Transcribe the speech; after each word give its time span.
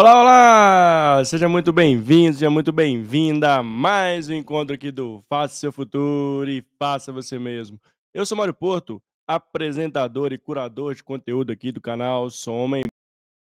Olá, 0.00 0.18
olá! 0.18 1.24
Seja 1.26 1.46
muito 1.46 1.74
bem-vindo, 1.74 2.32
seja 2.32 2.48
muito 2.48 2.72
bem-vinda 2.72 3.56
a 3.56 3.62
mais 3.62 4.30
um 4.30 4.32
encontro 4.32 4.74
aqui 4.74 4.90
do 4.90 5.22
Faça 5.28 5.56
Seu 5.56 5.70
Futuro 5.70 6.50
e 6.50 6.64
Faça 6.78 7.12
Você 7.12 7.38
Mesmo. 7.38 7.78
Eu 8.14 8.24
sou 8.24 8.34
Mário 8.34 8.54
Porto, 8.54 8.98
apresentador 9.28 10.32
e 10.32 10.38
curador 10.38 10.94
de 10.94 11.04
conteúdo 11.04 11.52
aqui 11.52 11.70
do 11.70 11.82
canal. 11.82 12.30
Sou 12.30 12.56
homem 12.56 12.82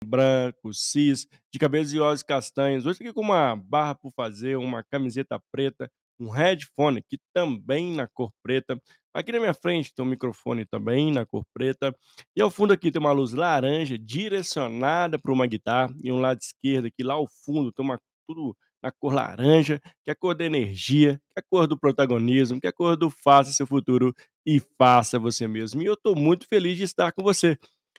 branco, 0.04 0.74
cis, 0.74 1.28
de 1.52 1.60
cabelos 1.60 1.92
e 1.92 2.00
olhos 2.00 2.24
castanhos. 2.24 2.86
Hoje 2.86 3.04
aqui 3.04 3.12
com 3.12 3.20
uma 3.20 3.54
barra 3.54 3.94
por 3.94 4.10
fazer, 4.10 4.56
uma 4.56 4.82
camiseta 4.82 5.40
preta, 5.52 5.88
um 6.18 6.28
headphone 6.28 7.00
que 7.08 7.20
também 7.32 7.94
na 7.94 8.08
cor 8.08 8.32
preta. 8.42 8.76
Aqui 9.14 9.32
na 9.32 9.40
minha 9.40 9.54
frente 9.54 9.92
tem 9.94 10.04
um 10.04 10.08
microfone 10.08 10.64
também 10.64 11.12
na 11.12 11.26
cor 11.26 11.44
preta. 11.52 11.94
E 12.36 12.42
ao 12.42 12.50
fundo 12.50 12.72
aqui 12.72 12.90
tem 12.90 13.00
uma 13.00 13.12
luz 13.12 13.32
laranja 13.32 13.98
direcionada 13.98 15.18
para 15.18 15.32
uma 15.32 15.46
guitarra. 15.46 15.94
E 16.02 16.12
um 16.12 16.20
lado 16.20 16.40
esquerdo 16.40 16.86
aqui, 16.86 17.02
lá 17.02 17.14
ao 17.14 17.26
fundo, 17.44 17.72
tem 17.72 17.84
uma 17.84 17.98
tudo 18.28 18.54
na 18.82 18.92
cor 18.92 19.12
laranja, 19.12 19.80
que 19.80 20.10
é 20.10 20.12
a 20.12 20.14
cor 20.14 20.34
da 20.34 20.44
energia, 20.44 21.20
que 21.32 21.38
é 21.38 21.40
a 21.40 21.42
cor 21.50 21.66
do 21.66 21.78
protagonismo, 21.78 22.60
que 22.60 22.66
é 22.66 22.70
a 22.70 22.72
cor 22.72 22.96
do 22.96 23.10
faça 23.10 23.52
seu 23.52 23.66
futuro 23.66 24.14
e 24.46 24.60
faça 24.78 25.18
você 25.18 25.48
mesmo. 25.48 25.82
E 25.82 25.86
eu 25.86 25.94
estou 25.94 26.14
muito 26.14 26.46
feliz 26.46 26.76
de 26.76 26.84
estar 26.84 27.12
com 27.12 27.22
você. 27.22 27.58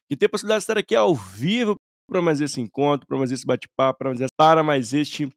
E 0.09 0.15
ter 0.15 0.27
a 0.27 0.29
possibilidade 0.29 0.61
de 0.61 0.63
estar 0.63 0.77
aqui 0.77 0.95
ao 0.95 1.13
vivo 1.15 1.75
para 2.07 2.21
mais 2.21 2.41
esse 2.41 2.61
encontro, 2.61 3.05
para 3.07 3.17
mais 3.17 3.31
esse 3.31 3.45
bate-papo, 3.45 3.99
para 3.99 4.09
mais, 4.13 4.31
para 4.37 4.63
mais 4.63 4.93
este 4.93 5.29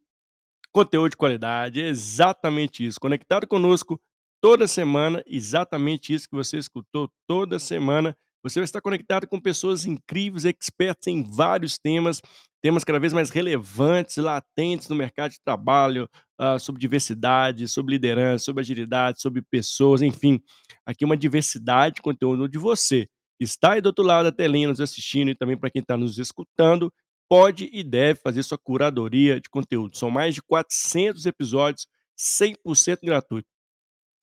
conteúdo 0.73 1.11
de 1.11 1.17
qualidade. 1.17 1.83
É 1.83 1.89
exatamente 1.89 2.87
isso. 2.87 3.01
Conectado 3.01 3.47
conosco 3.47 4.01
toda 4.43 4.67
semana, 4.67 5.23
exatamente 5.27 6.13
isso 6.13 6.29
que 6.29 6.35
você 6.35 6.59
escutou 6.59 7.09
toda 7.29 7.59
semana. 7.59 8.15
Você 8.43 8.59
vai 8.59 8.65
estar 8.65 8.81
conectado 8.81 9.27
com 9.29 9.41
pessoas 9.41 9.87
incríveis, 9.87 10.45
expertas 10.45 11.07
em 11.07 11.23
vários 11.23 11.79
temas, 11.79 12.21
temas 12.61 12.83
cada 12.83 12.99
vez 12.99 13.13
mais 13.13 13.31
relevantes, 13.31 14.17
latentes 14.17 14.89
no 14.89 14.97
mercado 14.97 15.31
de 15.31 15.41
trabalho, 15.45 16.11
uh, 16.41 16.59
sobre 16.59 16.81
diversidade, 16.81 17.69
sobre 17.69 17.95
liderança, 17.95 18.45
sobre 18.47 18.63
agilidade, 18.63 19.23
sobre 19.23 19.41
pessoas, 19.43 20.03
enfim. 20.03 20.43
Aqui 20.85 21.05
uma 21.05 21.17
diversidade 21.17 21.97
de 21.97 22.03
conteúdo 22.03 22.49
de 22.49 22.59
você 22.59 23.09
está 23.45 23.73
aí 23.73 23.81
do 23.81 23.87
outro 23.87 24.05
lado 24.05 24.25
da 24.25 24.33
telinha 24.33 24.69
nos 24.69 24.81
assistindo 24.81 25.31
e 25.31 25.35
também 25.35 25.57
para 25.57 25.71
quem 25.71 25.81
está 25.81 25.97
nos 25.97 26.19
escutando, 26.19 26.93
pode 27.29 27.69
e 27.73 27.83
deve 27.83 28.21
fazer 28.21 28.43
sua 28.43 28.59
curadoria 28.59 29.41
de 29.41 29.49
conteúdo. 29.49 29.97
São 29.97 30.11
mais 30.11 30.35
de 30.35 30.43
400 30.43 31.27
episódios 31.27 31.87
100% 32.17 32.99
gratuito. 33.03 33.52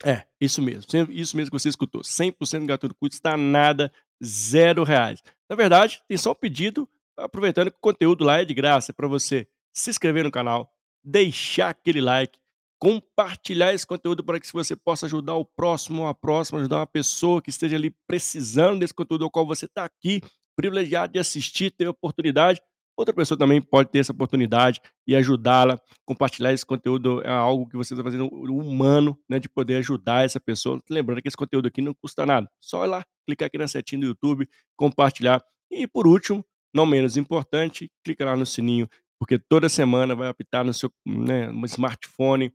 É, 0.03 0.23
isso 0.39 0.61
mesmo, 0.61 0.83
isso 1.09 1.35
mesmo 1.35 1.51
que 1.51 1.59
você 1.59 1.69
escutou, 1.69 2.01
100% 2.01 2.65
gratuito, 2.65 2.95
custa 2.95 3.35
nada, 3.35 3.91
zero 4.23 4.83
reais. 4.83 5.21
Na 5.49 5.55
verdade, 5.55 6.01
tem 6.07 6.17
só 6.17 6.31
um 6.31 6.35
pedido, 6.35 6.87
aproveitando 7.17 7.69
que 7.69 7.77
o 7.77 7.81
conteúdo 7.81 8.23
lá 8.23 8.39
é 8.39 8.45
de 8.45 8.53
graça, 8.53 8.93
para 8.93 9.07
você 9.07 9.47
se 9.73 9.89
inscrever 9.89 10.23
no 10.23 10.31
canal, 10.31 10.71
deixar 11.03 11.69
aquele 11.69 11.99
like, 11.99 12.39
compartilhar 12.79 13.73
esse 13.73 13.85
conteúdo 13.85 14.23
para 14.23 14.39
que 14.39 14.51
você 14.53 14.73
possa 14.75 15.05
ajudar 15.05 15.35
o 15.35 15.43
próximo, 15.43 16.07
a 16.07 16.13
próxima, 16.13 16.59
ajudar 16.59 16.77
uma 16.77 16.88
pessoa 16.88 17.41
que 17.41 17.49
esteja 17.49 17.75
ali 17.75 17.93
precisando 18.07 18.79
desse 18.79 18.93
conteúdo 18.93 19.25
ao 19.25 19.31
qual 19.31 19.45
você 19.45 19.65
está 19.65 19.83
aqui, 19.83 20.21
privilegiado 20.55 21.11
de 21.13 21.19
assistir, 21.19 21.71
ter 21.71 21.88
oportunidade. 21.89 22.61
Outra 22.99 23.13
pessoa 23.13 23.37
também 23.37 23.61
pode 23.61 23.89
ter 23.89 23.99
essa 23.99 24.11
oportunidade 24.11 24.81
e 25.07 25.15
ajudá-la. 25.15 25.79
Compartilhar 26.05 26.51
esse 26.51 26.65
conteúdo 26.65 27.21
é 27.21 27.31
algo 27.31 27.65
que 27.65 27.77
você 27.77 27.93
está 27.93 28.03
fazendo 28.03 28.27
humano, 28.27 29.17
né, 29.29 29.39
de 29.39 29.47
poder 29.47 29.77
ajudar 29.77 30.25
essa 30.25 30.37
pessoa. 30.37 30.81
Lembrando 30.89 31.21
que 31.21 31.29
esse 31.29 31.38
conteúdo 31.38 31.69
aqui 31.69 31.81
não 31.81 31.93
custa 31.93 32.25
nada. 32.25 32.51
Só 32.59 32.83
ir 32.83 32.89
lá, 32.89 33.05
clicar 33.25 33.45
aqui 33.45 33.57
na 33.57 33.69
setinha 33.69 34.01
do 34.01 34.07
YouTube, 34.07 34.49
compartilhar. 34.75 35.41
E 35.71 35.88
por 35.88 36.05
último, 36.05 36.45
não 36.73 36.85
menos 36.85 37.15
importante, 37.15 37.89
clica 38.03 38.25
lá 38.25 38.35
no 38.35 38.45
sininho, 38.45 38.89
porque 39.17 39.39
toda 39.39 39.69
semana 39.69 40.13
vai 40.13 40.27
apitar 40.27 40.65
no 40.65 40.73
seu 40.73 40.91
né, 41.05 41.49
smartphone 41.67 42.53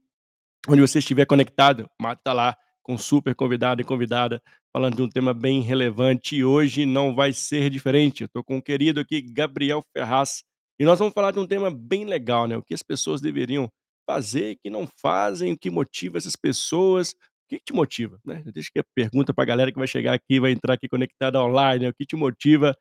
onde 0.67 0.79
você 0.79 0.99
estiver 0.99 1.25
conectado, 1.25 1.89
está 1.99 2.33
lá 2.33 2.55
com 2.85 2.99
super 2.99 3.33
convidado 3.33 3.81
e 3.81 3.83
convidada, 3.83 4.39
falando 4.71 4.97
de 4.97 5.01
um 5.01 5.09
tema 5.09 5.33
bem 5.33 5.59
relevante. 5.59 6.35
E 6.35 6.45
hoje 6.45 6.85
não 6.85 7.15
vai 7.15 7.33
ser 7.33 7.71
diferente. 7.71 8.21
Eu 8.21 8.27
estou 8.27 8.43
com 8.43 8.57
o 8.57 8.61
querido 8.61 8.99
aqui, 8.99 9.23
Gabriel 9.23 9.83
Ferraz, 9.91 10.43
e 10.79 10.85
nós 10.85 10.99
vamos 10.99 11.13
falar 11.15 11.31
de 11.31 11.39
um 11.39 11.47
tema 11.47 11.71
bem 11.71 12.05
legal, 12.05 12.47
né? 12.47 12.55
O 12.55 12.61
que 12.61 12.75
as 12.75 12.83
pessoas 12.83 13.21
deveriam 13.21 13.67
fazer, 14.07 14.57
que 14.63 14.69
não 14.69 14.87
fazem, 15.01 15.53
o 15.53 15.57
que 15.57 15.71
motiva 15.71 16.19
essas 16.19 16.35
pessoas. 16.35 17.11
O 17.11 17.47
que 17.49 17.59
te 17.59 17.73
motiva, 17.73 18.19
né? 18.23 18.43
Deixa 18.53 18.69
que 18.71 18.79
a 18.79 18.85
pergunta 18.93 19.33
para 19.33 19.43
a 19.43 19.47
galera 19.47 19.71
que 19.71 19.79
vai 19.79 19.87
chegar 19.87 20.13
aqui, 20.13 20.39
vai 20.39 20.51
entrar 20.51 20.75
aqui 20.75 20.87
conectada 20.87 21.41
online, 21.41 21.85
né? 21.85 21.89
o 21.89 21.93
que 21.93 22.05
te 22.05 22.15
motiva 22.15 22.77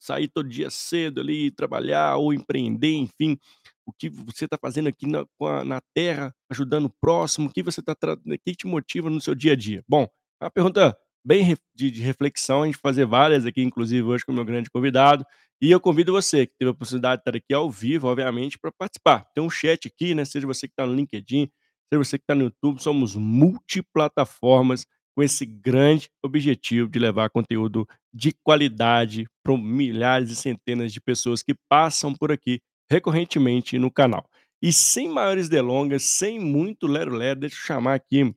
sair 0.00 0.28
todo 0.28 0.48
dia 0.48 0.70
cedo 0.70 1.20
ali, 1.20 1.50
trabalhar 1.50 2.16
ou 2.16 2.32
empreender, 2.32 2.94
enfim 2.94 3.38
o 3.86 3.92
que 3.92 4.08
você 4.10 4.44
está 4.44 4.58
fazendo 4.60 4.88
aqui 4.88 5.06
na, 5.06 5.24
na 5.64 5.80
Terra, 5.94 6.34
ajudando 6.50 6.86
o 6.86 6.94
próximo, 7.00 7.48
o 7.48 7.52
que 7.52 7.62
você 7.62 7.80
está 7.80 7.92
o 7.92 8.38
que 8.44 8.54
te 8.54 8.66
motiva 8.66 9.08
no 9.08 9.20
seu 9.20 9.34
dia 9.34 9.52
a 9.52 9.56
dia? 9.56 9.82
Bom, 9.88 10.08
é 10.40 10.44
uma 10.44 10.50
pergunta 10.50 10.96
bem 11.24 11.56
de, 11.74 11.90
de, 11.90 12.02
reflexão, 12.02 12.62
a 12.62 12.66
gente 12.66 12.78
fazer 12.78 13.06
várias 13.06 13.46
aqui, 13.46 13.62
inclusive 13.62 14.02
hoje 14.02 14.24
com 14.24 14.32
o 14.32 14.34
meu 14.34 14.44
grande 14.44 14.68
convidado. 14.70 15.24
E 15.60 15.70
eu 15.70 15.80
convido 15.80 16.12
você 16.12 16.46
que 16.46 16.52
teve 16.58 16.68
a 16.68 16.72
oportunidade 16.72 17.16
de 17.16 17.20
estar 17.22 17.36
aqui 17.36 17.54
ao 17.54 17.70
vivo, 17.70 18.08
obviamente, 18.08 18.58
para 18.58 18.70
participar. 18.70 19.24
Tem 19.34 19.42
um 19.42 19.48
chat 19.48 19.88
aqui, 19.88 20.14
né? 20.14 20.24
Seja 20.24 20.46
você 20.46 20.68
que 20.68 20.72
está 20.72 20.86
no 20.86 20.94
LinkedIn, 20.94 21.48
seja 21.88 22.04
você 22.04 22.18
que 22.18 22.24
está 22.24 22.34
no 22.34 22.44
YouTube, 22.44 22.82
somos 22.82 23.14
multiplataformas 23.16 24.86
com 25.16 25.22
esse 25.22 25.46
grande 25.46 26.10
objetivo 26.22 26.90
de 26.90 26.98
levar 26.98 27.30
conteúdo 27.30 27.88
de 28.12 28.34
qualidade 28.44 29.26
para 29.42 29.56
milhares 29.56 30.30
e 30.30 30.36
centenas 30.36 30.92
de 30.92 31.00
pessoas 31.00 31.42
que 31.42 31.54
passam 31.68 32.14
por 32.14 32.30
aqui 32.30 32.60
recorrentemente 32.90 33.78
no 33.78 33.90
canal. 33.90 34.28
E 34.62 34.72
sem 34.72 35.08
maiores 35.08 35.48
delongas, 35.48 36.04
sem 36.04 36.40
muito 36.40 36.86
lero-lero, 36.86 37.40
deixa 37.40 37.56
eu 37.56 37.60
chamar 37.60 37.94
aqui 37.94 38.34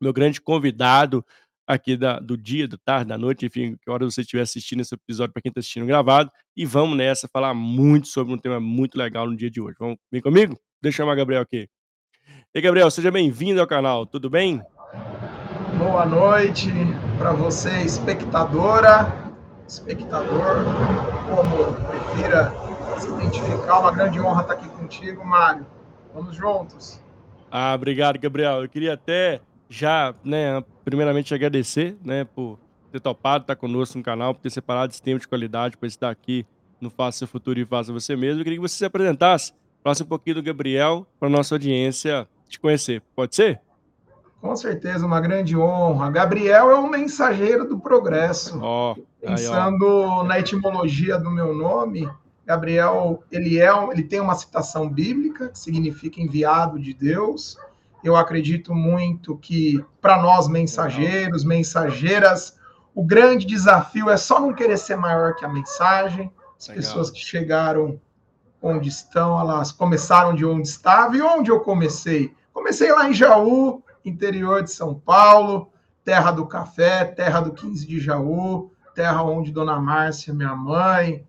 meu 0.00 0.12
grande 0.12 0.40
convidado 0.40 1.24
aqui 1.66 1.96
da, 1.96 2.20
do 2.20 2.36
dia, 2.36 2.68
da 2.68 2.76
tarde, 2.84 3.08
da 3.08 3.18
noite, 3.18 3.46
enfim, 3.46 3.76
que 3.82 3.90
hora 3.90 4.04
você 4.04 4.20
estiver 4.20 4.42
assistindo 4.42 4.80
esse 4.80 4.94
episódio, 4.94 5.32
para 5.32 5.42
quem 5.42 5.50
está 5.50 5.58
assistindo 5.58 5.86
gravado, 5.86 6.30
e 6.56 6.64
vamos 6.64 6.96
nessa 6.96 7.28
falar 7.28 7.52
muito 7.54 8.06
sobre 8.06 8.32
um 8.32 8.38
tema 8.38 8.60
muito 8.60 8.96
legal 8.96 9.26
no 9.26 9.36
dia 9.36 9.50
de 9.50 9.60
hoje. 9.60 9.76
Vamos 9.78 9.96
vir 10.12 10.22
comigo? 10.22 10.56
Deixa 10.80 10.96
eu 10.96 11.04
chamar 11.04 11.14
o 11.14 11.16
Gabriel 11.16 11.42
aqui. 11.42 11.68
E 12.54 12.60
Gabriel, 12.60 12.90
seja 12.90 13.10
bem-vindo 13.10 13.60
ao 13.60 13.66
canal, 13.66 14.06
tudo 14.06 14.30
bem? 14.30 14.62
Boa 15.76 16.06
noite 16.06 16.70
para 17.18 17.32
você, 17.32 17.82
espectadora, 17.82 19.32
espectador, 19.66 20.64
como 21.28 21.74
prefira 21.74 22.65
se 23.00 23.08
identificar. 23.08 23.80
Uma 23.80 23.92
grande 23.92 24.20
honra 24.20 24.42
estar 24.42 24.54
aqui 24.54 24.68
contigo, 24.68 25.24
Mário. 25.24 25.66
Vamos 26.14 26.36
juntos. 26.36 27.00
Ah, 27.50 27.74
obrigado, 27.74 28.18
Gabriel. 28.18 28.62
Eu 28.62 28.68
queria 28.68 28.94
até 28.94 29.40
já, 29.68 30.14
né, 30.24 30.62
primeiramente 30.84 31.34
agradecer, 31.34 31.96
né, 32.04 32.24
por 32.24 32.58
ter 32.92 33.00
topado 33.00 33.42
estar 33.42 33.56
conosco 33.56 33.98
no 33.98 34.04
canal, 34.04 34.34
por 34.34 34.40
ter 34.40 34.50
separado 34.50 34.92
esse 34.92 35.02
tempo 35.02 35.20
de 35.20 35.28
qualidade 35.28 35.76
para 35.76 35.86
estar 35.86 36.10
aqui 36.10 36.46
no 36.80 36.90
Faça 36.90 37.18
Seu 37.18 37.28
Futuro 37.28 37.58
e 37.58 37.64
Faça 37.64 37.92
Você 37.92 38.16
Mesmo. 38.16 38.40
Eu 38.40 38.44
queria 38.44 38.58
que 38.58 38.68
você 38.68 38.76
se 38.76 38.84
apresentasse, 38.84 39.52
falasse 39.82 40.02
um 40.02 40.06
pouquinho 40.06 40.36
do 40.36 40.42
Gabriel 40.42 41.06
para 41.18 41.28
nossa 41.28 41.54
audiência 41.54 42.28
te 42.48 42.60
conhecer. 42.60 43.02
Pode 43.14 43.34
ser? 43.34 43.60
Com 44.40 44.54
certeza, 44.54 45.04
uma 45.04 45.20
grande 45.20 45.56
honra. 45.56 46.10
Gabriel 46.10 46.70
é 46.70 46.74
o 46.74 46.88
mensageiro 46.88 47.66
do 47.66 47.78
progresso. 47.78 48.60
Oh, 48.62 48.94
Pensando 49.20 49.86
aí, 49.86 50.04
oh. 50.20 50.22
na 50.22 50.38
etimologia 50.38 51.18
do 51.18 51.30
meu 51.30 51.54
nome, 51.54 52.08
Gabriel, 52.46 53.24
ele 53.30 53.58
é, 53.58 53.68
ele 53.90 54.04
tem 54.04 54.20
uma 54.20 54.36
citação 54.36 54.88
bíblica 54.88 55.48
que 55.48 55.58
significa 55.58 56.20
enviado 56.20 56.78
de 56.78 56.94
Deus. 56.94 57.58
Eu 58.04 58.14
acredito 58.14 58.72
muito 58.72 59.36
que 59.36 59.84
para 60.00 60.22
nós 60.22 60.46
mensageiros, 60.46 61.42
mensageiras, 61.42 62.56
o 62.94 63.02
grande 63.02 63.44
desafio 63.44 64.08
é 64.08 64.16
só 64.16 64.38
não 64.38 64.54
querer 64.54 64.78
ser 64.78 64.96
maior 64.96 65.34
que 65.34 65.44
a 65.44 65.48
mensagem. 65.48 66.32
As 66.56 66.68
Legal. 66.68 66.82
pessoas 66.82 67.10
que 67.10 67.18
chegaram 67.18 68.00
onde 68.62 68.88
estão, 68.88 69.40
elas 69.40 69.72
começaram 69.72 70.32
de 70.32 70.46
onde 70.46 70.68
estava 70.68 71.16
e 71.16 71.22
onde 71.22 71.50
eu 71.50 71.58
comecei. 71.58 72.32
Comecei 72.52 72.92
lá 72.92 73.10
em 73.10 73.12
Jaú, 73.12 73.82
interior 74.04 74.62
de 74.62 74.70
São 74.70 74.94
Paulo, 74.94 75.72
terra 76.04 76.30
do 76.30 76.46
café, 76.46 77.04
terra 77.04 77.40
do 77.40 77.52
15 77.52 77.86
de 77.86 77.98
Jaú, 77.98 78.70
terra 78.94 79.24
onde 79.24 79.50
Dona 79.50 79.80
Márcia, 79.80 80.32
minha 80.32 80.54
mãe, 80.54 81.26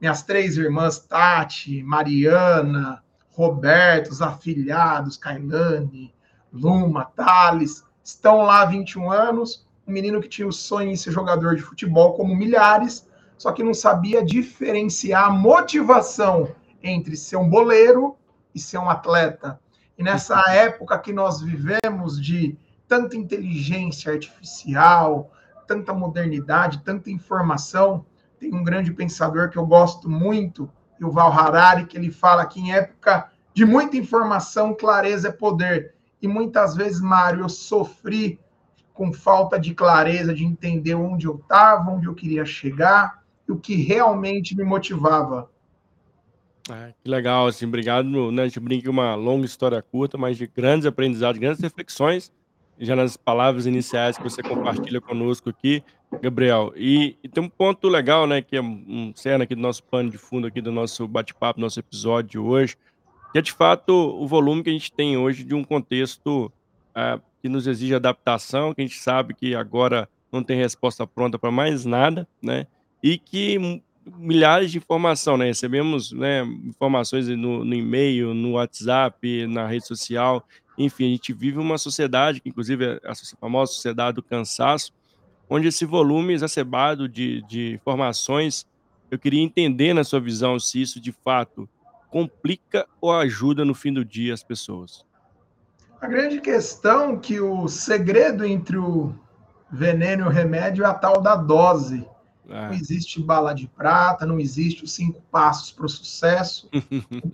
minhas 0.00 0.22
três 0.22 0.56
irmãs, 0.56 0.98
Tati, 0.98 1.82
Mariana, 1.82 3.02
Roberto, 3.30 4.10
os 4.10 4.22
afilhados, 4.22 5.16
Kailane, 5.16 6.14
Luma, 6.52 7.04
Thales, 7.04 7.84
estão 8.02 8.42
lá 8.42 8.62
há 8.62 8.66
21 8.66 9.10
anos. 9.10 9.66
Um 9.86 9.92
menino 9.92 10.20
que 10.20 10.28
tinha 10.28 10.46
o 10.46 10.52
sonho 10.52 10.90
em 10.90 10.96
ser 10.96 11.12
jogador 11.12 11.56
de 11.56 11.62
futebol, 11.62 12.14
como 12.14 12.34
milhares, 12.34 13.06
só 13.36 13.52
que 13.52 13.62
não 13.62 13.72
sabia 13.72 14.24
diferenciar 14.24 15.26
a 15.26 15.30
motivação 15.30 16.54
entre 16.82 17.16
ser 17.16 17.36
um 17.36 17.48
boleiro 17.48 18.16
e 18.54 18.60
ser 18.60 18.78
um 18.78 18.90
atleta. 18.90 19.58
E 19.96 20.02
nessa 20.02 20.40
época 20.50 20.98
que 20.98 21.12
nós 21.12 21.40
vivemos 21.40 22.20
de 22.20 22.56
tanta 22.86 23.16
inteligência 23.16 24.12
artificial, 24.12 25.32
tanta 25.66 25.92
modernidade, 25.92 26.82
tanta 26.84 27.10
informação, 27.10 28.04
tem 28.38 28.54
um 28.54 28.62
grande 28.62 28.92
pensador 28.92 29.50
que 29.50 29.56
eu 29.56 29.66
gosto 29.66 30.08
muito, 30.08 30.70
e 31.00 31.04
o 31.04 31.10
Val 31.10 31.32
Harari, 31.32 31.86
que 31.86 31.96
ele 31.96 32.10
fala 32.10 32.46
que 32.46 32.60
em 32.60 32.72
época 32.72 33.30
de 33.54 33.64
muita 33.64 33.96
informação, 33.96 34.74
clareza 34.74 35.28
é 35.28 35.32
poder. 35.32 35.94
E 36.22 36.28
muitas 36.28 36.76
vezes, 36.76 37.00
Mário, 37.00 37.40
eu 37.40 37.48
sofri 37.48 38.38
com 38.92 39.12
falta 39.12 39.58
de 39.58 39.74
clareza, 39.74 40.34
de 40.34 40.44
entender 40.44 40.94
onde 40.94 41.26
eu 41.26 41.36
estava, 41.36 41.90
onde 41.90 42.06
eu 42.06 42.14
queria 42.14 42.44
chegar 42.44 43.22
e 43.48 43.52
o 43.52 43.58
que 43.58 43.76
realmente 43.76 44.56
me 44.56 44.64
motivava. 44.64 45.50
É, 46.70 46.92
que 47.02 47.08
legal, 47.08 47.46
assim, 47.46 47.66
obrigado. 47.66 48.30
Né, 48.30 48.42
a 48.42 48.46
gente 48.46 48.60
brinca 48.60 48.90
uma 48.90 49.14
longa 49.14 49.46
história 49.46 49.80
curta, 49.80 50.18
mas 50.18 50.36
de 50.36 50.46
grandes 50.46 50.86
aprendizados, 50.86 51.40
grandes 51.40 51.60
reflexões, 51.60 52.30
já 52.78 52.94
nas 52.94 53.16
palavras 53.16 53.66
iniciais 53.66 54.16
que 54.16 54.22
você 54.22 54.42
compartilha 54.42 55.00
conosco 55.00 55.50
aqui, 55.50 55.82
Gabriel. 56.22 56.72
E, 56.76 57.16
e 57.22 57.28
tem 57.28 57.42
um 57.42 57.48
ponto 57.48 57.88
legal, 57.88 58.26
né, 58.26 58.40
que 58.40 58.56
é 58.56 58.62
um 58.62 59.12
cena 59.14 59.44
aqui 59.44 59.54
do 59.54 59.60
nosso 59.60 59.82
pano 59.84 60.10
de 60.10 60.18
fundo 60.18 60.46
aqui 60.46 60.60
do 60.60 60.72
nosso 60.72 61.06
bate-papo, 61.06 61.60
nosso 61.60 61.80
episódio 61.80 62.30
de 62.30 62.38
hoje, 62.38 62.76
que 63.32 63.38
é 63.38 63.42
de 63.42 63.52
fato 63.52 63.92
o 63.92 64.26
volume 64.26 64.62
que 64.62 64.70
a 64.70 64.72
gente 64.72 64.92
tem 64.92 65.16
hoje 65.16 65.44
de 65.44 65.54
um 65.54 65.64
contexto 65.64 66.50
é, 66.94 67.20
que 67.42 67.48
nos 67.48 67.66
exige 67.66 67.94
adaptação, 67.94 68.74
que 68.74 68.80
a 68.80 68.84
gente 68.84 68.98
sabe 68.98 69.34
que 69.34 69.54
agora 69.54 70.08
não 70.32 70.42
tem 70.42 70.56
resposta 70.56 71.06
pronta 71.06 71.38
para 71.38 71.50
mais 71.50 71.84
nada, 71.84 72.26
né? 72.42 72.66
E 73.02 73.18
que 73.18 73.82
milhares 74.16 74.70
de 74.70 74.78
informação, 74.78 75.36
né? 75.36 75.46
Recebemos 75.46 76.12
né, 76.12 76.42
informações 76.64 77.28
no, 77.28 77.64
no 77.64 77.74
e-mail, 77.74 78.34
no 78.34 78.52
WhatsApp, 78.52 79.46
na 79.46 79.66
rede 79.66 79.86
social. 79.86 80.44
Enfim, 80.78 81.06
a 81.06 81.10
gente 81.10 81.32
vive 81.32 81.58
uma 81.58 81.76
sociedade, 81.76 82.40
que 82.40 82.48
inclusive 82.48 82.84
é 82.84 83.00
a 83.04 83.14
famosa 83.40 83.72
sociedade 83.72 84.14
do 84.14 84.22
cansaço, 84.22 84.92
onde 85.50 85.68
esse 85.68 85.84
volume 85.84 86.32
exacerbado 86.32 87.08
de, 87.08 87.42
de 87.42 87.74
informações, 87.74 88.66
eu 89.10 89.18
queria 89.18 89.42
entender 89.42 89.92
na 89.92 90.04
sua 90.04 90.20
visão 90.20 90.58
se 90.58 90.80
isso 90.80 91.00
de 91.00 91.10
fato 91.10 91.68
complica 92.10 92.86
ou 93.00 93.12
ajuda 93.12 93.64
no 93.64 93.74
fim 93.74 93.92
do 93.92 94.04
dia 94.04 94.32
as 94.32 94.42
pessoas. 94.42 95.04
A 96.00 96.06
grande 96.06 96.40
questão 96.40 97.14
é 97.14 97.16
que 97.16 97.40
o 97.40 97.66
segredo 97.66 98.44
entre 98.44 98.78
o 98.78 99.14
veneno 99.70 100.24
e 100.24 100.28
o 100.28 100.30
remédio 100.30 100.84
é 100.84 100.86
a 100.86 100.94
tal 100.94 101.20
da 101.20 101.34
dose. 101.34 102.06
É. 102.48 102.68
Não 102.68 102.72
existe 102.72 103.20
bala 103.20 103.52
de 103.52 103.66
prata, 103.66 104.24
não 104.24 104.40
existe 104.40 104.84
os 104.84 104.92
cinco 104.92 105.20
passos 105.30 105.72
para 105.72 105.84
o 105.86 105.88
sucesso. 105.88 106.68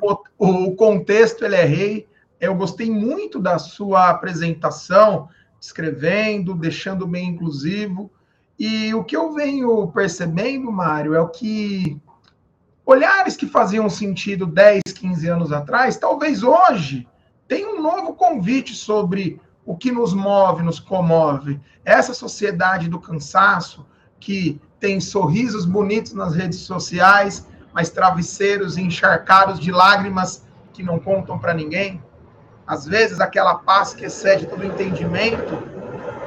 o, 0.00 0.66
o, 0.66 0.74
contexto 0.74 1.44
ele 1.44 1.56
é 1.56 1.64
rei. 1.64 2.08
Eu 2.44 2.54
gostei 2.54 2.90
muito 2.90 3.40
da 3.40 3.58
sua 3.58 4.10
apresentação, 4.10 5.28
escrevendo, 5.60 6.54
deixando 6.54 7.06
bem 7.06 7.30
inclusivo. 7.30 8.10
E 8.58 8.94
o 8.94 9.02
que 9.02 9.16
eu 9.16 9.32
venho 9.32 9.88
percebendo, 9.88 10.70
Mário, 10.70 11.14
é 11.14 11.20
o 11.20 11.28
que 11.28 12.00
olhares 12.86 13.36
que 13.36 13.46
faziam 13.46 13.88
sentido 13.88 14.46
10, 14.46 14.82
15 14.94 15.28
anos 15.28 15.52
atrás, 15.52 15.96
talvez 15.96 16.42
hoje 16.42 17.08
tem 17.48 17.66
um 17.66 17.80
novo 17.80 18.14
convite 18.14 18.74
sobre 18.74 19.40
o 19.64 19.76
que 19.76 19.90
nos 19.90 20.12
move, 20.12 20.62
nos 20.62 20.78
comove. 20.78 21.58
Essa 21.84 22.12
sociedade 22.12 22.88
do 22.88 23.00
cansaço 23.00 23.86
que 24.20 24.60
tem 24.78 25.00
sorrisos 25.00 25.64
bonitos 25.64 26.12
nas 26.12 26.34
redes 26.34 26.60
sociais, 26.60 27.46
mas 27.72 27.90
travesseiros 27.90 28.76
encharcados 28.76 29.58
de 29.58 29.70
lágrimas 29.70 30.44
que 30.72 30.82
não 30.82 30.98
contam 30.98 31.38
para 31.38 31.54
ninguém. 31.54 32.02
Às 32.66 32.86
vezes, 32.86 33.20
aquela 33.20 33.56
paz 33.56 33.94
que 33.94 34.04
excede 34.04 34.46
todo 34.46 34.64
entendimento 34.64 35.62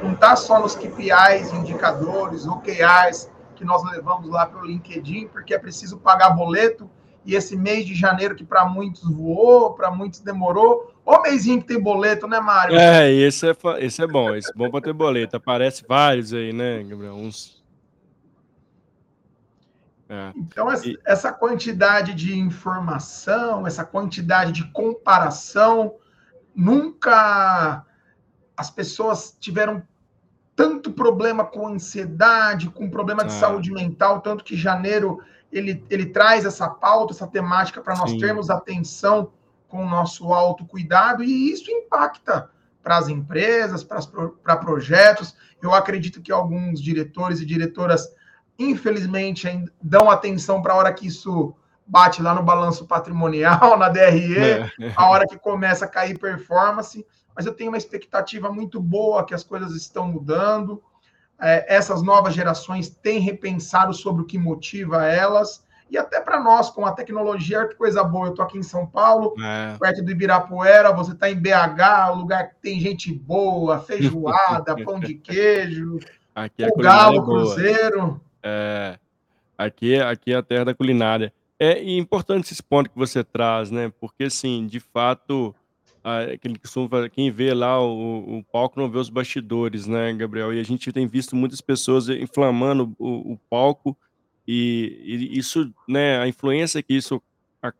não 0.02 0.12
está 0.12 0.36
só 0.36 0.60
nos 0.60 0.74
KPIs, 0.76 1.52
indicadores, 1.52 2.46
OKRs 2.46 3.30
que 3.56 3.64
nós 3.64 3.82
levamos 3.90 4.30
lá 4.30 4.46
para 4.46 4.60
o 4.60 4.64
LinkedIn, 4.64 5.26
porque 5.28 5.52
é 5.52 5.58
preciso 5.58 5.98
pagar 5.98 6.30
boleto. 6.30 6.88
E 7.24 7.34
esse 7.34 7.56
mês 7.56 7.84
de 7.84 7.94
janeiro, 7.94 8.36
que 8.36 8.44
para 8.44 8.64
muitos 8.64 9.02
voou, 9.02 9.74
para 9.74 9.90
muitos 9.90 10.20
demorou. 10.20 10.94
Ô 11.04 11.20
mêsinho 11.20 11.60
que 11.60 11.66
tem 11.66 11.80
boleto, 11.80 12.28
né, 12.28 12.38
Mário? 12.40 12.76
É, 12.76 13.10
esse 13.10 13.50
é, 13.50 13.56
esse 13.80 14.00
é 14.00 14.06
bom, 14.06 14.34
esse 14.34 14.50
é 14.50 14.54
bom 14.54 14.70
para 14.70 14.80
ter 14.80 14.92
boleto. 14.92 15.36
Aparece 15.36 15.84
vários 15.86 16.32
aí, 16.32 16.52
né, 16.52 16.84
Gabriel? 16.84 17.14
Uns 17.14 17.58
é. 20.08 20.32
Então, 20.36 20.68
essa 21.04 21.32
quantidade 21.32 22.14
de 22.14 22.38
informação, 22.38 23.66
essa 23.66 23.84
quantidade 23.84 24.52
de 24.52 24.64
comparação, 24.72 25.96
nunca 26.58 27.86
as 28.56 28.70
pessoas 28.70 29.36
tiveram 29.38 29.82
tanto 30.56 30.92
problema 30.92 31.44
com 31.44 31.68
ansiedade, 31.68 32.68
com 32.68 32.90
problema 32.90 33.24
de 33.24 33.32
ah. 33.32 33.38
saúde 33.38 33.70
mental, 33.70 34.20
tanto 34.20 34.42
que 34.42 34.56
janeiro 34.56 35.22
ele, 35.52 35.84
ele 35.88 36.06
traz 36.06 36.44
essa 36.44 36.68
pauta, 36.68 37.12
essa 37.12 37.26
temática 37.26 37.80
para 37.80 37.96
nós 37.96 38.10
Sim. 38.10 38.18
termos 38.18 38.50
atenção 38.50 39.32
com 39.68 39.84
o 39.84 39.88
nosso 39.88 40.32
autocuidado, 40.32 41.22
e 41.22 41.52
isso 41.52 41.70
impacta 41.70 42.50
para 42.82 42.96
as 42.96 43.08
empresas, 43.08 43.84
para 43.84 44.56
projetos. 44.56 45.36
Eu 45.62 45.72
acredito 45.72 46.20
que 46.20 46.32
alguns 46.32 46.82
diretores 46.82 47.40
e 47.40 47.46
diretoras 47.46 48.08
infelizmente, 48.58 49.46
ainda 49.46 49.72
dão 49.80 50.10
atenção 50.10 50.60
para 50.60 50.72
a 50.72 50.76
hora 50.76 50.92
que 50.92 51.06
isso 51.06 51.54
bate 51.88 52.22
lá 52.22 52.34
no 52.34 52.42
balanço 52.42 52.86
patrimonial, 52.86 53.76
na 53.78 53.88
DRE, 53.88 54.38
é. 54.38 54.70
a 54.94 55.08
hora 55.08 55.26
que 55.26 55.38
começa 55.38 55.86
a 55.86 55.88
cair 55.88 56.18
performance. 56.18 57.04
Mas 57.34 57.46
eu 57.46 57.54
tenho 57.54 57.70
uma 57.70 57.78
expectativa 57.78 58.52
muito 58.52 58.80
boa 58.80 59.24
que 59.24 59.34
as 59.34 59.42
coisas 59.42 59.74
estão 59.74 60.06
mudando. 60.06 60.82
É, 61.40 61.74
essas 61.74 62.02
novas 62.02 62.34
gerações 62.34 62.88
têm 62.88 63.20
repensado 63.20 63.94
sobre 63.94 64.22
o 64.22 64.24
que 64.26 64.36
motiva 64.36 65.06
elas. 65.06 65.66
E 65.90 65.96
até 65.96 66.20
para 66.20 66.38
nós, 66.42 66.68
com 66.68 66.84
a 66.84 66.92
tecnologia, 66.92 67.66
que 67.66 67.74
coisa 67.74 68.04
boa. 68.04 68.26
Eu 68.26 68.30
estou 68.30 68.44
aqui 68.44 68.58
em 68.58 68.62
São 68.62 68.86
Paulo, 68.86 69.34
é. 69.40 69.76
perto 69.78 70.04
do 70.04 70.10
Ibirapuera, 70.10 70.92
você 70.92 71.12
está 71.12 71.30
em 71.30 71.36
BH, 71.36 72.14
lugar 72.14 72.50
que 72.50 72.56
tem 72.60 72.78
gente 72.78 73.12
boa, 73.12 73.78
feijoada, 73.80 74.76
pão 74.84 75.00
de 75.00 75.14
queijo, 75.14 75.98
aqui 76.34 76.64
é 76.64 76.68
o 76.68 76.76
Galo, 76.76 77.24
Cruzeiro. 77.24 78.20
É, 78.42 78.98
aqui, 79.56 79.98
aqui 79.98 80.32
é 80.32 80.36
a 80.36 80.42
terra 80.42 80.66
da 80.66 80.74
culinária. 80.74 81.32
É 81.60 81.82
importante 81.96 82.52
esse 82.52 82.62
ponto 82.62 82.88
que 82.88 82.96
você 82.96 83.24
traz, 83.24 83.70
né? 83.70 83.92
Porque, 84.00 84.24
assim, 84.24 84.66
de 84.66 84.78
fato, 84.78 85.54
aquele 86.04 86.58
que 86.58 86.68
quem 87.10 87.30
vê 87.30 87.52
lá 87.52 87.80
o, 87.82 88.38
o 88.38 88.44
palco 88.44 88.80
não 88.80 88.88
vê 88.88 88.98
os 88.98 89.10
bastidores, 89.10 89.86
né, 89.86 90.12
Gabriel? 90.12 90.54
E 90.54 90.60
a 90.60 90.62
gente 90.62 90.92
tem 90.92 91.06
visto 91.06 91.34
muitas 91.34 91.60
pessoas 91.60 92.08
inflamando 92.08 92.94
o, 92.98 93.32
o 93.32 93.38
palco 93.50 93.96
e, 94.46 95.02
e, 95.04 95.38
isso, 95.38 95.72
né, 95.88 96.18
a 96.18 96.28
influência 96.28 96.82
que 96.82 96.94
isso 96.94 97.20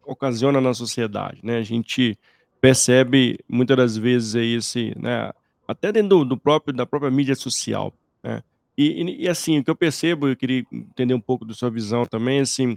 ocasiona 0.05 0.61
na 0.61 0.75
sociedade, 0.75 1.41
né? 1.43 1.59
A 1.59 1.63
gente 1.63 2.19
percebe 2.61 3.39
muitas 3.49 3.77
das 3.77 3.97
vezes 3.97 4.35
aí 4.35 4.55
esse, 4.55 4.93
né, 4.99 5.31
até 5.69 5.93
dentro 5.93 6.09
do, 6.09 6.25
do 6.25 6.37
próprio 6.37 6.75
da 6.75 6.85
própria 6.85 7.11
mídia 7.11 7.37
social, 7.37 7.95
né? 8.23 8.43
E, 8.77 9.03
e, 9.03 9.25
e, 9.25 9.29
assim, 9.29 9.59
o 9.59 9.65
que 9.65 9.71
eu 9.71 9.75
percebo, 9.75 10.29
eu 10.29 10.37
queria 10.37 10.65
entender 10.73 11.13
um 11.13 11.21
pouco 11.21 11.45
da 11.45 11.53
sua 11.53 11.69
visão 11.69 12.07
também, 12.07 12.39
assim, 12.39 12.77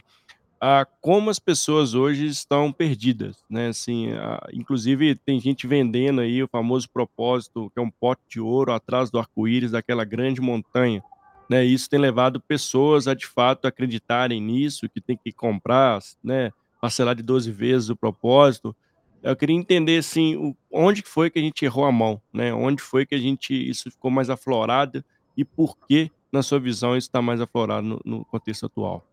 a, 0.61 0.85
como 1.01 1.31
as 1.31 1.39
pessoas 1.39 1.95
hoje 1.95 2.27
estão 2.27 2.71
perdidas, 2.71 3.43
né? 3.49 3.69
Assim, 3.69 4.11
a, 4.11 4.47
inclusive 4.53 5.15
tem 5.15 5.39
gente 5.39 5.65
vendendo 5.65 6.21
aí 6.21 6.43
o 6.43 6.47
famoso 6.47 6.87
propósito, 6.87 7.71
que 7.73 7.79
é 7.79 7.81
um 7.81 7.89
pote 7.89 8.21
de 8.29 8.39
ouro 8.39 8.71
atrás 8.71 9.09
do 9.09 9.17
arco-íris 9.17 9.71
daquela 9.71 10.05
grande 10.05 10.39
montanha, 10.39 11.03
né? 11.49 11.65
Isso 11.65 11.89
tem 11.89 11.99
levado 11.99 12.39
pessoas 12.39 13.07
a 13.07 13.15
de 13.15 13.25
fato 13.25 13.65
acreditarem 13.65 14.39
nisso, 14.39 14.87
que 14.87 15.01
tem 15.01 15.17
que 15.17 15.31
comprar, 15.31 15.99
né? 16.23 16.51
Parcelar 16.79 17.15
de 17.15 17.23
12 17.23 17.51
vezes 17.51 17.89
o 17.89 17.95
propósito. 17.95 18.75
Eu 19.23 19.35
queria 19.35 19.55
entender 19.55 19.97
assim, 19.97 20.35
o, 20.35 20.55
onde 20.71 21.01
foi 21.01 21.31
que 21.31 21.39
a 21.39 21.41
gente 21.41 21.65
errou 21.65 21.85
a 21.85 21.91
mão, 21.91 22.21
né? 22.31 22.53
Onde 22.53 22.83
foi 22.83 23.03
que 23.03 23.15
a 23.15 23.19
gente 23.19 23.51
isso 23.51 23.89
ficou 23.89 24.11
mais 24.11 24.29
aflorado 24.29 25.03
e 25.35 25.43
por 25.43 25.75
que, 25.87 26.11
na 26.31 26.43
sua 26.43 26.59
visão, 26.59 26.95
isso 26.95 27.07
está 27.07 27.19
mais 27.19 27.41
aflorado 27.41 27.87
no, 27.87 28.01
no, 28.05 28.25
contexto 28.25 28.67
atual? 28.67 29.03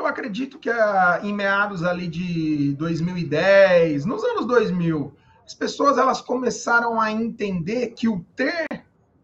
Eu 0.00 0.06
acredito 0.06 0.58
que 0.58 0.70
ah, 0.70 1.20
em 1.22 1.30
meados 1.30 1.84
ali 1.84 2.08
de 2.08 2.72
2010, 2.78 4.06
nos 4.06 4.24
anos 4.24 4.46
2000, 4.46 5.14
as 5.44 5.52
pessoas 5.52 5.98
elas 5.98 6.22
começaram 6.22 6.98
a 6.98 7.12
entender 7.12 7.88
que 7.88 8.08
o 8.08 8.24
ter 8.34 8.66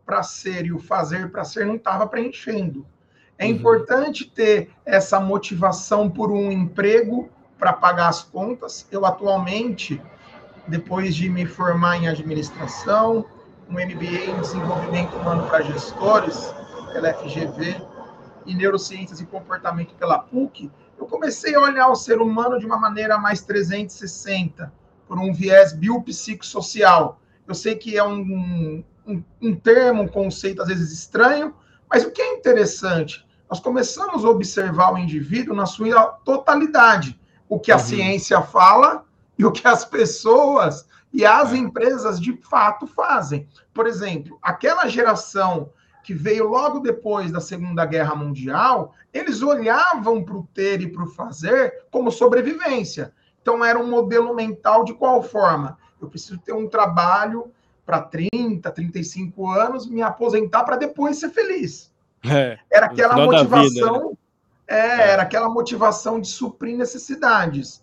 para 0.05 0.23
ser 0.23 0.67
e 0.67 0.73
o 0.75 0.79
fazer 0.79 1.33
para 1.33 1.45
ser 1.45 1.65
não 1.65 1.77
estava 1.77 2.07
preenchendo. 2.07 2.85
É 3.39 3.47
uhum. 3.47 3.53
importante 3.53 4.27
ter 4.27 4.69
essa 4.85 5.19
motivação 5.19 6.11
por 6.11 6.31
um 6.31 6.53
emprego 6.53 7.31
para 7.59 7.73
pagar 7.73 8.09
as 8.09 8.23
contas. 8.23 8.87
Eu 8.93 9.07
atualmente, 9.07 9.99
depois 10.69 11.17
de 11.17 11.31
me 11.31 11.47
formar 11.47 11.97
em 11.97 12.07
administração, 12.07 13.25
um 13.67 13.73
MBA 13.73 14.31
em 14.31 14.41
Desenvolvimento 14.43 15.17
Humano 15.17 15.49
para 15.49 15.63
Gestores, 15.63 16.55
pela 16.93 17.15
FGV, 17.15 17.81
e 18.47 18.55
Neurociências 18.55 19.21
e 19.21 19.27
Comportamento 19.27 19.95
pela 19.95 20.19
PUC, 20.19 20.71
eu 20.99 21.07
comecei 21.07 21.55
a 21.55 21.61
olhar 21.61 21.89
o 21.89 21.95
ser 21.95 22.21
humano 22.21 22.59
de 22.59 22.67
uma 22.67 22.79
maneira 22.79 23.19
mais 23.19 23.43
360, 23.43 24.73
por 25.07 25.19
um 25.19 25.33
viés 25.33 25.73
biopsicossocial. 25.73 27.21
Eu 27.47 27.55
sei 27.55 27.77
que 27.77 27.97
é 27.97 28.03
um, 28.03 28.83
um, 29.07 29.25
um 29.41 29.55
termo, 29.55 30.03
um 30.03 30.09
conceito 30.09 30.63
às 30.63 30.69
vezes 30.69 30.93
estranho, 30.93 31.55
mas 31.89 32.05
o 32.05 32.11
que 32.11 32.21
é 32.21 32.35
interessante? 32.35 33.27
Nós 33.49 33.61
começamos 33.61 34.25
a 34.25 34.29
observar 34.29 34.93
o 34.93 34.99
indivíduo 34.99 35.55
na 35.55 35.67
sua 35.67 36.07
totalidade, 36.25 37.19
o 37.49 37.61
que 37.61 37.71
a 37.71 37.77
uhum. 37.77 37.83
ciência 37.83 38.43
fala 38.43 39.05
e 39.39 39.45
o 39.45 39.53
que 39.53 39.67
as 39.69 39.85
pessoas 39.85 40.87
e 41.13 41.25
as 41.25 41.53
é. 41.53 41.57
empresas 41.57 42.21
de 42.21 42.37
fato 42.43 42.87
fazem. 42.87 43.49
Por 43.73 43.87
exemplo, 43.87 44.39
aquela 44.43 44.89
geração 44.89 45.71
que 46.07 46.15
veio 46.15 46.47
logo 46.47 46.79
depois 46.79 47.33
da 47.33 47.41
Segunda 47.41 47.85
Guerra 47.85 48.15
Mundial, 48.15 48.95
eles 49.13 49.43
olhavam 49.43 50.23
para 50.23 50.37
o 50.37 50.49
ter 50.55 50.81
e 50.81 50.87
para 50.87 51.03
o 51.03 51.09
fazer 51.09 51.83
como 51.91 52.13
sobrevivência. 52.13 53.13
Então, 53.43 53.65
era 53.65 53.77
um 53.77 53.91
modelo 53.91 54.33
mental 54.33 54.85
de 54.85 54.95
qual 54.95 55.21
forma? 55.21 55.77
Eu 56.01 56.09
preciso 56.09 56.39
ter 56.39 56.53
um 56.53 56.69
trabalho 56.69 57.51
para 57.85 58.01
30, 58.03 58.71
35 58.71 59.51
anos, 59.51 59.89
me 59.89 60.01
aposentar 60.01 60.63
para 60.63 60.77
depois 60.77 61.19
ser 61.19 61.31
feliz. 61.31 61.93
É, 62.25 62.57
era 62.71 62.87
aquela 62.87 63.17
motivação, 63.17 63.69
vida, 63.71 64.01
né? 64.01 64.17
é, 64.69 64.79
é. 64.79 65.11
era 65.11 65.23
aquela 65.23 65.49
motivação 65.49 66.21
de 66.21 66.29
suprir 66.29 66.77
necessidades. 66.77 67.83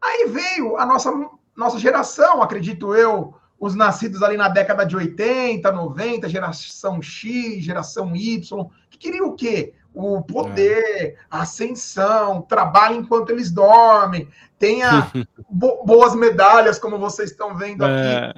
Aí 0.00 0.26
veio 0.26 0.78
a 0.78 0.86
nossa, 0.86 1.12
nossa 1.54 1.78
geração, 1.78 2.40
acredito 2.40 2.94
eu, 2.94 3.34
os 3.62 3.76
nascidos 3.76 4.24
ali 4.24 4.36
na 4.36 4.48
década 4.48 4.84
de 4.84 4.96
80, 4.96 5.70
90, 5.70 6.28
geração 6.28 7.00
X, 7.00 7.62
geração 7.62 8.10
Y, 8.16 8.66
que 8.90 8.98
queriam 8.98 9.28
o 9.28 9.36
quê? 9.36 9.72
O 9.94 10.20
poder, 10.20 10.84
é. 10.84 11.16
a 11.30 11.42
ascensão, 11.42 12.42
trabalho 12.42 12.96
enquanto 12.96 13.30
eles 13.30 13.52
dormem, 13.52 14.28
tenha 14.58 15.12
bo 15.48 15.84
boas 15.84 16.12
medalhas, 16.12 16.76
como 16.76 16.98
vocês 16.98 17.30
estão 17.30 17.56
vendo 17.56 17.84
aqui. 17.84 17.94
É. 17.94 18.34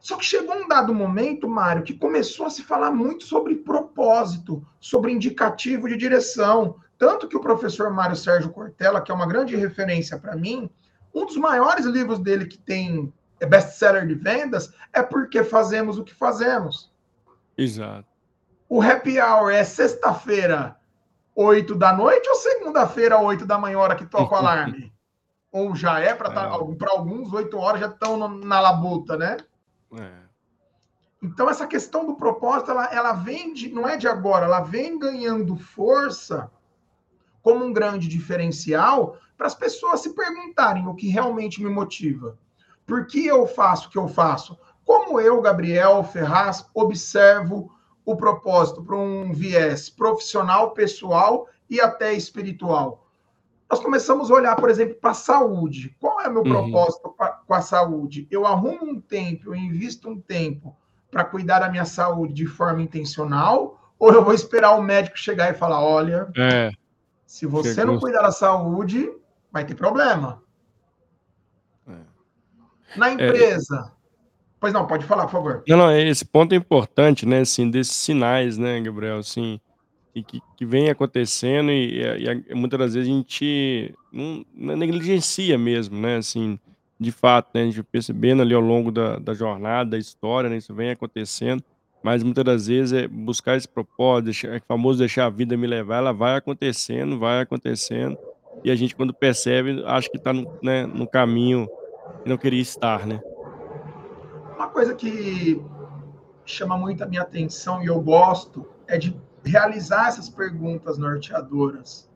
Só 0.00 0.16
que 0.16 0.24
chegou 0.24 0.56
um 0.56 0.66
dado 0.66 0.92
momento, 0.92 1.48
Mário, 1.48 1.84
que 1.84 1.94
começou 1.94 2.46
a 2.46 2.50
se 2.50 2.64
falar 2.64 2.90
muito 2.90 3.22
sobre 3.22 3.54
propósito, 3.54 4.66
sobre 4.80 5.12
indicativo 5.12 5.88
de 5.88 5.96
direção. 5.96 6.74
Tanto 6.98 7.28
que 7.28 7.36
o 7.36 7.40
professor 7.40 7.92
Mário 7.92 8.16
Sérgio 8.16 8.50
Cortella, 8.50 9.00
que 9.00 9.12
é 9.12 9.14
uma 9.14 9.28
grande 9.28 9.54
referência 9.54 10.18
para 10.18 10.34
mim, 10.34 10.68
um 11.14 11.26
dos 11.26 11.36
maiores 11.36 11.86
livros 11.86 12.18
dele 12.18 12.46
que 12.46 12.58
tem 12.58 13.12
é 13.42 13.46
best-seller 13.46 14.06
de 14.06 14.14
vendas 14.14 14.72
é 14.92 15.02
porque 15.02 15.42
fazemos 15.42 15.98
o 15.98 16.04
que 16.04 16.14
fazemos. 16.14 16.92
Exato. 17.58 18.06
O 18.68 18.80
happy 18.80 19.20
hour 19.20 19.50
é 19.50 19.64
sexta-feira, 19.64 20.76
8 21.34 21.74
da 21.74 21.92
noite 21.92 22.28
ou 22.28 22.36
segunda-feira, 22.36 23.18
8 23.18 23.44
da 23.44 23.58
manhã, 23.58 23.78
hora 23.78 23.96
que 23.96 24.06
toca 24.06 24.34
o 24.34 24.38
alarme? 24.38 24.92
ou 25.50 25.74
já 25.74 25.98
é 25.98 26.14
para 26.14 26.30
tá, 26.30 26.44
é. 26.44 26.74
para 26.76 26.92
alguns, 26.92 27.32
8 27.32 27.58
horas 27.58 27.80
já 27.80 27.88
estão 27.88 28.28
na 28.28 28.60
labuta, 28.60 29.16
né? 29.16 29.36
É. 29.98 30.22
Então, 31.20 31.50
essa 31.50 31.66
questão 31.66 32.06
do 32.06 32.14
propósito, 32.14 32.70
ela, 32.70 32.86
ela 32.94 33.12
vem 33.12 33.52
de, 33.52 33.68
não 33.70 33.88
é 33.88 33.96
de 33.96 34.06
agora, 34.06 34.46
ela 34.46 34.60
vem 34.60 34.98
ganhando 34.98 35.56
força 35.56 36.50
como 37.42 37.64
um 37.64 37.72
grande 37.72 38.08
diferencial 38.08 39.18
para 39.36 39.48
as 39.48 39.54
pessoas 39.54 40.00
se 40.00 40.14
perguntarem 40.14 40.86
o 40.86 40.94
que 40.94 41.08
realmente 41.08 41.62
me 41.62 41.68
motiva. 41.68 42.38
Por 42.92 43.06
que 43.06 43.24
eu 43.24 43.46
faço 43.46 43.88
o 43.88 43.90
que 43.90 43.96
eu 43.96 44.06
faço? 44.06 44.54
Como 44.84 45.18
eu, 45.18 45.40
Gabriel 45.40 46.04
Ferraz, 46.04 46.68
observo 46.74 47.72
o 48.04 48.14
propósito 48.14 48.84
para 48.84 48.94
um 48.94 49.32
viés 49.32 49.88
profissional, 49.88 50.72
pessoal 50.72 51.48
e 51.70 51.80
até 51.80 52.12
espiritual? 52.12 53.06
Nós 53.70 53.80
começamos 53.80 54.30
a 54.30 54.34
olhar, 54.34 54.56
por 54.56 54.68
exemplo, 54.68 54.96
para 54.96 55.12
a 55.12 55.14
saúde. 55.14 55.96
Qual 55.98 56.20
é 56.20 56.28
o 56.28 56.32
meu 56.34 56.42
uhum. 56.42 56.50
propósito 56.50 57.14
pra, 57.16 57.28
com 57.28 57.54
a 57.54 57.62
saúde? 57.62 58.28
Eu 58.30 58.46
arrumo 58.46 58.84
um 58.84 59.00
tempo, 59.00 59.46
eu 59.46 59.54
invisto 59.54 60.10
um 60.10 60.20
tempo 60.20 60.76
para 61.10 61.24
cuidar 61.24 61.60
da 61.60 61.70
minha 61.70 61.86
saúde 61.86 62.34
de 62.34 62.46
forma 62.46 62.82
intencional, 62.82 63.80
ou 63.98 64.12
eu 64.12 64.22
vou 64.22 64.34
esperar 64.34 64.72
o 64.72 64.82
médico 64.82 65.18
chegar 65.18 65.50
e 65.50 65.54
falar: 65.54 65.82
olha, 65.82 66.30
é. 66.36 66.70
se 67.24 67.46
você 67.46 67.72
Chegou. 67.72 67.94
não 67.94 67.98
cuidar 67.98 68.20
da 68.20 68.32
saúde, 68.32 69.10
vai 69.50 69.64
ter 69.64 69.76
problema. 69.76 70.42
Na 72.96 73.10
é, 73.10 73.12
empresa. 73.12 73.92
É... 73.98 74.02
Pois 74.62 74.72
não, 74.72 74.86
pode 74.86 75.04
falar, 75.04 75.24
por 75.24 75.32
favor. 75.32 75.62
Não, 75.66 75.76
não, 75.76 75.90
esse 75.90 76.24
ponto 76.24 76.52
é 76.52 76.56
importante, 76.56 77.26
né, 77.26 77.40
assim, 77.40 77.68
desses 77.68 77.96
sinais, 77.96 78.56
né, 78.56 78.80
Gabriel, 78.80 79.18
assim, 79.18 79.60
que, 80.14 80.40
que 80.56 80.64
vem 80.64 80.88
acontecendo 80.88 81.72
e, 81.72 82.00
e, 82.00 82.44
e, 82.48 82.54
muitas 82.54 82.78
das 82.78 82.94
vezes 82.94 83.08
a 83.08 83.12
gente 83.12 83.92
não, 84.12 84.46
não, 84.54 84.76
negligencia 84.76 85.58
mesmo, 85.58 85.98
né, 85.98 86.18
assim, 86.18 86.60
de 87.00 87.10
fato, 87.10 87.50
né, 87.54 87.62
a 87.62 87.64
gente 87.64 87.82
percebendo 87.82 88.42
ali 88.42 88.54
ao 88.54 88.60
longo 88.60 88.92
da, 88.92 89.18
da 89.18 89.34
jornada, 89.34 89.90
da 89.90 89.98
história, 89.98 90.48
né, 90.48 90.58
isso 90.58 90.72
vem 90.72 90.90
acontecendo, 90.90 91.64
mas 92.00 92.22
muitas 92.22 92.44
das 92.44 92.66
vezes 92.68 92.92
é 92.92 93.08
buscar 93.08 93.56
esse 93.56 93.66
propósito, 93.68 94.26
deixar, 94.26 94.54
é 94.54 94.60
famoso 94.60 95.00
deixar 95.00 95.26
a 95.26 95.30
vida 95.30 95.56
me 95.56 95.66
levar, 95.66 95.96
ela 95.96 96.12
vai 96.12 96.36
acontecendo, 96.36 97.18
vai 97.18 97.40
acontecendo, 97.40 98.16
e 98.62 98.70
a 98.70 98.76
gente 98.76 98.94
quando 98.94 99.12
percebe, 99.12 99.82
acha 99.86 100.08
que 100.08 100.18
está 100.18 100.32
no, 100.32 100.56
né, 100.62 100.86
no 100.86 101.08
caminho 101.08 101.68
não 102.24 102.36
queria 102.36 102.62
estar, 102.62 103.06
né? 103.06 103.20
Uma 104.54 104.68
coisa 104.68 104.94
que 104.94 105.62
chama 106.44 106.76
muito 106.76 107.02
a 107.02 107.06
minha 107.06 107.22
atenção 107.22 107.82
e 107.82 107.86
eu 107.86 108.00
gosto 108.00 108.66
é 108.86 108.98
de 108.98 109.16
realizar 109.44 110.08
essas 110.08 110.28
perguntas 110.28 110.98
norteadoras. 110.98 112.08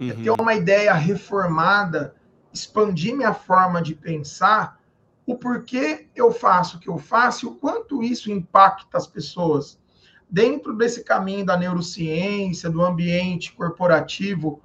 É 0.00 0.04
uhum. 0.04 0.10
É 0.10 0.14
ter 0.14 0.30
uma 0.30 0.54
ideia 0.54 0.92
reformada, 0.94 2.14
expandir 2.52 3.14
minha 3.14 3.32
forma 3.32 3.80
de 3.80 3.94
pensar, 3.94 4.80
o 5.26 5.36
porquê 5.36 6.08
eu 6.14 6.32
faço 6.32 6.76
o 6.76 6.80
que 6.80 6.88
eu 6.88 6.98
faço 6.98 7.46
e 7.46 7.48
o 7.48 7.54
quanto 7.54 8.02
isso 8.02 8.30
impacta 8.30 8.98
as 8.98 9.06
pessoas. 9.06 9.78
Dentro 10.28 10.74
desse 10.76 11.04
caminho 11.04 11.44
da 11.44 11.56
neurociência, 11.56 12.70
do 12.70 12.82
ambiente 12.82 13.52
corporativo, 13.52 14.60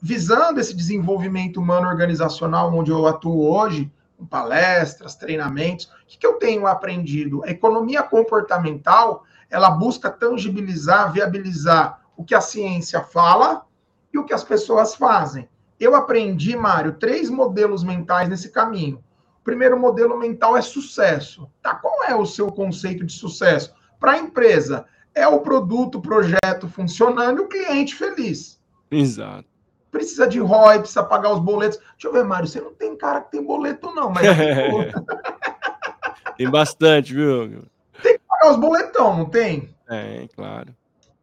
visando 0.00 0.60
esse 0.60 0.74
desenvolvimento 0.74 1.60
humano 1.60 1.88
organizacional 1.88 2.72
onde 2.74 2.90
eu 2.90 3.06
atuo 3.06 3.52
hoje, 3.52 3.92
com 4.22 4.26
palestras, 4.26 5.16
treinamentos. 5.16 5.86
O 5.86 6.06
que, 6.06 6.18
que 6.18 6.26
eu 6.26 6.34
tenho 6.34 6.66
aprendido? 6.66 7.42
A 7.44 7.50
economia 7.50 8.02
comportamental 8.02 9.24
ela 9.50 9.70
busca 9.70 10.08
tangibilizar, 10.08 11.12
viabilizar 11.12 12.00
o 12.16 12.24
que 12.24 12.34
a 12.34 12.40
ciência 12.40 13.02
fala 13.02 13.66
e 14.12 14.18
o 14.18 14.24
que 14.24 14.32
as 14.32 14.44
pessoas 14.44 14.94
fazem. 14.94 15.48
Eu 15.78 15.94
aprendi, 15.94 16.56
Mário, 16.56 16.94
três 16.94 17.28
modelos 17.28 17.82
mentais 17.82 18.28
nesse 18.28 18.50
caminho. 18.50 19.02
O 19.40 19.44
primeiro 19.44 19.78
modelo 19.78 20.18
mental 20.18 20.56
é 20.56 20.62
sucesso. 20.62 21.50
Tá? 21.60 21.74
Qual 21.74 22.04
é 22.04 22.14
o 22.14 22.24
seu 22.24 22.50
conceito 22.52 23.04
de 23.04 23.12
sucesso? 23.12 23.74
Para 23.98 24.12
a 24.12 24.18
empresa, 24.18 24.86
é 25.14 25.26
o 25.26 25.40
produto, 25.40 26.00
projeto 26.00 26.68
funcionando 26.68 27.38
e 27.38 27.44
o 27.44 27.48
cliente 27.48 27.94
feliz. 27.94 28.60
Exato 28.90 29.51
precisa 29.92 30.26
de 30.26 30.40
ROI, 30.40 30.80
precisa 30.80 31.04
pagar 31.04 31.32
os 31.32 31.38
boletos. 31.38 31.78
Deixa 31.78 32.08
eu 32.08 32.12
ver, 32.12 32.24
Mário, 32.24 32.48
você 32.48 32.60
não 32.60 32.72
tem 32.72 32.96
cara 32.96 33.20
que 33.20 33.30
tem 33.30 33.44
boleto, 33.44 33.94
não, 33.94 34.10
mas. 34.10 34.26
tem 36.36 36.50
bastante, 36.50 37.14
viu? 37.14 37.62
Tem 38.02 38.14
que 38.14 38.20
pagar 38.26 38.50
os 38.50 38.56
boletão, 38.56 39.16
não 39.16 39.26
tem? 39.26 39.72
É, 39.88 40.26
claro. 40.34 40.74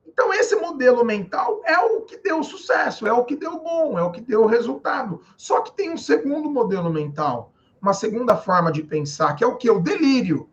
Então, 0.07 0.33
esse 0.33 0.55
modelo 0.55 1.03
mental 1.03 1.61
é 1.65 1.77
o 1.79 2.01
que 2.01 2.17
deu 2.17 2.43
sucesso, 2.43 3.07
é 3.07 3.11
o 3.11 3.25
que 3.25 3.35
deu 3.35 3.59
bom, 3.59 3.97
é 3.97 4.03
o 4.03 4.11
que 4.11 4.21
deu 4.21 4.45
resultado. 4.45 5.21
Só 5.35 5.61
que 5.61 5.75
tem 5.75 5.89
um 5.89 5.97
segundo 5.97 6.49
modelo 6.49 6.91
mental, 6.91 7.51
uma 7.81 7.93
segunda 7.93 8.37
forma 8.37 8.71
de 8.71 8.83
pensar, 8.83 9.35
que 9.35 9.43
é 9.43 9.47
o 9.47 9.55
que? 9.55 9.69
O 9.69 9.79
delírio. 9.79 10.47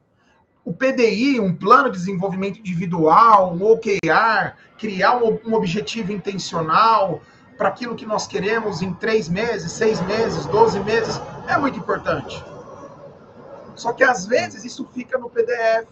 O 0.65 0.73
PDI, 0.73 1.39
um 1.39 1.55
plano 1.55 1.91
de 1.91 1.99
desenvolvimento 1.99 2.59
individual, 2.59 3.55
um 3.55 3.63
OKR, 3.65 4.57
criar 4.79 5.17
um, 5.17 5.39
um 5.45 5.55
objetivo 5.55 6.13
intencional, 6.13 7.21
para 7.57 7.69
aquilo 7.69 7.95
que 7.95 8.07
nós 8.07 8.27
queremos 8.27 8.83
em 8.83 8.93
três 8.93 9.29
meses, 9.29 9.73
seis 9.73 10.01
meses, 10.03 10.47
doze 10.47 10.79
meses, 10.81 11.21
é 11.49 11.57
muito 11.59 11.79
importante. 11.79 12.45
Só 13.75 13.93
que 13.93 14.03
às 14.03 14.27
vezes 14.27 14.65
isso 14.65 14.89
fica 14.93 15.19
no 15.19 15.29
PDF, 15.29 15.89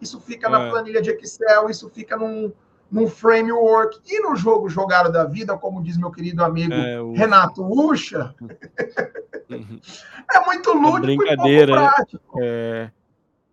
isso 0.00 0.20
fica 0.20 0.48
é. 0.48 0.50
na 0.50 0.70
planilha 0.70 1.02
de 1.02 1.10
Excel, 1.10 1.68
isso 1.68 1.88
fica 1.90 2.16
num, 2.16 2.52
num 2.90 3.06
framework. 3.06 4.00
E 4.06 4.20
no 4.20 4.34
jogo 4.34 4.68
jogado 4.68 5.12
da 5.12 5.24
vida, 5.24 5.56
como 5.56 5.82
diz 5.82 5.96
meu 5.96 6.10
querido 6.10 6.42
amigo 6.42 6.72
é, 6.72 7.00
o... 7.00 7.12
Renato 7.12 7.62
Ucha, 7.62 8.34
é 9.50 10.40
muito 10.46 10.72
lúdico 10.72 11.22
e 11.22 11.36
pouco 11.36 11.66
prático. 11.66 12.38
É... 12.40 12.90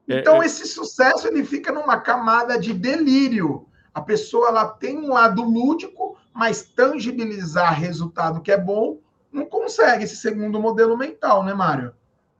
Então, 0.08 0.42
é, 0.42 0.46
esse 0.46 0.66
sucesso 0.66 1.28
ele 1.28 1.44
fica 1.44 1.72
numa 1.72 2.00
camada 2.00 2.58
de 2.58 2.74
delírio. 2.74 3.68
A 3.94 4.00
pessoa 4.00 4.48
ela 4.48 4.66
tem 4.66 4.98
um 4.98 5.12
lado 5.12 5.44
lúdico, 5.44 6.07
mas 6.38 6.62
tangibilizar 6.62 7.74
resultado 7.74 8.42
que 8.42 8.52
é 8.52 8.58
bom, 8.60 9.00
não 9.34 9.48
consegue 9.48 10.04
esse 10.04 10.16
segundo 10.16 10.62
modelo 10.62 10.96
mental, 10.96 11.44
né, 11.44 11.52
Mário? 11.52 11.92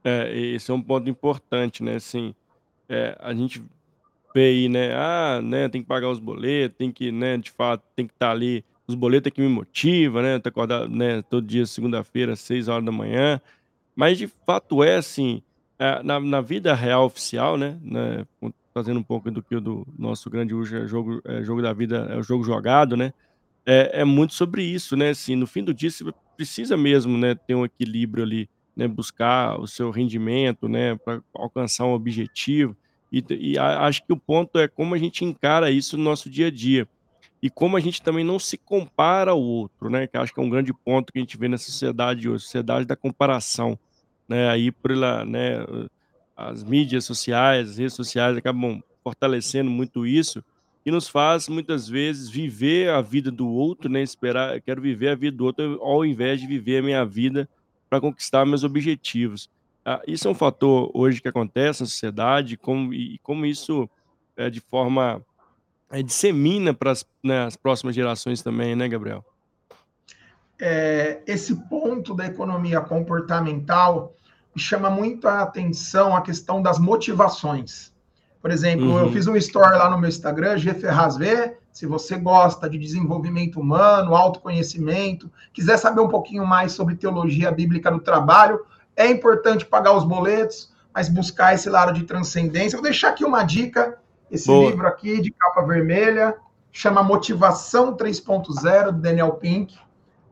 É, 0.04 0.32
esse 0.38 0.70
é 0.70 0.74
um 0.74 0.82
ponto 0.82 1.10
importante, 1.10 1.82
né? 1.82 1.96
Assim, 1.96 2.36
é, 2.88 3.18
a 3.20 3.34
gente 3.34 3.60
vê 4.36 4.50
aí, 4.50 4.70
né? 4.70 4.94
Ah, 4.94 5.42
né, 5.42 5.68
tem 5.68 5.82
que 5.82 5.88
pagar 5.88 6.10
os 6.10 6.20
boletos, 6.20 6.78
tem 6.78 6.92
que, 6.92 7.12
né, 7.12 7.38
de 7.38 7.50
fato, 7.50 7.84
tem 7.96 8.06
que 8.06 8.14
estar 8.14 8.28
tá 8.28 8.32
ali. 8.32 8.64
Os 8.86 8.94
boletos 8.94 9.30
é 9.30 9.32
que 9.32 9.42
me 9.42 9.50
motiva, 9.50 10.22
né? 10.22 10.38
Tá 10.38 10.50
acordado, 10.50 10.88
né, 10.88 11.24
todo 11.24 11.48
dia, 11.48 11.66
segunda-feira, 11.66 12.36
seis 12.36 12.68
horas 12.68 12.86
da 12.86 12.92
manhã. 12.92 13.42
Mas, 13.96 14.20
de 14.20 14.28
fato, 14.46 14.84
é 14.84 14.98
assim, 14.98 15.42
é, 15.80 16.04
na, 16.04 16.20
na 16.20 16.40
vida 16.40 16.76
real 16.76 17.06
oficial, 17.06 17.58
né, 17.58 17.80
né? 17.82 18.28
Fazendo 18.76 19.00
um 19.00 19.04
pouco 19.04 19.32
do 19.32 19.42
que 19.42 19.56
o 19.56 19.62
do 19.62 19.88
nosso 19.98 20.30
grande 20.30 20.54
jogo, 20.86 21.20
é, 21.26 21.42
jogo 21.42 21.64
da 21.64 21.74
vida, 21.74 22.08
é 22.12 22.16
o 22.16 22.22
jogo 22.22 22.44
jogado, 22.44 22.96
né? 22.96 23.12
É 23.68 24.02
é 24.02 24.06
muito 24.06 24.34
sobre 24.36 24.64
isso, 24.64 24.96
né, 24.98 25.12
assim, 25.12 25.36
no 25.36 25.48
fim 25.48 25.64
do 25.64 25.74
dia 25.74 25.92
você 25.92 26.06
precisa 26.38 26.78
mesmo, 26.78 27.18
né, 27.18 27.36
ter 27.36 27.56
um 27.56 27.66
equilíbrio 27.66 28.24
ali, 28.26 28.50
né, 28.76 28.88
buscar 28.88 29.60
o 29.60 29.68
seu 29.68 29.92
rendimento, 29.92 30.70
né, 30.70 30.96
pra 30.98 31.22
alcançar 31.36 31.86
um 31.86 31.94
objetivo, 31.94 32.76
e 33.12 33.24
e 33.32 33.58
a 33.60 33.86
acho 33.88 34.06
que 34.06 34.14
o 34.14 34.18
ponto 34.18 34.60
é 34.60 34.68
como 34.68 34.96
a 34.96 35.00
gente 35.00 35.26
encara 35.26 35.72
isso 35.72 35.98
no 35.98 36.04
nosso 36.04 36.30
dia 36.30 36.48
a 36.48 36.52
dia. 36.52 36.88
E 37.42 37.50
como 37.52 37.78
a 37.78 37.82
gente 37.82 38.02
também 38.02 38.24
não 38.26 38.40
se 38.40 38.58
compara 38.58 39.32
ao 39.32 39.42
outro, 39.42 39.90
né, 39.92 40.08
que 40.08 40.18
acho 40.18 40.34
que 40.34 40.40
é 40.40 40.44
um 40.44 40.50
grande 40.50 40.74
ponto 40.74 41.14
que 41.14 41.20
a 41.20 41.22
gente 41.22 41.38
vê 41.38 41.48
na 41.50 41.58
sociedade 41.60 42.30
hoje, 42.30 42.44
sociedade 42.46 42.86
da 42.88 42.96
comparação, 42.96 43.78
né, 44.30 44.50
aí 44.50 44.72
pela 44.72 45.26
né, 45.26 45.58
as 46.36 46.64
mídias 46.64 47.06
sociais, 47.06 47.72
as 47.72 47.78
redes 47.80 47.94
sociais 47.96 48.38
acabam 48.38 48.82
fortalecendo 49.04 49.70
muito 49.72 50.06
isso, 50.08 50.44
e 50.88 50.92
nos 50.92 51.10
faz 51.10 51.50
muitas 51.50 51.90
vezes 51.90 52.30
viver 52.30 52.90
a 52.90 53.02
vida 53.02 53.30
do 53.30 53.46
outro, 53.46 53.90
né, 53.90 54.02
esperar 54.02 54.62
quero 54.62 54.82
viver 54.82 55.10
a 55.10 55.16
vida 55.16 55.36
do 55.36 55.44
outro 55.44 55.82
ao 55.82 56.06
invés 56.06 56.40
de 56.40 56.48
viver 56.48 56.78
a 56.78 56.82
minha 56.82 57.06
vida 57.06 57.50
para 57.90 58.00
conquistar 58.00 58.46
meus 58.46 58.64
objetivos. 58.64 59.50
Ah, 59.84 60.02
isso 60.08 60.30
é 60.30 60.32
um 60.32 60.34
fator 60.34 60.90
hoje 60.94 61.22
que 61.22 61.28
acontece 61.28 61.82
na 61.82 61.88
sociedade, 61.88 62.56
como 62.56 62.94
e 62.94 63.20
como 63.22 63.46
isso, 63.46 63.90
eh, 64.38 64.50
de 64.50 64.62
forma 64.62 65.22
eh, 65.92 66.02
dissemina 66.02 66.74
para 66.74 66.92
as 66.92 67.06
né, 67.22 67.44
as 67.44 67.58
próximas 67.58 67.94
gerações 67.94 68.42
também, 68.42 68.74
né, 68.74 68.88
Gabriel? 68.88 69.26
Eh, 70.58 71.22
esse 71.28 71.54
ponto 71.68 72.16
da 72.16 72.28
economia 72.28 72.80
comportamental 72.80 74.16
me 74.56 74.62
chama 74.62 74.90
muito 74.90 75.28
a 75.28 75.42
atenção 75.42 76.16
a 76.16 76.22
questão 76.22 76.62
das 76.62 76.80
motivações. 76.80 77.92
Por 78.48 78.54
exemplo, 78.54 78.98
eu 78.98 79.08
Uhum. 79.08 79.12
fiz 79.12 79.28
um 79.28 79.36
story 79.36 79.78
lá 79.78 79.90
no 79.90 79.98
meu 79.98 80.08
Instagram, 80.08 80.58
G 80.58 80.74
Ferraz 80.74 81.18
V, 81.18 81.58
se 81.70 81.86
você 81.86 82.16
gosta 82.16 82.70
de 82.70 82.78
desenvolvimento 82.78 83.60
humano, 83.60 84.16
autoconhecimento, 84.16 85.30
quiser 85.52 85.76
saber 85.76 86.00
um 86.00 86.08
pouquinho 86.08 86.48
mais 86.48 86.72
sobre 86.72 86.96
teologia 86.96 87.52
bíblica 87.52 87.92
no 87.92 88.00
trabalho, 88.00 88.62
é 88.96 89.06
importante 89.06 89.66
pagar 89.66 89.92
os 89.92 90.06
boletos, 90.06 90.74
mas 90.96 91.10
buscar 91.10 91.56
esse 91.56 91.70
lado 91.70 91.92
de 91.92 92.06
transcendência. 92.06 92.78
Vou 92.78 92.84
deixar 92.84 93.10
aqui 93.10 93.26
uma 93.26 93.44
dica, 93.44 93.98
esse 94.32 94.48
Boa. 94.48 94.70
livro 94.70 94.88
aqui 94.88 95.22
de 95.22 95.30
capa 95.30 95.62
vermelha, 95.64 96.34
chama 96.72 97.04
Motivação 97.04 97.98
3.0, 97.98 98.94
do 98.94 99.02
Daniel 99.02 99.34
Pink. 99.34 99.78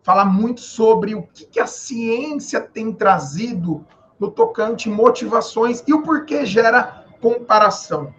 Fala 0.03 0.23
muito 0.23 0.61
sobre 0.61 1.15
o 1.15 1.23
que, 1.23 1.45
que 1.47 1.59
a 1.59 1.67
ciência 1.67 2.61
tem 2.61 2.93
trazido 2.93 3.85
no 4.17 4.31
tocante 4.31 4.87
motivações 4.87 5.83
e 5.85 5.93
o 5.93 6.01
porquê 6.01 6.45
gera 6.45 7.03
comparação. 7.21 8.13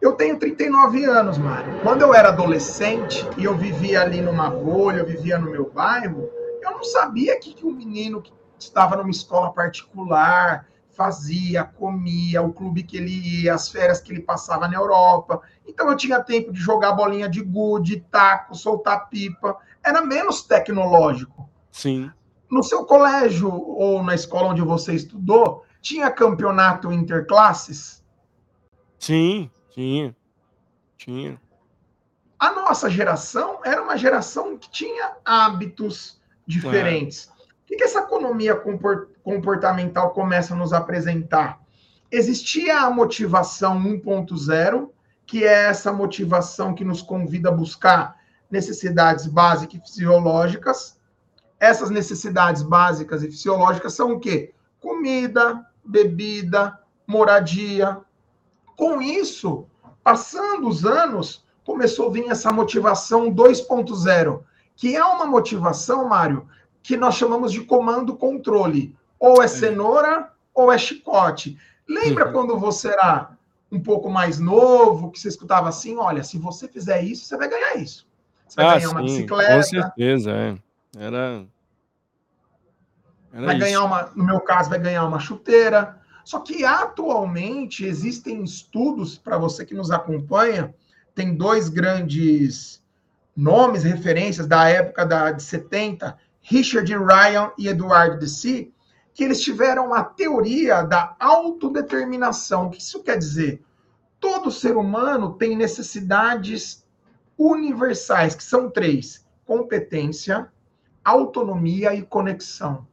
Eu 0.00 0.12
tenho 0.12 0.38
39 0.38 1.04
anos, 1.04 1.38
Mário. 1.38 1.80
Quando 1.82 2.02
eu 2.02 2.14
era 2.14 2.28
adolescente 2.28 3.26
e 3.36 3.44
eu 3.44 3.56
vivia 3.56 4.00
ali 4.00 4.20
numa 4.20 4.48
bolha, 4.48 4.98
eu 4.98 5.06
vivia 5.06 5.38
no 5.38 5.50
meu 5.50 5.70
bairro, 5.70 6.30
eu 6.62 6.70
não 6.70 6.84
sabia 6.84 7.38
que, 7.38 7.52
que 7.52 7.66
um 7.66 7.72
menino 7.72 8.22
que 8.22 8.32
estava 8.58 8.96
numa 8.96 9.10
escola 9.10 9.52
particular 9.52 10.66
fazia, 10.98 11.62
comia, 11.62 12.42
o 12.42 12.52
clube 12.52 12.82
que 12.82 12.96
ele 12.96 13.42
ia, 13.42 13.54
as 13.54 13.68
férias 13.68 14.00
que 14.00 14.12
ele 14.12 14.20
passava 14.20 14.66
na 14.66 14.74
Europa. 14.74 15.40
Então 15.64 15.88
eu 15.88 15.96
tinha 15.96 16.20
tempo 16.20 16.52
de 16.52 16.58
jogar 16.58 16.92
bolinha 16.92 17.28
de 17.28 17.40
gude, 17.40 18.04
taco, 18.10 18.56
soltar 18.56 19.08
pipa. 19.08 19.56
Era 19.84 20.02
menos 20.02 20.42
tecnológico. 20.42 21.48
Sim. 21.70 22.10
No 22.50 22.64
seu 22.64 22.84
colégio 22.84 23.48
ou 23.48 24.02
na 24.02 24.16
escola 24.16 24.48
onde 24.48 24.60
você 24.60 24.92
estudou, 24.92 25.64
tinha 25.80 26.10
campeonato 26.10 26.92
interclasses? 26.92 28.02
Sim, 28.98 29.50
tinha. 29.70 30.14
Tinha. 30.96 31.40
A 32.38 32.52
nossa 32.52 32.88
geração 32.88 33.60
era 33.64 33.82
uma 33.82 33.96
geração 33.96 34.56
que 34.56 34.70
tinha 34.70 35.16
hábitos 35.24 36.20
diferentes. 36.46 37.26
O 37.26 37.66
que, 37.66 37.76
que 37.76 37.84
essa 37.84 38.00
economia 38.00 38.54
compor- 38.54 39.08
comportamental 39.22 40.10
começa 40.10 40.54
a 40.54 40.56
nos 40.56 40.72
apresentar? 40.72 41.60
Existia 42.10 42.80
a 42.80 42.90
motivação 42.90 43.78
1.0, 43.78 44.90
que 45.26 45.44
é 45.44 45.64
essa 45.64 45.92
motivação 45.92 46.74
que 46.74 46.84
nos 46.84 47.02
convida 47.02 47.50
a 47.50 47.52
buscar 47.52 48.16
necessidades 48.50 49.26
básicas 49.26 49.74
e 49.74 49.80
fisiológicas. 49.80 50.98
Essas 51.60 51.90
necessidades 51.90 52.62
básicas 52.62 53.22
e 53.22 53.26
fisiológicas 53.26 53.92
são 53.92 54.12
o 54.12 54.20
quê? 54.20 54.54
Comida, 54.80 55.66
bebida, 55.84 56.78
moradia. 57.06 57.98
Com 58.76 59.00
isso, 59.02 59.66
passando 60.04 60.68
os 60.68 60.84
anos, 60.84 61.44
começou 61.64 62.08
a 62.08 62.12
vir 62.12 62.28
essa 62.30 62.52
motivação 62.52 63.30
2.0, 63.32 64.42
que 64.76 64.96
é 64.96 65.04
uma 65.04 65.26
motivação, 65.26 66.08
Mário, 66.08 66.48
que 66.82 66.96
nós 66.96 67.14
chamamos 67.14 67.52
de 67.52 67.62
comando-controle. 67.62 68.94
Ou 69.18 69.42
é 69.42 69.48
cenoura 69.48 70.30
ou 70.54 70.72
é 70.72 70.78
chicote. 70.78 71.58
Lembra 71.88 72.26
Uhum. 72.26 72.32
quando 72.32 72.58
você 72.58 72.88
era 72.88 73.30
um 73.70 73.80
pouco 73.82 74.08
mais 74.08 74.38
novo, 74.38 75.10
que 75.10 75.18
você 75.20 75.28
escutava 75.28 75.68
assim, 75.68 75.96
olha, 75.96 76.22
se 76.22 76.38
você 76.38 76.68
fizer 76.68 77.02
isso, 77.02 77.24
você 77.26 77.36
vai 77.36 77.48
ganhar 77.48 77.76
isso. 77.76 78.06
Você 78.46 78.56
vai 78.56 78.66
Ah, 78.66 78.74
ganhar 78.78 78.90
uma 78.90 79.00
sim, 79.00 79.26
com 79.26 79.36
bicicleta, 79.36 79.62
certeza, 79.64 80.30
é. 80.30 80.56
Era 80.98 81.44
era 83.32 83.46
vai 83.46 83.56
isso. 83.56 83.64
ganhar 83.64 83.84
uma, 83.84 84.10
no 84.14 84.24
meu 84.24 84.40
caso, 84.40 84.70
vai 84.70 84.78
ganhar 84.78 85.04
uma 85.04 85.20
chuteira. 85.20 85.98
Só 86.24 86.40
que 86.40 86.64
atualmente 86.64 87.84
existem 87.84 88.42
estudos, 88.42 89.16
para 89.16 89.38
você 89.38 89.64
que 89.64 89.74
nos 89.74 89.90
acompanha, 89.90 90.74
tem 91.14 91.34
dois 91.34 91.68
grandes 91.68 92.82
nomes, 93.34 93.82
referências 93.82 94.46
da 94.46 94.68
época 94.68 95.06
da, 95.06 95.30
de 95.30 95.42
70, 95.42 96.18
Richard 96.42 96.92
Ryan 96.92 97.52
e 97.56 97.68
Eduardo 97.68 98.18
Deci, 98.18 98.72
que 99.14 99.24
eles 99.24 99.40
tiveram 99.40 99.94
a 99.94 100.04
teoria 100.04 100.82
da 100.82 101.16
autodeterminação. 101.18 102.66
O 102.66 102.70
que 102.70 102.80
isso 102.80 103.02
quer 103.02 103.16
dizer? 103.16 103.62
Todo 104.20 104.50
ser 104.50 104.76
humano 104.76 105.34
tem 105.34 105.56
necessidades 105.56 106.84
universais, 107.36 108.34
que 108.34 108.42
são 108.42 108.70
três: 108.70 109.24
competência, 109.44 110.50
autonomia 111.04 111.94
e 111.94 112.02
conexão. 112.02 112.86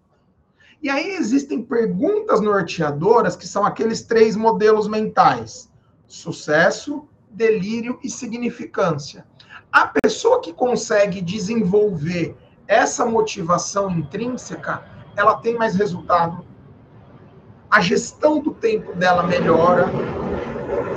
E 0.81 0.89
aí 0.89 1.15
existem 1.15 1.61
perguntas 1.61 2.41
norteadoras 2.41 3.35
que 3.35 3.47
são 3.47 3.65
aqueles 3.65 4.01
três 4.01 4.35
modelos 4.35 4.87
mentais: 4.87 5.71
sucesso, 6.07 7.07
delírio 7.29 7.99
e 8.03 8.09
significância. 8.09 9.25
A 9.71 9.87
pessoa 9.87 10.39
que 10.39 10.53
consegue 10.53 11.21
desenvolver 11.21 12.35
essa 12.67 13.05
motivação 13.05 13.91
intrínseca, 13.91 14.83
ela 15.15 15.35
tem 15.37 15.55
mais 15.55 15.75
resultado. 15.75 16.45
A 17.69 17.81
gestão 17.81 18.39
do 18.39 18.53
tempo 18.53 18.93
dela 18.93 19.23
melhora. 19.23 19.87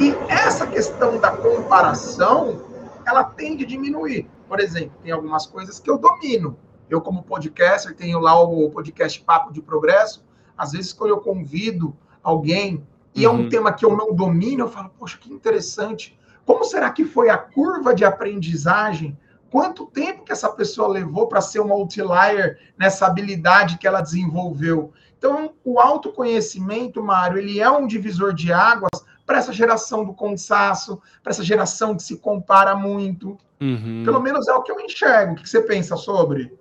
E 0.00 0.10
essa 0.30 0.66
questão 0.66 1.18
da 1.18 1.30
comparação, 1.30 2.62
ela 3.06 3.24
tende 3.24 3.64
a 3.64 3.66
diminuir. 3.66 4.28
Por 4.48 4.60
exemplo, 4.60 4.92
tem 5.02 5.12
algumas 5.12 5.46
coisas 5.46 5.78
que 5.78 5.90
eu 5.90 5.98
domino. 5.98 6.56
Eu, 6.88 7.00
como 7.00 7.22
podcaster, 7.22 7.94
tenho 7.94 8.18
lá 8.18 8.38
o 8.40 8.70
podcast 8.70 9.20
Papo 9.20 9.52
de 9.52 9.60
Progresso. 9.60 10.24
Às 10.56 10.72
vezes, 10.72 10.92
quando 10.92 11.10
eu 11.10 11.20
convido 11.20 11.96
alguém 12.22 12.84
e 13.14 13.24
é 13.24 13.30
um 13.30 13.42
Uhum. 13.42 13.48
tema 13.48 13.72
que 13.72 13.84
eu 13.84 13.96
não 13.96 14.14
domino, 14.14 14.64
eu 14.64 14.68
falo, 14.68 14.90
poxa, 14.98 15.18
que 15.18 15.32
interessante. 15.32 16.18
Como 16.44 16.64
será 16.64 16.90
que 16.90 17.04
foi 17.04 17.28
a 17.30 17.36
curva 17.38 17.94
de 17.94 18.04
aprendizagem? 18.04 19.16
Quanto 19.50 19.86
tempo 19.86 20.24
que 20.24 20.32
essa 20.32 20.48
pessoa 20.50 20.88
levou 20.88 21.26
para 21.26 21.40
ser 21.40 21.60
um 21.60 21.72
outlier 21.72 22.58
nessa 22.78 23.06
habilidade 23.06 23.78
que 23.78 23.86
ela 23.86 24.00
desenvolveu? 24.00 24.92
Então, 25.16 25.52
o 25.64 25.80
autoconhecimento, 25.80 27.02
Mário, 27.02 27.38
ele 27.38 27.60
é 27.60 27.70
um 27.70 27.86
divisor 27.86 28.32
de 28.32 28.52
águas 28.52 28.90
para 29.26 29.38
essa 29.38 29.52
geração 29.52 30.04
do 30.04 30.14
cansaço, 30.14 31.00
para 31.22 31.32
essa 31.32 31.42
geração 31.42 31.94
que 31.96 32.02
se 32.02 32.16
compara 32.18 32.74
muito. 32.74 33.36
Uhum. 33.60 34.02
Pelo 34.04 34.20
menos 34.20 34.46
é 34.48 34.54
o 34.54 34.62
que 34.62 34.70
eu 34.70 34.80
enxergo. 34.80 35.32
O 35.32 35.36
que 35.36 35.48
você 35.48 35.60
pensa 35.60 35.96
sobre? 35.96 36.56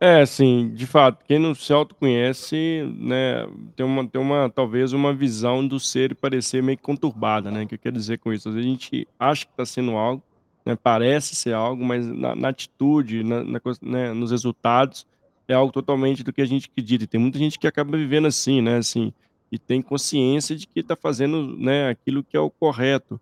É, 0.00 0.20
assim, 0.20 0.68
de 0.74 0.86
fato, 0.86 1.24
quem 1.24 1.38
não 1.38 1.54
se 1.54 1.72
autoconhece, 1.72 2.82
né, 2.98 3.46
tem 3.74 3.84
uma 3.86 4.06
tem 4.06 4.20
uma 4.20 4.50
talvez 4.50 4.92
uma 4.92 5.14
visão 5.14 5.66
do 5.66 5.80
ser 5.80 6.12
e 6.12 6.14
parecer 6.14 6.62
meio 6.62 6.78
conturbada, 6.78 7.50
né, 7.50 7.64
que 7.64 7.74
eu 7.76 7.78
quero 7.78 7.96
dizer 7.96 8.18
com 8.18 8.30
isso? 8.30 8.46
Às 8.48 8.54
vezes 8.56 8.68
a 8.68 8.72
gente 8.72 9.08
acha 9.18 9.46
que 9.46 9.52
está 9.52 9.64
sendo 9.64 9.92
algo, 9.92 10.22
né, 10.66 10.76
parece 10.76 11.34
ser 11.34 11.54
algo, 11.54 11.82
mas 11.82 12.06
na 12.06 12.34
na 12.36 12.48
atitude, 12.50 13.24
na 13.24 13.42
na 13.42 13.58
né, 13.80 14.12
nos 14.12 14.30
resultados, 14.30 15.06
é 15.48 15.54
algo 15.54 15.72
totalmente 15.72 16.22
do 16.22 16.30
que 16.32 16.42
a 16.42 16.46
gente 16.46 16.68
acredita. 16.70 17.04
E 17.04 17.06
tem 17.06 17.18
muita 17.20 17.38
gente 17.38 17.58
que 17.58 17.66
acaba 17.66 17.96
vivendo 17.96 18.26
assim, 18.26 18.60
né, 18.60 18.76
assim, 18.76 19.14
e 19.50 19.58
tem 19.58 19.80
consciência 19.80 20.54
de 20.56 20.66
que 20.66 20.80
está 20.80 20.94
fazendo, 20.94 21.56
né, 21.56 21.88
aquilo 21.88 22.22
que 22.22 22.36
é 22.36 22.40
o 22.40 22.50
correto. 22.50 23.18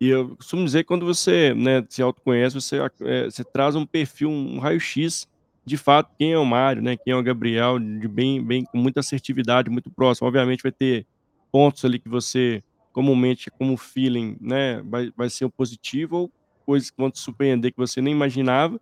E 0.00 0.08
eu 0.08 0.36
costumo 0.36 0.64
dizer 0.64 0.80
que 0.84 0.88
quando 0.88 1.06
você, 1.06 1.54
né, 1.54 1.84
se 1.88 2.02
autoconhece, 2.02 2.54
você 2.60 2.78
eh, 3.02 3.24
você 3.30 3.44
traz 3.44 3.76
um 3.76 3.86
perfil, 3.86 4.30
um 4.30 4.58
raio-x, 4.58 5.28
de 5.70 5.76
fato, 5.76 6.10
quem 6.18 6.32
é 6.32 6.38
o 6.38 6.44
Mário, 6.44 6.82
né, 6.82 6.96
quem 6.96 7.12
é 7.12 7.16
o 7.16 7.22
Gabriel, 7.22 7.78
de 7.78 8.08
bem 8.08 8.42
bem 8.44 8.64
com 8.64 8.76
muita 8.76 8.98
assertividade, 9.00 9.70
muito 9.70 9.88
próximo. 9.90 10.26
Obviamente 10.26 10.62
vai 10.64 10.72
ter 10.72 11.06
pontos 11.52 11.84
ali 11.84 11.98
que 12.00 12.08
você, 12.08 12.60
comumente, 12.92 13.50
como 13.52 13.76
feeling, 13.76 14.36
né, 14.40 14.82
vai 14.82 15.12
vai 15.16 15.30
ser 15.30 15.44
o 15.44 15.50
positivo 15.50 16.16
ou 16.16 16.32
coisas 16.66 16.90
que 16.90 16.96
vão 16.98 17.10
te 17.10 17.20
surpreender 17.20 17.70
que 17.72 17.78
você 17.78 18.00
nem 18.02 18.12
imaginava, 18.12 18.80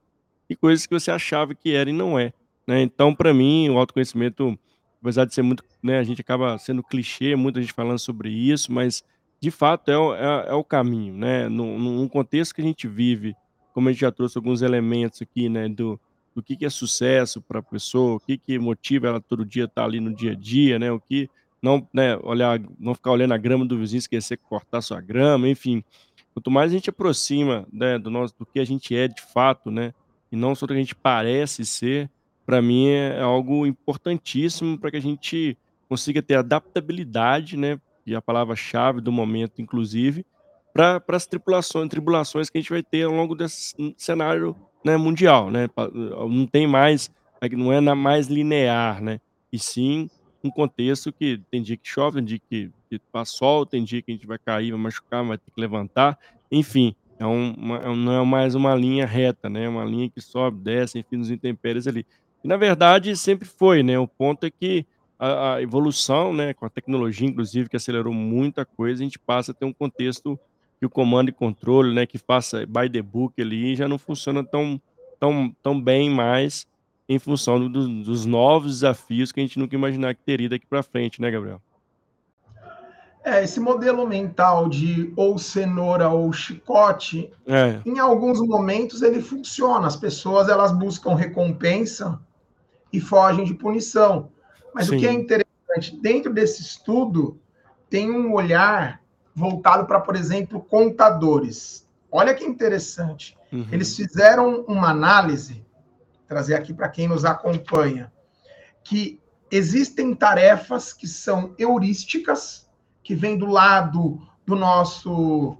e 0.49 0.57
coisas 0.57 0.87
que 0.87 0.95
você 0.95 1.11
achava 1.11 1.55
que 1.55 1.73
era 1.75 1.91
e 1.91 1.93
não 1.93 2.19
é, 2.19 2.33
né. 2.67 2.81
Então 2.83 3.15
para 3.15 3.35
mim 3.35 3.69
o 3.69 3.79
autoconhecimento, 3.79 4.59
apesar 5.03 5.27
de 5.27 5.35
ser 5.35 5.43
muito 5.43 5.63
né, 5.83 5.99
a 5.99 6.03
gente 6.05 6.21
acaba 6.23 6.57
sendo 6.59 6.83
clichê, 6.83 7.37
muita 7.37 7.61
gente 7.61 7.75
falando 7.75 7.99
sobre 7.99 8.31
isso, 8.31 8.73
mas 8.73 9.05
de 9.41 9.51
fato 9.51 9.91
é 9.91 9.99
o 9.99 10.15
é 10.15 10.47
é 10.49 10.55
o 10.55 10.65
caminho, 10.65 11.15
né. 11.15 11.49
Num 11.51 11.79
num 11.79 12.09
contexto 12.09 12.55
que 12.55 12.63
a 12.63 12.65
gente 12.65 12.89
vive, 12.89 13.35
como 13.75 13.89
a 13.89 13.93
gente 13.93 14.01
já 14.01 14.11
trouxe 14.11 14.39
alguns 14.39 14.63
elementos 14.63 15.21
aqui, 15.23 15.49
né, 15.51 15.69
do 15.69 16.01
do 16.39 16.43
que 16.43 16.57
que 16.57 16.65
é 16.65 16.71
sucesso 16.71 17.43
pra 17.43 17.61
pessoa, 17.61 18.15
o 18.15 18.21
que 18.21 18.39
que 18.39 18.61
motiva 18.61 19.09
ela 19.09 19.21
todo 19.21 19.45
dia 19.45 19.65
estar 19.65 19.85
ali 19.85 19.99
no 19.99 20.15
dia 20.15 20.31
a 20.31 20.35
dia, 20.37 20.79
né, 20.79 20.93
o 20.93 21.01
que 21.01 21.29
não, 21.61 21.85
né, 21.93 22.17
olhar 22.23 22.61
não 22.79 22.95
ficar 22.95 23.11
olhando 23.11 23.35
a 23.35 23.37
grama 23.37 23.67
do 23.67 23.77
vizinho 23.77 23.99
esquecer 23.99 24.37
de 24.37 24.45
cortar 24.45 24.81
sua 24.81 25.01
grama, 25.01 25.49
enfim. 25.49 25.83
Quanto 26.33 26.49
mais 26.49 26.71
a 26.71 26.75
gente 26.75 26.91
aproxima, 26.91 27.67
né, 27.73 27.99
do 27.99 28.09
nosso 28.09 28.33
do 28.39 28.47
que 28.47 28.61
a 28.61 28.65
gente 28.65 28.95
é 28.95 29.09
de 29.09 29.21
fato, 29.21 29.69
né, 29.69 29.93
e 30.31 30.37
não 30.37 30.55
só 30.55 30.65
do 30.65 30.75
que 30.75 30.79
a 30.79 30.81
gente 30.81 30.95
parece 30.95 31.67
ser, 31.67 32.09
pra 32.47 32.63
mim 32.63 32.87
é 32.87 33.21
algo 33.21 33.67
importantíssimo 33.67 34.79
pra 34.79 34.93
que 34.93 34.97
a 34.97 35.03
gente 35.03 35.59
consiga 35.89 36.23
ter 36.23 36.37
adaptabilidade, 36.37 37.57
né, 37.57 37.81
e 38.07 38.15
a 38.15 38.23
palavra-chave 38.23 39.01
do 39.01 39.11
momento 39.11 39.61
inclusive, 39.61 40.25
para 40.73 41.03
as 41.09 41.27
tripulações 41.27 41.89
tribulações 41.89 42.49
que 42.49 42.59
a 42.59 42.61
gente 42.61 42.71
vai 42.71 42.85
ter 42.85 43.03
ao 43.03 43.13
longo 43.13 43.35
desse 43.35 43.75
cenário, 43.97 44.55
né, 44.85 44.97
mundial, 44.97 45.51
né, 45.51 45.69
não 46.29 46.47
tem 46.47 46.67
mais 46.67 47.11
não 47.53 47.73
é 47.73 47.81
mais 47.95 48.27
linear, 48.27 49.01
né, 49.03 49.21
e 49.53 49.59
sim 49.59 50.09
um 50.43 50.51
contexto 50.51 51.13
que 51.13 51.41
tem 51.51 51.63
dia 51.63 51.77
que 51.77 51.89
chove, 51.89 52.17
tem 52.17 52.25
dia 52.25 52.39
que 52.51 52.71
que 52.91 53.01
faz 53.13 53.29
sol, 53.31 53.67
tem 53.67 53.85
dia 53.85 54.01
que 54.01 54.11
a 54.11 54.15
gente 54.15 54.27
vai 54.27 54.39
cair, 54.39 54.71
vai 54.71 54.81
machucar, 54.81 55.23
vai 55.25 55.37
ter 55.37 55.51
que 55.51 55.61
levantar, 55.61 56.19
enfim, 56.51 56.95
é 57.19 57.27
um 57.27 57.53
uma 57.55 57.95
não 57.95 58.23
é 58.23 58.25
mais 58.25 58.55
uma 58.55 58.75
linha 58.75 59.07
reta, 59.07 59.49
né, 59.51 59.65
é 59.65 59.69
uma 59.69 59.85
linha 59.85 60.09
que 60.09 60.21
sobe, 60.21 60.63
desce, 60.63 60.99
enfim, 60.99 61.17
nos 61.17 61.31
intempéries 61.31 61.87
ali. 61.87 62.07
E 62.43 62.49
na 62.49 62.57
verdade 62.57 63.17
sempre 63.17 63.47
foi, 63.47 63.83
né, 63.83 63.99
o 63.99 64.09
ponto 64.09 64.45
é 64.47 64.51
que 64.51 64.87
a 65.19 65.55
a 65.55 65.63
evolução, 65.63 66.33
né, 66.33 66.55
com 66.55 66.65
a 66.65 66.71
tecnologia 66.71 67.29
inclusive 67.29 67.69
que 67.69 67.77
acelerou 67.77 68.13
muita 68.15 68.65
coisa, 68.65 69.03
a 69.03 69.05
gente 69.05 69.19
passa 69.19 69.53
a 69.53 69.55
ter 69.55 69.65
um 69.67 69.73
contexto 69.73 70.39
que 70.79 70.87
o 70.87 70.91
comando 70.91 71.29
e 71.29 71.33
controle, 71.33 71.95
né, 71.95 72.07
que 72.07 72.19
faça 72.19 72.65
by 72.67 72.89
the 72.91 73.03
book 73.03 73.41
ali, 73.41 73.75
já 73.75 73.89
não 73.89 73.99
funciona 73.99 74.45
tão 74.45 74.81
tão 75.19 75.55
tão 75.63 75.81
bem 75.81 76.09
mais, 76.09 76.67
em 77.09 77.19
função 77.19 77.59
do 77.69 77.89
dos 78.03 78.25
novos 78.25 78.75
desafios 78.75 79.33
que 79.33 79.41
a 79.41 79.43
gente 79.43 79.59
nunca 79.59 79.75
imaginar 79.75 80.15
que 80.15 80.23
teria 80.23 80.49
daqui 80.49 80.67
pra 80.67 80.83
frente, 80.83 81.21
né, 81.21 81.31
Gabriel? 81.31 81.61
É, 83.25 83.43
esse 83.43 83.59
modelo 83.61 84.07
mental 84.07 84.69
de 84.69 85.13
ou 85.17 85.37
cenoura 85.39 86.09
ou 86.09 86.33
chicote, 86.33 87.31
É. 87.47 87.81
em 87.85 87.99
alguns 87.99 88.41
momentos 88.41 89.03
ele 89.03 89.21
funciona, 89.21 89.87
as 89.87 89.97
pessoas 89.97 90.49
elas 90.49 90.73
buscam 90.73 91.15
recompensa 91.15 92.19
e 92.93 93.01
fogem 93.01 93.45
de 93.45 93.53
punição. 93.55 94.31
Mas 94.75 94.89
o 94.89 94.97
que 94.97 95.07
é 95.07 95.11
Sim. 95.11 95.17
interessante, 95.17 96.01
dentro 96.01 96.33
desse 96.33 96.63
estudo, 96.63 97.39
tem 97.91 98.11
um 98.11 98.33
olhar 98.33 99.03
voltado 99.39 99.87
pra, 99.87 100.01
por 100.01 100.17
exemplo, 100.17 100.61
contadores. 100.61 101.87
Olha 102.11 102.35
que 102.35 102.45
interessante, 102.45 103.37
eles 103.71 103.91
Uhum. 103.91 103.97
fizeram 103.97 104.65
uma 104.67 104.91
análise, 104.91 105.65
trazer 106.27 106.55
aqui 106.55 106.75
pra 106.75 106.89
quem 106.89 107.07
nos 107.07 107.25
acompanha, 107.25 108.13
que 108.83 109.21
existem 109.51 110.15
tarefas 110.15 110.93
que 110.93 111.07
são 111.07 111.55
heurísticas, 111.59 112.69
que 113.03 113.15
vêm 113.15 113.39
do 113.39 113.47
lado 113.47 114.21
do 114.45 114.57
nosso 114.57 115.57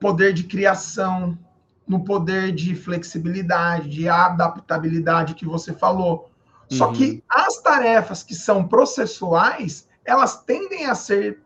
poder 0.00 0.32
de 0.32 0.44
criação, 0.44 1.38
no 1.86 2.04
poder 2.04 2.52
de 2.52 2.74
flexibilidade, 2.74 3.90
de 3.90 4.08
adaptabilidade 4.08 5.34
que 5.34 5.44
você 5.44 5.72
falou. 5.74 6.30
Só 6.68 6.86
Uhum. 6.88 6.92
que 6.92 7.24
as 7.28 7.60
tarefas 7.60 8.22
que 8.22 8.34
são 8.34 8.66
processuais, 8.66 9.88
elas 10.04 10.42
tendem 10.44 10.86
a 10.86 10.94
ser 10.94 11.42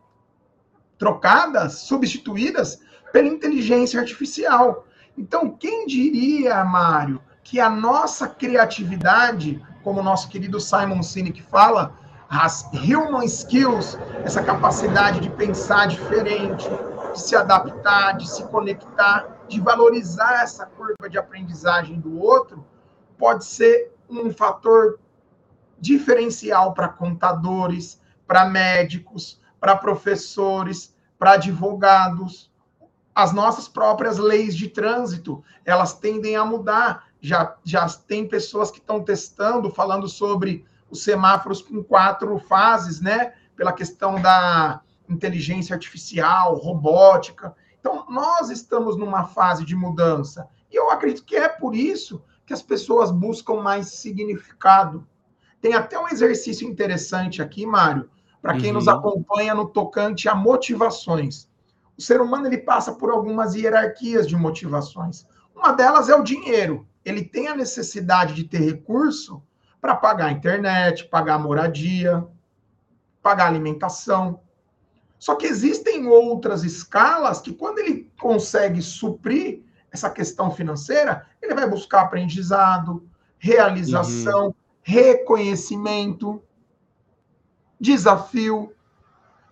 trocadas, 1.05 1.81
substituídas 1.81 2.81
pela 3.13 3.29
inteligência 3.29 4.01
artificial. 4.01 4.87
Então, 5.19 5.51
quem 5.51 5.87
diria, 5.87 6.65
Mário, 6.65 7.21
que 7.43 7.61
a 7.61 7.69
nossa 7.69 8.27
criatividade, 8.27 9.63
como 9.83 10.01
o 10.01 10.03
nosso 10.03 10.31
querido 10.31 10.59
Simon 10.59 11.03
Sinek 11.03 11.43
fala, 11.43 11.95
as 12.27 12.67
human 12.73 13.23
skills, 13.27 13.99
essa 14.25 14.43
capacidade 14.43 15.21
de 15.21 15.29
pensar 15.29 15.89
diferente, 15.89 16.67
de 17.13 17.21
se 17.21 17.37
adaptar, 17.37 18.17
de 18.17 18.27
se 18.27 18.43
conectar, 18.45 19.45
de 19.47 19.61
valorizar 19.61 20.43
essa 20.43 20.65
curva 20.65 21.11
de 21.11 21.19
aprendizagem 21.19 22.01
do 22.01 22.19
outro, 22.19 22.65
pode 23.19 23.45
ser 23.45 23.93
um 24.09 24.33
fator 24.33 24.99
diferencial 25.79 26.73
pra 26.73 26.89
contadores, 26.89 28.01
pra 28.27 28.47
médicos, 28.47 29.39
pra 29.61 29.77
professores, 29.77 30.94
pra 31.25 31.33
advogados. 31.33 32.53
As 33.15 33.33
nossas 33.33 33.67
próprias 33.67 34.19
leis 34.19 34.55
de 34.55 34.69
trânsito, 34.69 35.43
elas 35.65 35.95
tendem 35.95 36.37
a 36.37 36.45
mudar. 36.45 37.05
Já 37.19 37.57
já 37.65 37.89
tem 37.89 38.29
pessoas 38.29 38.71
que 38.71 38.77
estão 38.77 39.03
testando, 39.03 39.71
falando 39.71 40.07
sobre 40.07 40.67
os 40.91 41.03
semáforos 41.03 41.63
com 41.63 41.83
4 41.83 42.39
fases, 42.41 43.01
né, 43.01 43.33
pela 43.57 43.73
questão 43.73 44.21
da 44.21 44.83
inteligência 45.09 45.73
artificial, 45.73 46.57
robótica. 46.57 47.57
Então, 47.81 48.05
nós 48.11 48.51
estamos 48.51 48.95
numa 48.95 49.25
fase 49.25 49.65
de 49.65 49.75
mudança. 49.75 50.47
E 50.71 50.77
eu 50.77 50.91
acredito 50.91 51.25
que 51.25 51.37
é 51.37 51.49
por 51.49 51.75
isso 51.75 52.23
que 52.45 52.53
as 52.53 52.61
pessoas 52.61 53.11
buscam 53.11 53.63
mais 53.63 53.93
significado. 53.93 55.09
Tem 55.59 55.73
até 55.73 55.99
um 55.99 56.09
exercício 56.09 56.69
interessante 56.69 57.41
aqui, 57.41 57.65
Mário, 57.65 58.11
pra 58.45 58.59
quem 58.59 58.71
nos 58.73 58.87
Uhum. 58.89 58.93
acompanha 58.93 59.55
no 59.55 59.67
tocante 59.67 60.29
a 60.29 60.35
motivações. 60.35 61.49
O 61.97 62.03
ser 62.03 62.21
humano 62.21 62.47
ele 62.47 62.59
passa 62.59 62.93
por 62.93 63.11
algumas 63.11 63.55
hierarquias 63.55 64.29
de 64.29 64.37
motivações. 64.37 65.27
Uma 65.57 65.73
delas 65.73 66.11
é 66.11 66.15
o 66.15 66.23
dinheiro. 66.23 66.87
Ele 67.07 67.25
tem 67.25 67.49
a 67.49 67.57
necessidade 67.57 68.35
de 68.35 68.45
ter 68.45 68.59
recurso 68.59 69.43
pra 69.81 69.95
pagar 69.97 70.27
a 70.27 70.33
internet, 70.33 71.07
pagar 71.09 71.37
a 71.37 71.39
moradia, 71.39 72.23
pagar 73.23 73.45
a 73.45 73.49
alimentação. 73.49 74.41
Só 75.19 75.37
que 75.37 75.47
existem 75.47 76.07
outras 76.07 76.65
escalas 76.65 77.41
que 77.41 77.55
quando 77.55 77.79
ele 77.79 78.13
consegue 78.21 78.83
suprir 78.83 79.63
essa 79.91 80.11
questão 80.11 80.51
financeira, 80.51 81.27
ele 81.41 81.55
vai 81.55 81.67
buscar 81.67 82.03
aprendizado, 82.03 82.91
Uhum. 82.93 83.09
realização, 83.39 84.55
reconhecimento, 84.83 86.43
desafio, 87.81 88.73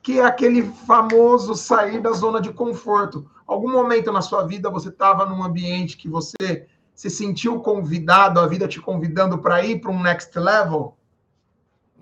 que 0.02 0.18
é 0.18 0.24
aquele 0.24 0.62
famoso 0.62 1.54
sair 1.54 2.00
da 2.00 2.12
zona 2.12 2.40
de 2.40 2.52
conforto. 2.52 3.30
Algum 3.46 3.70
momento 3.70 4.10
na 4.10 4.20
sua 4.20 4.46
vida 4.46 4.70
você 4.70 4.88
estava 4.88 5.26
num 5.26 5.42
ambiente 5.42 5.96
que 5.96 6.08
você 6.08 6.66
se 6.94 7.10
sentiu 7.10 7.60
convidado, 7.60 8.40
a 8.40 8.46
vida 8.46 8.68
te 8.68 8.80
convidando 8.80 9.38
pra 9.38 9.64
ir 9.64 9.80
pra 9.80 9.90
um 9.90 10.02
next 10.02 10.36
level? 10.38 10.96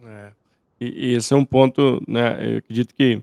É. 0.04 0.32
E 0.80 1.10
e 1.10 1.14
esse 1.14 1.32
é 1.34 1.36
um 1.36 1.44
ponto, 1.44 2.02
né, 2.08 2.54
eu 2.54 2.58
acredito 2.58 2.94
que 2.94 3.22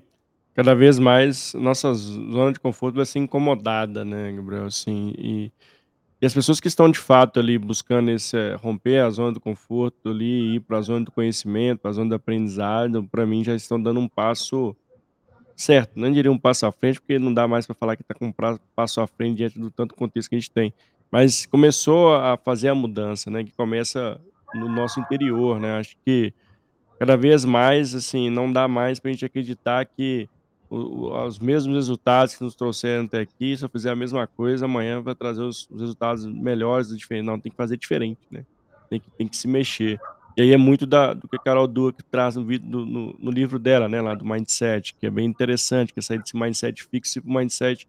cada 0.54 0.74
vez 0.74 0.98
mais 0.98 1.54
nossa 1.54 1.92
zona 1.94 2.52
de 2.52 2.60
conforto 2.60 2.96
vai 2.96 3.06
ser 3.06 3.18
incomodada, 3.18 4.04
né, 4.04 4.32
Gabriel, 4.32 4.66
assim, 4.66 5.12
e 5.18 5.52
e 6.20 6.26
as 6.26 6.34
pessoas 6.34 6.60
que 6.60 6.68
estão 6.68 6.90
de 6.90 6.98
fato 6.98 7.38
ali 7.38 7.56
buscando 7.58 8.10
esse 8.10 8.36
romper 8.56 8.98
a 8.98 9.10
zona 9.10 9.32
do 9.32 9.40
conforto 9.40 10.10
ali 10.10 10.56
ir 10.56 10.60
pra 10.60 10.80
zona 10.80 11.04
do 11.04 11.12
conhecimento, 11.12 11.80
pra 11.80 11.92
zona 11.92 12.10
do 12.10 12.14
aprendizado, 12.16 13.04
pra 13.04 13.24
mim 13.24 13.44
já 13.44 13.54
estão 13.54 13.80
dando 13.80 14.00
um 14.00 14.08
passo 14.08 14.76
certo, 15.54 15.92
não 15.96 16.10
diria 16.12 16.30
um 16.30 16.38
passo 16.38 16.66
à 16.66 16.72
frente, 16.72 17.00
porque 17.00 17.18
não 17.18 17.34
dá 17.34 17.46
mais 17.48 17.66
pra 17.66 17.74
falar 17.74 17.96
que 17.96 18.04
tá 18.04 18.14
com 18.14 18.26
um 18.26 18.34
passo 18.74 19.00
à 19.00 19.06
frente 19.06 19.36
diante 19.38 19.58
do 19.58 19.70
tanto 19.70 19.94
contexto 19.94 20.28
que 20.28 20.36
a 20.36 20.38
gente 20.38 20.50
tem. 20.50 20.72
Mas 21.10 21.46
começou 21.46 22.14
a 22.14 22.36
fazer 22.36 22.68
a 22.68 22.74
mudança, 22.74 23.30
né, 23.30 23.42
que 23.42 23.52
começa 23.52 24.20
no 24.54 24.68
nosso 24.68 25.00
interior, 25.00 25.58
né, 25.58 25.78
acho 25.78 25.96
que 26.04 26.32
cada 26.98 27.16
vez 27.16 27.44
mais, 27.44 27.94
assim, 27.94 28.28
não 28.28 28.52
dá 28.52 28.66
mais 28.68 28.98
pra 28.98 29.10
gente 29.10 29.24
acreditar 29.24 29.84
que 29.84 30.28
o 30.70 30.76
o 30.76 31.26
os 31.26 31.38
mesmos 31.38 31.74
resultados 31.76 32.34
que 32.34 32.42
nos 32.44 32.54
trouxeram 32.54 33.04
até 33.04 33.20
aqui, 33.20 33.56
se 33.56 33.64
eu 33.64 33.68
fizer 33.68 33.90
a 33.90 33.96
mesma 33.96 34.26
coisa, 34.26 34.64
amanhã 34.66 35.00
vai 35.00 35.14
trazer 35.14 35.42
os 35.42 35.68
os 35.70 35.80
resultados 35.80 36.26
melhores 36.26 36.90
ou 36.90 36.96
diferente, 36.96 37.24
não, 37.24 37.38
tem 37.40 37.50
que 37.50 37.56
fazer 37.56 37.76
diferente, 37.76 38.20
né, 38.30 38.44
tem 38.90 39.00
que 39.00 39.10
tem 39.12 39.28
que 39.28 39.36
se 39.36 39.48
mexer. 39.48 39.98
E 40.36 40.42
aí 40.42 40.52
é 40.52 40.56
muito 40.56 40.86
da 40.86 41.14
do 41.14 41.26
que 41.28 41.36
a 41.36 41.38
Carol 41.38 41.66
Dweck 41.66 42.02
traz 42.10 42.36
no 42.36 42.44
no 42.44 43.16
no 43.18 43.30
livro 43.30 43.58
dela, 43.58 43.88
né, 43.88 44.00
lá 44.00 44.14
do 44.14 44.24
Mindset, 44.24 44.94
que 44.94 45.06
é 45.06 45.10
bem 45.10 45.26
interessante, 45.26 45.92
que 45.92 45.98
é 45.98 46.02
sair 46.02 46.18
desse 46.18 46.36
mindset 46.36 46.84
fixo 46.84 47.20
para 47.20 47.30
o 47.30 47.34
mindset 47.34 47.88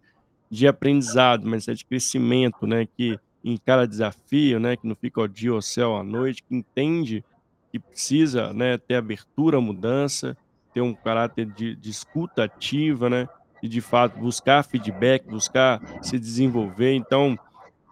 de 0.50 0.66
aprendizado, 0.66 1.46
mindset 1.48 1.78
de 1.78 1.84
crescimento, 1.84 2.66
né, 2.66 2.86
que 2.96 3.18
encara 3.44 3.86
desafio, 3.86 4.58
né, 4.58 4.76
que 4.76 4.86
não 4.86 4.96
fica 4.96 5.20
ao 5.20 5.28
dia 5.28 5.52
ao 5.52 5.62
céu 5.62 5.96
à 5.96 6.02
noite, 6.02 6.42
que 6.42 6.54
entende 6.54 7.24
que 7.70 7.78
precisa, 7.78 8.52
né, 8.52 8.76
ter 8.76 8.96
abertura 8.96 9.58
à 9.58 9.60
mudança, 9.60 10.36
ter 10.72 10.80
um 10.80 10.94
caráter 10.94 11.46
de 11.46 11.74
de 11.76 11.90
escuta 11.90 12.44
ativa, 12.44 13.10
né, 13.10 13.28
e 13.62 13.68
de 13.68 13.80
fato 13.80 14.18
buscar 14.18 14.62
feedback, 14.64 15.26
buscar 15.26 15.80
se 16.02 16.18
desenvolver. 16.18 16.94
Então, 16.94 17.38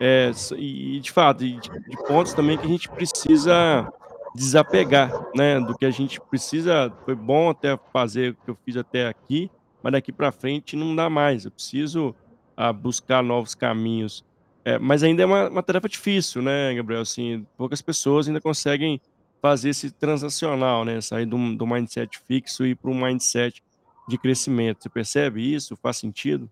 É, 0.00 0.30
e 0.56 1.00
de 1.00 1.10
fato, 1.10 1.40
de, 1.40 1.58
de 1.58 1.96
pontos 2.06 2.32
também 2.32 2.56
que 2.56 2.64
a 2.64 2.68
gente 2.68 2.88
precisa 2.88 3.92
desapegar, 4.34 5.10
né, 5.34 5.58
do 5.60 5.76
que 5.76 5.84
a 5.84 5.90
gente 5.90 6.20
precisa. 6.20 6.92
Foi 7.04 7.14
bom 7.14 7.50
até 7.50 7.76
fazer 7.92 8.30
o 8.30 8.34
que 8.34 8.50
eu 8.50 8.58
fiz 8.64 8.76
até 8.76 9.08
aqui, 9.08 9.50
mas 9.82 9.92
daqui 9.92 10.12
para 10.12 10.30
frente 10.30 10.76
não 10.76 10.94
dá 10.94 11.10
mais. 11.10 11.44
Eu 11.44 11.50
preciso 11.50 12.14
ah, 12.56 12.72
buscar 12.72 13.22
novos 13.22 13.54
caminhos. 13.54 14.24
É, 14.64 14.78
mas 14.78 15.02
ainda 15.02 15.22
é 15.22 15.26
uma, 15.26 15.48
uma, 15.48 15.62
tarefa 15.62 15.88
difícil, 15.88 16.42
né, 16.42 16.74
Gabriel? 16.74 17.00
Assim, 17.00 17.46
poucas 17.56 17.80
pessoas 17.80 18.28
ainda 18.28 18.40
conseguem 18.40 19.00
fazer 19.40 19.70
esse 19.70 19.90
transacional, 19.90 20.84
né? 20.84 21.00
Sair 21.00 21.26
do, 21.26 21.56
do 21.56 21.66
mindset 21.66 22.18
fixo 22.26 22.64
e 22.66 22.70
ir 22.70 22.74
para 22.74 22.90
um 22.90 23.00
mindset 23.00 23.62
de 24.08 24.18
crescimento. 24.18 24.82
Você 24.82 24.88
percebe 24.88 25.54
isso? 25.54 25.76
Faz 25.76 25.96
sentido? 25.98 26.50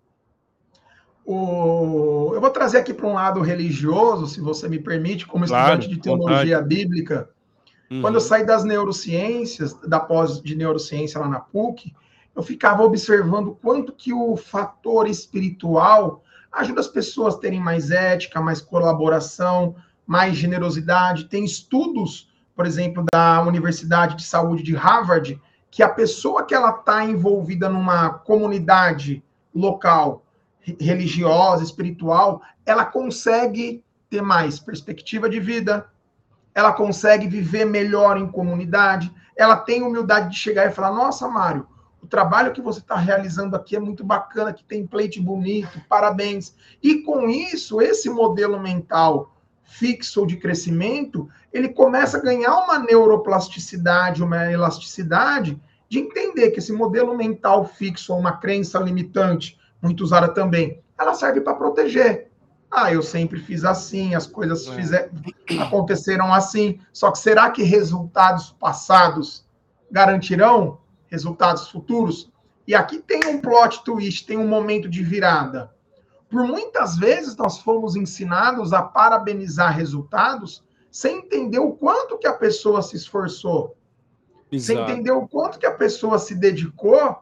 O... 1.25 2.31
Eu 2.33 2.39
vou 2.39 2.49
trazer 2.49 2.77
aqui 2.77 2.93
para 2.93 3.07
um 3.07 3.13
lado 3.13 3.41
religioso, 3.41 4.27
se 4.27 4.39
você 4.39 4.69
me 4.69 4.79
permite, 4.79 5.25
como 5.25 5.45
claro, 5.45 5.73
estudante 5.73 5.93
de 5.93 6.01
teologia 6.01 6.57
vontade. 6.57 6.75
bíblica. 6.75 7.29
Uhum. 7.91 8.01
Quando 8.01 8.15
eu 8.15 8.21
saí 8.21 8.45
das 8.45 8.63
neurociências, 8.63 9.73
da 9.81 9.99
pós 9.99 10.41
de 10.41 10.55
neurociência 10.55 11.19
lá 11.19 11.27
na 11.27 11.39
PUC, 11.39 11.93
eu 12.35 12.43
ficava 12.43 12.83
observando 12.83 13.57
quanto 13.61 13.91
que 13.91 14.13
o 14.13 14.37
fator 14.37 15.07
espiritual 15.07 16.23
ajuda 16.51 16.79
as 16.79 16.87
pessoas 16.87 17.35
a 17.35 17.39
terem 17.39 17.59
mais 17.59 17.91
ética, 17.91 18.39
mais 18.39 18.61
colaboração, 18.61 19.75
mais 20.05 20.35
generosidade. 20.35 21.25
Tem 21.25 21.43
estudos, 21.43 22.29
por 22.57 22.65
exemplo, 22.65 23.05
da 23.13 23.43
Universidade 23.43 24.15
de 24.15 24.23
Saúde 24.23 24.63
de 24.63 24.75
Harvard, 24.75 25.39
que 25.69 25.83
a 25.83 25.89
pessoa 25.89 26.43
que 26.43 26.55
ela 26.55 26.71
está 26.71 27.05
envolvida 27.05 27.69
numa 27.69 28.09
comunidade 28.09 29.23
local 29.53 30.25
religiosa, 30.59 31.63
espiritual, 31.63 32.41
ela 32.65 32.83
consegue 32.83 33.83
ter 34.09 34.23
mais 34.23 34.59
perspectiva 34.59 35.29
de 35.29 35.39
vida, 35.39 35.87
ela 36.55 36.73
consegue 36.73 37.27
viver 37.27 37.63
melhor 37.63 38.17
em 38.17 38.27
comunidade, 38.27 39.13
ela 39.35 39.55
tem 39.55 39.83
humildade 39.83 40.31
de 40.31 40.39
chegar 40.39 40.65
e 40.65 40.73
falar: 40.73 40.91
Nossa, 40.91 41.27
Mário, 41.27 41.67
o 42.01 42.07
trabalho 42.07 42.53
que 42.53 42.61
você 42.61 42.79
está 42.79 42.95
realizando 42.95 43.55
aqui 43.55 43.75
é 43.75 43.79
muito 43.79 44.03
bacana, 44.03 44.51
que 44.51 44.63
tem 44.63 44.87
plate 44.87 45.21
bonito, 45.21 45.79
parabéns. 45.87 46.55
E 46.81 47.03
com 47.03 47.29
isso, 47.29 47.79
esse 47.79 48.09
modelo 48.09 48.59
mental 48.59 49.36
fixo 49.67 50.25
de 50.25 50.37
crescimento, 50.37 51.29
ele 51.53 51.69
começa 51.69 52.17
a 52.17 52.21
ganhar 52.21 52.55
uma 52.63 52.79
neuroplasticidade, 52.79 54.23
uma 54.23 54.51
elasticidade 54.51 55.61
de 55.89 55.99
entender 55.99 56.51
que 56.51 56.59
esse 56.59 56.73
modelo 56.73 57.15
mental 57.15 57.65
fixo, 57.65 58.15
uma 58.15 58.33
crença 58.37 58.79
limitante, 58.79 59.59
muito 59.81 60.03
usada 60.03 60.29
também, 60.29 60.81
ela 60.97 61.13
serve 61.13 61.41
para 61.41 61.53
proteger. 61.53 62.29
Ah, 62.69 62.91
eu 62.91 63.01
sempre 63.01 63.39
fiz 63.39 63.63
assim, 63.63 64.15
as 64.15 64.25
coisas 64.25 64.67
é. 64.67 64.75
fizer, 64.75 65.11
aconteceram 65.59 66.33
assim. 66.33 66.79
Só 66.91 67.11
que 67.11 67.19
será 67.19 67.49
que 67.51 67.63
resultados 67.63 68.55
passados 68.59 69.45
garantirão 69.89 70.79
resultados 71.07 71.69
futuros? 71.69 72.29
E 72.67 72.75
aqui 72.75 72.99
tem 72.99 73.21
um 73.27 73.39
plot 73.39 73.83
twist, 73.83 74.25
tem 74.25 74.37
um 74.37 74.47
momento 74.47 74.89
de 74.89 75.03
virada. 75.03 75.71
Por 76.29 76.45
muitas 76.45 76.97
vezes 76.97 77.35
nós 77.35 77.59
fomos 77.59 77.95
ensinados 77.95 78.73
a 78.73 78.81
parabenizar 78.81 79.75
resultados 79.75 80.63
sem 80.91 81.19
entender 81.19 81.59
o 81.59 81.73
quanto 81.73 82.17
que 82.17 82.27
a 82.27 82.33
pessoa 82.33 82.81
se 82.81 82.95
esforçou, 82.95 83.75
Exato. 84.51 84.65
sem 84.65 84.79
entender 84.79 85.11
o 85.11 85.27
quanto 85.27 85.59
que 85.59 85.65
a 85.65 85.73
pessoa 85.73 86.19
se 86.19 86.35
dedicou 86.35 87.17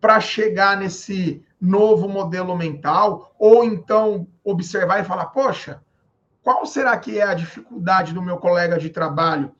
para 0.00 0.20
chegar 0.20 0.76
nesse 0.76 1.42
novo 1.60 2.08
modelo 2.08 2.56
mental, 2.56 3.34
ou 3.38 3.64
então 3.64 4.28
observar 4.44 5.00
e 5.00 5.04
falar: 5.04 5.26
poxa, 5.26 5.82
qual 6.42 6.66
será 6.66 6.96
que 6.98 7.18
é 7.18 7.22
a 7.22 7.34
dificuldade 7.34 8.12
do 8.12 8.20
meu 8.20 8.36
colega 8.36 8.78
de 8.78 8.90
trabalho? 8.90 9.52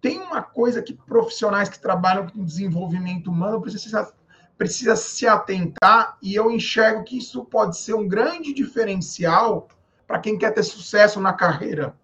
Tem 0.00 0.18
uma 0.18 0.42
coisa 0.42 0.82
que 0.82 0.94
profissionais 0.94 1.68
que 1.68 1.78
trabalham 1.78 2.26
com 2.26 2.42
desenvolvimento 2.42 3.30
humano 3.30 3.60
precisam 3.60 4.10
precisa 4.56 4.94
se 4.94 5.26
atentar, 5.26 6.16
e 6.22 6.34
eu 6.34 6.50
enxergo 6.50 7.04
que 7.04 7.18
isso 7.18 7.44
pode 7.44 7.78
ser 7.78 7.94
um 7.94 8.06
grande 8.06 8.52
diferencial 8.52 9.68
para 10.06 10.18
quem 10.18 10.38
quer 10.38 10.52
ter 10.52 10.62
sucesso 10.62 11.20
na 11.20 11.32
carreira. 11.32 11.94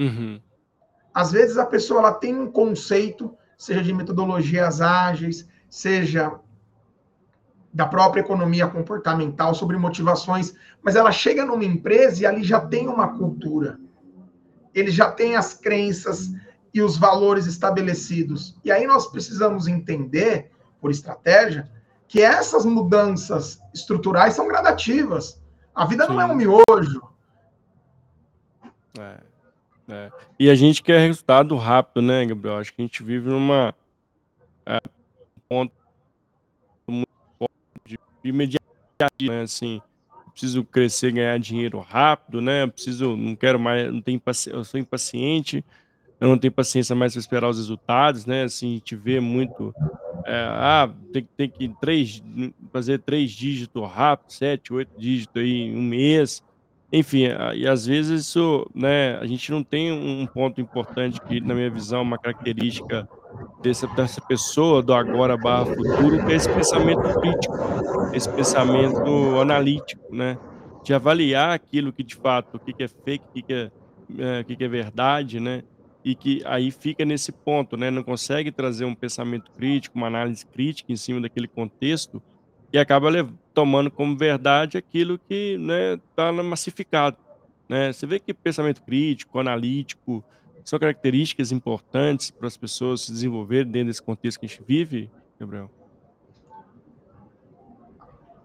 Uhum. 0.00 0.40
Às 1.14 1.32
vezes 1.32 1.56
a 1.56 1.64
pessoa 1.64 2.00
ela 2.00 2.12
tem 2.12 2.38
um 2.38 2.50
conceito, 2.50 3.34
seja 3.56 3.82
de 3.82 3.92
metodologias 3.92 4.80
ágeis, 4.80 5.48
seja 5.68 6.38
da 7.72 7.86
própria 7.86 8.20
economia 8.20 8.66
comportamental, 8.66 9.54
sobre 9.54 9.76
motivações, 9.76 10.54
mas 10.82 10.96
ela 10.96 11.12
chega 11.12 11.44
numa 11.44 11.64
empresa 11.64 12.22
e 12.22 12.26
ali 12.26 12.42
já 12.42 12.60
tem 12.60 12.88
uma 12.88 13.16
cultura. 13.16 13.78
Ele 14.74 14.90
já 14.90 15.10
tem 15.10 15.36
as 15.36 15.54
crenças 15.54 16.32
e 16.72 16.82
os 16.82 16.96
valores 16.98 17.46
estabelecidos. 17.46 18.58
E 18.64 18.70
aí 18.70 18.86
nós 18.86 19.06
precisamos 19.06 19.66
entender, 19.66 20.50
por 20.80 20.90
estratégia, 20.90 21.68
que 22.08 22.20
essas 22.22 22.64
mudanças 22.64 23.60
estruturais 23.74 24.34
são 24.34 24.46
gradativas. 24.46 25.40
A 25.74 25.84
vida 25.84 26.06
Sim. 26.06 26.12
não 26.12 26.20
é 26.20 26.26
um 26.26 26.34
miojo. 26.34 27.02
É, 28.98 29.20
é. 29.88 30.12
E 30.38 30.50
a 30.50 30.54
gente 30.54 30.82
quer 30.82 31.00
resultado 31.00 31.56
rápido, 31.56 32.02
né, 32.02 32.24
Gabriel? 32.24 32.58
Acho 32.58 32.72
que 32.72 32.82
a 32.82 32.84
gente 32.84 33.02
vive 33.02 33.28
numa 33.28 33.74
é, 34.64 34.80
ponto 35.48 35.72
imediato, 38.24 38.64
né? 39.22 39.42
Assim, 39.42 39.80
preciso 40.32 40.64
crescer, 40.64 41.12
ganhar 41.12 41.38
dinheiro 41.38 41.78
rápido, 41.78 42.40
né? 42.40 42.66
Preciso, 42.66 43.16
não 43.16 43.34
quero 43.34 43.58
mais, 43.58 43.92
não 43.92 44.00
tenho 44.00 44.20
eu 44.48 44.64
sou 44.64 44.78
impaciente, 44.78 45.64
eu 46.20 46.28
não 46.28 46.38
tenho 46.38 46.52
paciência 46.52 46.94
mais 46.94 47.12
para 47.12 47.20
esperar 47.20 47.48
os 47.48 47.58
resultados, 47.58 48.26
né? 48.26 48.44
Assim, 48.44 48.74
gente 48.74 48.96
vê 48.96 49.20
muito, 49.20 49.74
é, 50.24 50.46
ah, 50.48 50.90
tem, 51.12 51.28
tem 51.36 51.50
que 51.50 51.68
três, 51.80 52.22
fazer 52.72 53.00
três 53.00 53.30
dígitos 53.30 53.88
rápido, 53.90 54.32
sete, 54.32 54.72
oito 54.72 54.90
dígitos 54.98 55.42
aí 55.42 55.62
em 55.62 55.76
um 55.76 55.82
mês, 55.82 56.42
enfim, 56.92 57.24
e 57.54 57.66
às 57.66 57.84
vezes 57.84 58.26
isso, 58.26 58.70
né, 58.72 59.16
a 59.18 59.26
gente 59.26 59.50
não 59.50 59.62
tem 59.62 59.90
um 59.90 60.24
ponto 60.24 60.60
importante 60.60 61.20
que, 61.20 61.40
na 61.40 61.52
minha 61.52 61.68
visão, 61.68 62.00
uma 62.00 62.16
característica 62.16 63.08
dessa, 63.60 63.88
dessa 63.88 64.20
pessoa 64.20 64.82
do 64.82 64.94
agora 64.94 65.36
barra 65.36 65.66
futuro, 65.66 66.24
que 66.24 66.32
é 66.32 66.36
esse 66.36 66.48
pensamento 66.48 67.02
crítico, 67.20 67.54
esse 68.14 68.28
pensamento 68.30 69.40
analítico, 69.40 70.14
né? 70.14 70.38
De 70.84 70.94
avaliar 70.94 71.50
aquilo 71.50 71.92
que 71.92 72.04
de 72.04 72.14
fato, 72.14 72.56
o 72.56 72.60
que, 72.60 72.82
é 72.82 72.88
fake, 72.88 73.24
o 73.28 73.32
que, 73.32 73.42
que, 73.42 73.52
é, 73.52 73.70
é, 74.18 74.40
o 74.40 74.44
que, 74.44 74.56
que 74.56 74.64
é 74.64 74.68
verdade, 74.68 75.40
né? 75.40 75.64
E 76.06 76.14
que 76.14 76.40
aí 76.46 76.70
fica 76.70 77.04
nesse 77.04 77.32
ponto, 77.32 77.76
né? 77.76 77.90
Não 77.90 78.04
consegue 78.04 78.52
trazer 78.52 78.84
um 78.84 78.94
pensamento 78.94 79.50
crítico, 79.50 79.98
uma 79.98 80.06
análise 80.06 80.46
crítica 80.46 80.92
em 80.92 80.96
cima 80.96 81.20
daquele 81.20 81.48
contexto 81.48 82.22
e 82.72 82.78
acaba 82.78 83.08
tomando 83.52 83.90
como 83.90 84.16
verdade 84.16 84.78
aquilo 84.78 85.18
que 85.18 85.58
está 86.08 86.30
né, 86.30 86.42
massificado. 86.42 87.16
Né? 87.68 87.92
Você 87.92 88.06
vê 88.06 88.20
que 88.20 88.32
pensamento 88.32 88.82
crítico, 88.82 89.40
analítico, 89.40 90.24
são 90.64 90.78
características 90.78 91.50
importantes 91.50 92.30
para 92.30 92.46
as 92.46 92.56
pessoas 92.56 93.00
se 93.00 93.10
desenvolverem 93.10 93.72
dentro 93.72 93.88
desse 93.88 94.02
contexto 94.02 94.38
que 94.38 94.46
a 94.46 94.48
gente 94.48 94.62
vive, 94.64 95.10
Gabriel? 95.40 95.68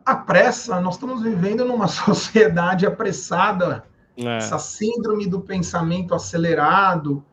A 0.03 0.15
pressa, 0.15 0.81
nós 0.81 0.95
estamos 0.95 1.21
vivendo 1.21 1.63
numa 1.63 1.85
sociedade 1.87 2.87
apressada, 2.87 3.83
é. 4.17 4.37
essa 4.37 4.57
síndrome 4.57 5.27
do 5.27 5.41
pensamento 5.41 6.15
acelerado. 6.15 7.23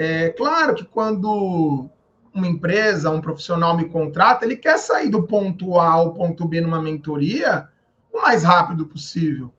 É 0.00 0.28
claro 0.28 0.76
que 0.76 0.84
quando 0.84 1.90
uma 2.32 2.46
empresa, 2.46 3.10
um 3.10 3.20
profissional 3.20 3.76
me 3.76 3.88
contrata, 3.88 4.44
ele 4.44 4.54
quer 4.54 4.78
sair 4.78 5.08
do 5.08 5.24
ponto 5.24 5.76
A 5.76 5.90
ao 5.90 6.14
ponto 6.14 6.46
B 6.46 6.60
numa 6.60 6.80
mentoria 6.80 7.68
o 8.12 8.22
mais 8.22 8.44
rápido 8.44 8.86
possível. 8.86 9.52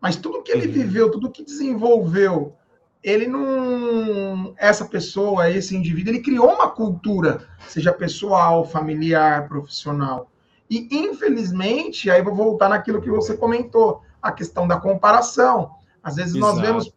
Mas 0.00 0.16
tudo 0.16 0.42
que 0.42 0.50
ele 0.50 0.68
uhum. 0.68 0.72
viveu, 0.72 1.10
tudo 1.10 1.30
que 1.30 1.44
desenvolveu 1.44 2.56
ele 3.02 3.26
não. 3.26 4.54
Essa 4.56 4.86
pessoa, 4.86 5.50
esse 5.50 5.76
indivíduo, 5.76 6.12
ele 6.12 6.22
criou 6.22 6.50
uma 6.50 6.70
cultura, 6.70 7.46
seja 7.68 7.92
pessoal, 7.92 8.64
familiar, 8.64 9.48
profissional. 9.48 10.30
E, 10.70 10.88
infelizmente, 10.90 12.10
aí 12.10 12.22
vou 12.22 12.34
voltar 12.34 12.70
naquilo 12.70 13.02
que 13.02 13.10
você 13.10 13.36
comentou, 13.36 14.00
a 14.22 14.32
questão 14.32 14.66
da 14.66 14.80
comparação. 14.80 15.72
Às 16.02 16.16
vezes 16.16 16.36
Exato. 16.36 16.54
nós 16.54 16.66
vemos 16.66 16.92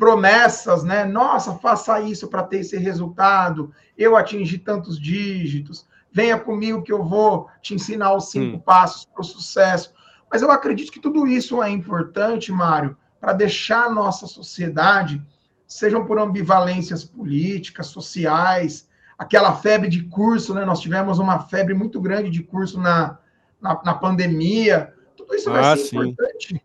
promessas, 0.00 0.82
né? 0.82 1.04
Nossa, 1.04 1.56
faça 1.56 2.00
isso 2.00 2.26
para 2.26 2.42
ter 2.42 2.60
esse 2.60 2.78
resultado, 2.78 3.70
eu 3.98 4.16
atingi 4.16 4.56
tantos 4.56 4.98
dígitos, 4.98 5.86
venha 6.10 6.38
comigo 6.38 6.82
que 6.82 6.90
eu 6.90 7.04
vou 7.04 7.48
te 7.60 7.74
ensinar 7.74 8.14
os 8.14 8.30
cinco 8.30 8.56
hum. 8.56 8.60
passos 8.60 9.04
para 9.04 9.20
o 9.20 9.24
sucesso. 9.24 9.92
Mas 10.32 10.40
eu 10.40 10.50
acredito 10.50 10.90
que 10.90 10.98
tudo 10.98 11.26
isso 11.26 11.62
é 11.62 11.68
importante, 11.68 12.50
Mário, 12.50 12.96
para 13.20 13.34
deixar 13.34 13.84
a 13.84 13.90
nossa 13.90 14.26
sociedade 14.26 15.22
sejam 15.66 16.06
por 16.06 16.18
ambivalências 16.18 17.04
políticas, 17.04 17.88
sociais, 17.88 18.88
aquela 19.18 19.52
febre 19.52 19.88
de 19.88 20.04
curso, 20.04 20.54
né? 20.54 20.64
Nós 20.64 20.80
tivemos 20.80 21.18
uma 21.18 21.40
febre 21.40 21.74
muito 21.74 22.00
grande 22.00 22.30
de 22.30 22.42
curso 22.42 22.80
na, 22.80 23.18
na, 23.60 23.78
na 23.84 23.94
pandemia. 23.94 24.94
Tudo 25.14 25.34
isso 25.34 25.50
vai 25.50 25.62
ah, 25.62 25.76
ser 25.76 25.84
sim. 25.84 25.96
importante 25.98 26.62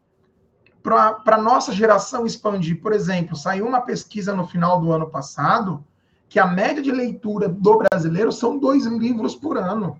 para 0.85 1.35
a 1.35 1.41
nossa 1.41 1.73
geração 1.73 2.27
expandir. 2.27 2.79
Por 2.79 2.93
exemplo, 2.93 3.35
saiu 3.35 3.65
uma 3.65 3.81
pesquisa 3.81 4.35
no 4.35 4.45
final 4.45 4.79
do 4.79 4.91
ano 4.91 5.09
passado 5.09 5.83
que 6.29 6.37
a 6.37 6.45
média 6.45 6.81
de 6.81 6.91
leitura 6.91 7.49
do 7.49 7.79
brasileiro 7.79 8.31
são 8.31 8.59
dois 8.59 8.85
livros 8.85 9.35
por 9.35 9.57
ano. 9.57 9.99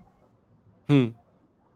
Hum. 0.88 1.12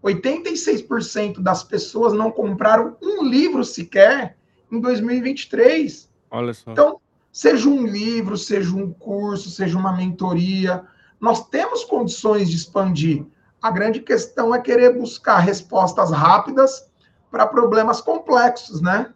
86% 0.04 1.40
das 1.40 1.64
pessoas 1.64 2.12
não 2.12 2.30
compraram 2.30 2.96
um 3.02 3.24
livro 3.24 3.64
sequer 3.64 4.36
em 4.70 4.80
2023. 4.80 6.08
Olha 6.30 6.54
só. 6.54 6.70
Então, 6.70 7.00
seja 7.32 7.68
um 7.68 7.84
livro, 7.84 8.36
seja 8.36 8.74
um 8.76 8.92
curso, 8.92 9.50
seja 9.50 9.76
uma 9.76 9.92
mentoria, 9.92 10.84
nós 11.20 11.48
temos 11.48 11.84
condições 11.84 12.48
de 12.48 12.56
expandir. 12.56 13.26
A 13.60 13.72
grande 13.72 14.00
questão 14.00 14.54
é 14.54 14.60
querer 14.60 14.96
buscar 14.96 15.40
respostas 15.40 16.12
rápidas 16.12 16.89
para 17.30 17.46
problemas 17.46 18.00
complexos, 18.00 18.80
né? 18.80 19.12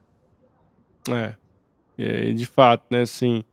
É. 1.09 1.35
De 2.33 2.47
fato, 2.47 2.85
né, 2.91 3.03
assim, 3.03 3.45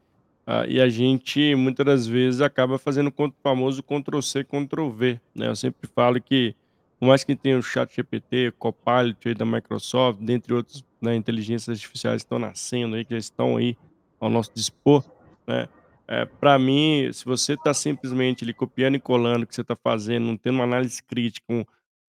e 0.67 0.81
a 0.81 0.89
gente 0.89 1.53
muitas 1.55 1.85
das 1.85 2.07
vezes 2.07 2.41
acaba 2.41 2.77
fazendo 2.79 3.13
o 3.15 3.33
famoso 3.43 3.83
Ctrl-C, 3.83 4.43
Ctrl-V, 4.43 5.19
né? 5.35 5.47
Eu 5.47 5.55
sempre 5.55 5.87
falo 5.93 6.19
que, 6.21 6.55
por 6.99 7.07
mais 7.07 7.23
que 7.23 7.35
tenha 7.35 7.57
o 7.57 7.61
chat 7.61 7.95
GPT, 7.95 8.51
Copilot 8.57 9.33
da 9.35 9.45
Microsoft, 9.45 10.19
dentre 10.19 10.53
outros 10.53 10.83
né, 10.99 11.15
inteligências 11.15 11.77
artificiais 11.77 12.21
que 12.21 12.25
estão 12.25 12.39
nascendo 12.39 12.95
aí, 12.95 13.05
que 13.05 13.13
já 13.13 13.19
estão 13.19 13.57
aí 13.57 13.77
ao 14.19 14.29
nosso 14.29 14.51
dispor, 14.53 15.03
né? 15.47 15.67
É, 16.07 16.25
para 16.25 16.59
mim, 16.59 17.09
se 17.13 17.23
você 17.23 17.53
está 17.53 17.73
simplesmente 17.73 18.43
ali 18.43 18.53
copiando 18.53 18.95
e 18.95 18.99
colando 18.99 19.45
o 19.45 19.47
que 19.47 19.55
você 19.55 19.61
está 19.61 19.77
fazendo, 19.77 20.25
não 20.25 20.35
tendo 20.35 20.55
uma 20.55 20.65
análise 20.65 21.01
crítica, 21.01 21.45
um, 21.49 21.63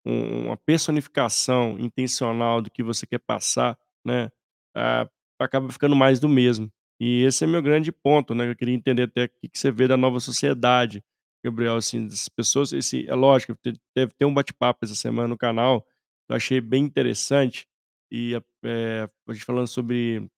um, 0.05 0.47
uma 0.47 0.57
personificação 0.57 1.79
intencional 1.79 2.61
do 2.63 2.71
que 2.71 2.83
você 2.83 3.07
quer 3.07 3.19
passar, 3.21 3.79
né, 4.05 4.31
é, 4.77 5.09
acaba 5.39 5.71
ficando 5.71 5.97
mais 5.97 6.21
do 6.21 6.29
mesmo. 6.29 6.71
E 7.01 7.25
esse 7.25 7.45
é 7.45 7.47
meu 7.47 7.63
grande 7.63 7.91
ponto, 7.91 8.33
né? 8.35 8.49
Eu 8.49 8.55
queria 8.55 8.75
entender 8.75 9.05
até 9.05 9.25
o 9.25 9.29
que 9.51 9.59
você 9.59 9.73
vê 9.73 9.89
da 9.89 9.97
nova 9.97 10.21
sociedade, 10.21 11.03
Gabriel, 11.45 11.77
assim, 11.77 12.07
das 12.07 12.29
pessoas. 12.29 12.73
Esse, 12.73 13.09
é 13.09 13.15
lógico, 13.15 13.57
deve 13.97 14.13
ter 14.17 14.25
um 14.25 14.33
bate-papo 14.33 14.85
essa 14.85 14.95
semana 14.95 15.27
no 15.27 15.37
canal, 15.37 15.85
eu 16.29 16.37
achei 16.37 16.61
bem 16.61 16.85
interessante. 16.85 17.67
E 18.11 18.41
é, 18.65 19.09
a 19.29 19.33
gente 19.33 19.45
falando 19.45 19.67
sobre 19.67 20.29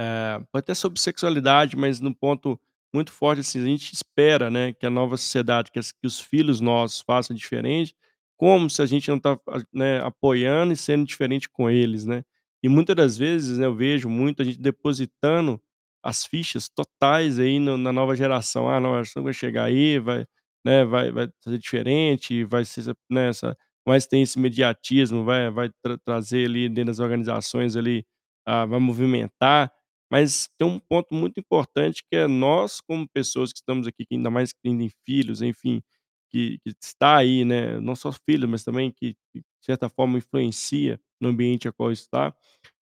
eh, 0.00 0.42
até 0.54 0.74
sobre 0.74 0.98
sexualidade, 0.98 1.76
mas 1.76 2.00
num 2.00 2.14
ponto 2.14 2.58
muito 2.94 3.12
forte, 3.12 3.40
assim, 3.40 3.60
a 3.60 3.66
gente 3.66 3.92
espera, 3.92 4.50
né, 4.50 4.72
que 4.72 4.86
a 4.86 4.90
nova 4.90 5.16
sociedade, 5.18 5.70
que 5.70 5.78
as 5.78 5.92
que 5.92 6.06
os 6.06 6.18
filhos 6.18 6.58
nossos 6.58 7.02
façam 7.02 7.36
diferente, 7.36 7.94
como 8.40 8.70
se 8.70 8.80
a 8.82 8.86
gente 8.86 9.08
não 9.10 9.18
está 9.18 9.38
né, 9.72 10.00
apoiando 10.02 10.72
e 10.72 10.76
sendo 10.76 11.04
diferente 11.06 11.48
com 11.50 11.68
eles, 11.70 12.06
né. 12.06 12.24
E 12.62 12.68
muitas 12.68 12.96
das 12.96 13.16
vezes, 13.18 13.58
né, 13.58 13.66
eu 13.66 13.74
vejo 13.74 14.08
muito 14.08 14.42
a 14.42 14.44
gente 14.44 14.58
depositando 14.60 15.60
as 16.02 16.24
fichas 16.26 16.68
totais 16.68 17.38
aí 17.38 17.58
no 17.58 17.76
na 17.76 17.92
nova 17.92 18.16
geração. 18.16 18.68
"Ah, 18.68 18.76
a 18.78 18.80
nova 18.80 18.96
geração 19.04 19.22
vai 19.24 19.32
chegar 19.34 19.64
aí, 19.66 19.98
vai, 19.98 20.26
né, 20.64 20.84
vai 20.84 21.10
vai 21.12 21.28
fazer 21.44 21.58
diferente, 21.58 22.44
vai 22.44 22.64
ser 22.64 22.94
né, 23.10 23.28
essa" 23.30 23.56
mas 23.86 24.06
tem 24.06 24.22
esse 24.22 24.38
imediatismo, 24.38 25.24
vai 25.24 25.50
vai 25.50 25.70
tra 25.82 25.98
trazer 25.98 26.46
ali 26.46 26.68
dentro 26.68 26.86
das 26.92 27.00
organizações 27.00 27.76
ali, 27.76 28.04
ah, 28.46 28.64
vai 28.66 28.78
movimentar. 28.80 29.70
Mas 30.10 30.48
tem 30.58 30.66
um 30.68 30.78
ponto 30.80 31.14
muito 31.14 31.38
importante 31.40 32.02
que 32.10 32.16
é 32.16 32.26
nós, 32.26 32.80
como 32.80 33.08
pessoas 33.08 33.52
que 33.52 33.58
estamos 33.60 33.86
aqui, 33.86 34.04
que 34.06 34.14
ainda 34.16 34.30
mais 34.30 34.52
que 34.52 34.58
têm 34.62 34.90
filhos, 35.06 35.40
enfim, 35.42 35.82
que, 36.30 36.58
que 36.58 36.74
está 36.80 37.16
aí, 37.16 37.44
né? 37.44 37.80
Não 37.80 37.96
só 37.96 38.12
filhos, 38.12 38.48
mas 38.48 38.64
também 38.64 38.90
que, 38.90 39.14
que, 39.32 39.40
de 39.40 39.64
certa 39.64 39.88
forma, 39.88 40.18
influencia 40.18 41.00
no 41.20 41.28
ambiente 41.28 41.68
a 41.68 41.72
qual 41.72 41.92
está. 41.92 42.34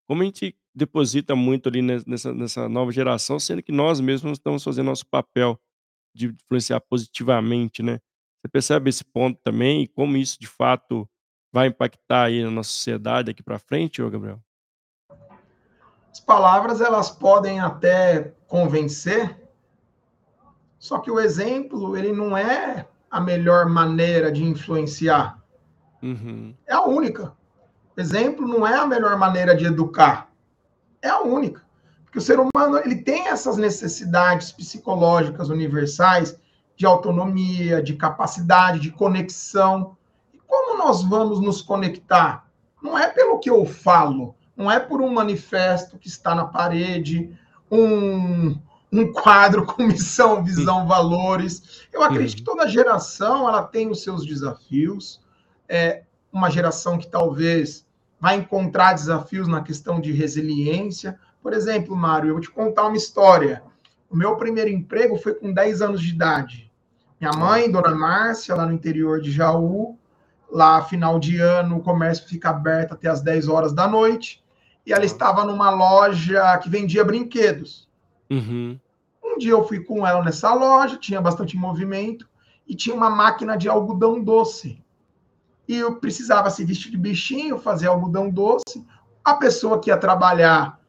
Como 0.06 0.22
a 0.22 0.24
gente 0.24 0.56
deposita 0.74 1.34
muito 1.34 1.68
ali 1.68 1.82
nessa, 1.82 2.32
nessa 2.32 2.68
nova 2.68 2.92
geração, 2.92 3.40
sendo 3.40 3.62
que 3.62 3.72
nós 3.72 4.00
mesmos 4.00 4.32
estamos 4.38 4.62
fazendo 4.62 4.86
nosso 4.86 5.06
papel 5.06 5.58
de 6.14 6.28
influenciar 6.28 6.80
positivamente, 6.80 7.82
né? 7.82 8.00
Você 8.40 8.48
percebe 8.48 8.88
esse 8.88 9.04
ponto 9.04 9.40
também 9.42 9.82
e 9.82 9.88
como 9.88 10.16
isso, 10.16 10.38
de 10.38 10.46
fato, 10.46 11.08
vai 11.52 11.68
impactar 11.68 12.24
aí 12.24 12.42
na 12.42 12.50
nossa 12.50 12.70
sociedade 12.70 13.26
daqui 13.26 13.42
para 13.42 13.58
frente, 13.58 14.00
ô 14.00 14.08
Gabriel? 14.08 14.40
As 16.10 16.20
palavras 16.20 16.80
elas 16.80 17.10
podem 17.10 17.60
até 17.60 18.34
convencer, 18.46 19.36
só 20.78 20.98
que 20.98 21.10
o 21.10 21.20
exemplo 21.20 21.96
ele 21.96 22.12
não 22.12 22.36
é 22.36 22.88
a 23.10 23.20
melhor 23.20 23.66
maneira 23.66 24.30
de 24.30 24.44
influenciar. 24.44 25.38
Uhum. 26.02 26.54
É 26.66 26.74
a 26.74 26.82
única. 26.82 27.32
Exemplo 27.96 28.46
não 28.46 28.66
é 28.66 28.74
a 28.74 28.86
melhor 28.86 29.16
maneira 29.16 29.56
de 29.56 29.66
educar. 29.66 30.30
É 31.02 31.08
a 31.08 31.20
única. 31.20 31.62
Porque 32.04 32.18
o 32.18 32.22
ser 32.22 32.38
humano 32.38 32.78
ele 32.78 32.96
tem 32.96 33.28
essas 33.28 33.56
necessidades 33.56 34.52
psicológicas 34.52 35.48
universais 35.48 36.38
de 36.76 36.86
autonomia, 36.86 37.82
de 37.82 37.94
capacidade, 37.94 38.80
de 38.80 38.90
conexão. 38.90 39.96
E 40.32 40.38
como 40.46 40.78
nós 40.78 41.02
vamos 41.02 41.40
nos 41.40 41.60
conectar? 41.60 42.48
Não 42.82 42.96
é 42.96 43.08
pelo 43.08 43.40
que 43.40 43.50
eu 43.50 43.66
falo, 43.66 44.36
não 44.56 44.70
é 44.70 44.78
por 44.78 45.00
um 45.00 45.12
manifesto 45.12 45.98
que 45.98 46.08
está 46.08 46.34
na 46.34 46.44
parede, 46.44 47.36
um, 47.70 48.58
um 48.92 49.12
quadro 49.12 49.64
com 49.66 49.82
missão, 49.84 50.42
visão, 50.42 50.86
valores. 50.86 51.86
Eu 51.92 52.02
acredito 52.02 52.38
que 52.38 52.42
toda 52.42 52.68
geração 52.68 53.48
ela 53.48 53.62
tem 53.62 53.90
os 53.90 54.02
seus 54.02 54.24
desafios. 54.24 55.20
É 55.68 56.02
uma 56.32 56.50
geração 56.50 56.98
que 56.98 57.06
talvez 57.06 57.86
vai 58.20 58.36
encontrar 58.36 58.94
desafios 58.94 59.46
na 59.46 59.62
questão 59.62 60.00
de 60.00 60.12
resiliência. 60.12 61.18
Por 61.42 61.52
exemplo, 61.52 61.94
Mário, 61.94 62.28
eu 62.28 62.34
vou 62.34 62.42
te 62.42 62.50
contar 62.50 62.86
uma 62.86 62.96
história. 62.96 63.62
O 64.10 64.16
meu 64.16 64.36
primeiro 64.36 64.70
emprego 64.70 65.16
foi 65.16 65.34
com 65.34 65.52
10 65.52 65.82
anos 65.82 66.00
de 66.00 66.10
idade. 66.10 66.72
Minha 67.20 67.32
mãe, 67.32 67.70
Dona 67.70 67.94
Márcia, 67.94 68.54
lá 68.54 68.64
no 68.64 68.72
interior 68.72 69.20
de 69.20 69.30
Jaú, 69.30 69.98
lá 70.50 70.82
final 70.82 71.18
de 71.18 71.40
ano, 71.40 71.78
o 71.78 71.82
comércio 71.82 72.26
fica 72.26 72.50
aberto 72.50 72.92
até 72.92 73.08
as 73.08 73.20
10 73.20 73.48
horas 73.48 73.72
da 73.72 73.86
noite 73.86 74.42
e 74.86 74.92
ela 74.92 75.04
estava 75.04 75.44
numa 75.44 75.68
loja 75.68 76.56
que 76.58 76.70
vendia 76.70 77.04
brinquedos. 77.04 77.87
Uhum. 78.30 78.78
Um 79.22 79.38
dia 79.38 79.52
eu 79.52 79.66
fui 79.66 79.80
com 79.80 80.06
ela 80.06 80.22
nessa 80.22 80.52
loja, 80.54 80.96
tinha 80.96 81.20
bastante 81.20 81.56
movimento, 81.56 82.28
e 82.66 82.74
tinha 82.74 82.94
uma 82.94 83.10
máquina 83.10 83.56
de 83.56 83.68
algodão 83.68 84.22
doce. 84.22 84.82
E 85.66 85.76
eu 85.76 85.96
precisava 85.96 86.50
se 86.50 86.64
vestir 86.64 86.90
de 86.90 86.96
bichinho, 86.96 87.58
fazer 87.58 87.86
algodão 87.86 88.30
doce. 88.30 88.84
A 89.24 89.34
pessoa 89.34 89.80
que 89.80 89.90
ia 89.90 89.96
trabalhar 89.96 90.80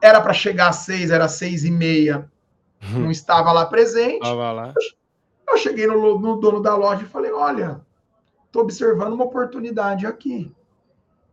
era 0.00 0.20
para 0.20 0.32
chegar 0.32 0.68
às 0.68 0.76
seis, 0.76 1.10
era 1.10 1.28
seis 1.28 1.64
e 1.64 1.70
meia, 1.70 2.30
uhum. 2.82 3.00
não 3.00 3.10
estava 3.10 3.52
lá 3.52 3.66
presente. 3.66 4.22
Estava 4.22 4.52
lá. 4.52 4.74
Eu 5.48 5.56
cheguei 5.58 5.86
no, 5.86 6.18
no 6.18 6.36
dono 6.36 6.60
da 6.60 6.74
loja 6.74 7.02
e 7.02 7.08
falei: 7.08 7.30
olha, 7.30 7.80
estou 8.46 8.62
observando 8.62 9.12
uma 9.12 9.24
oportunidade 9.24 10.06
aqui. 10.06 10.54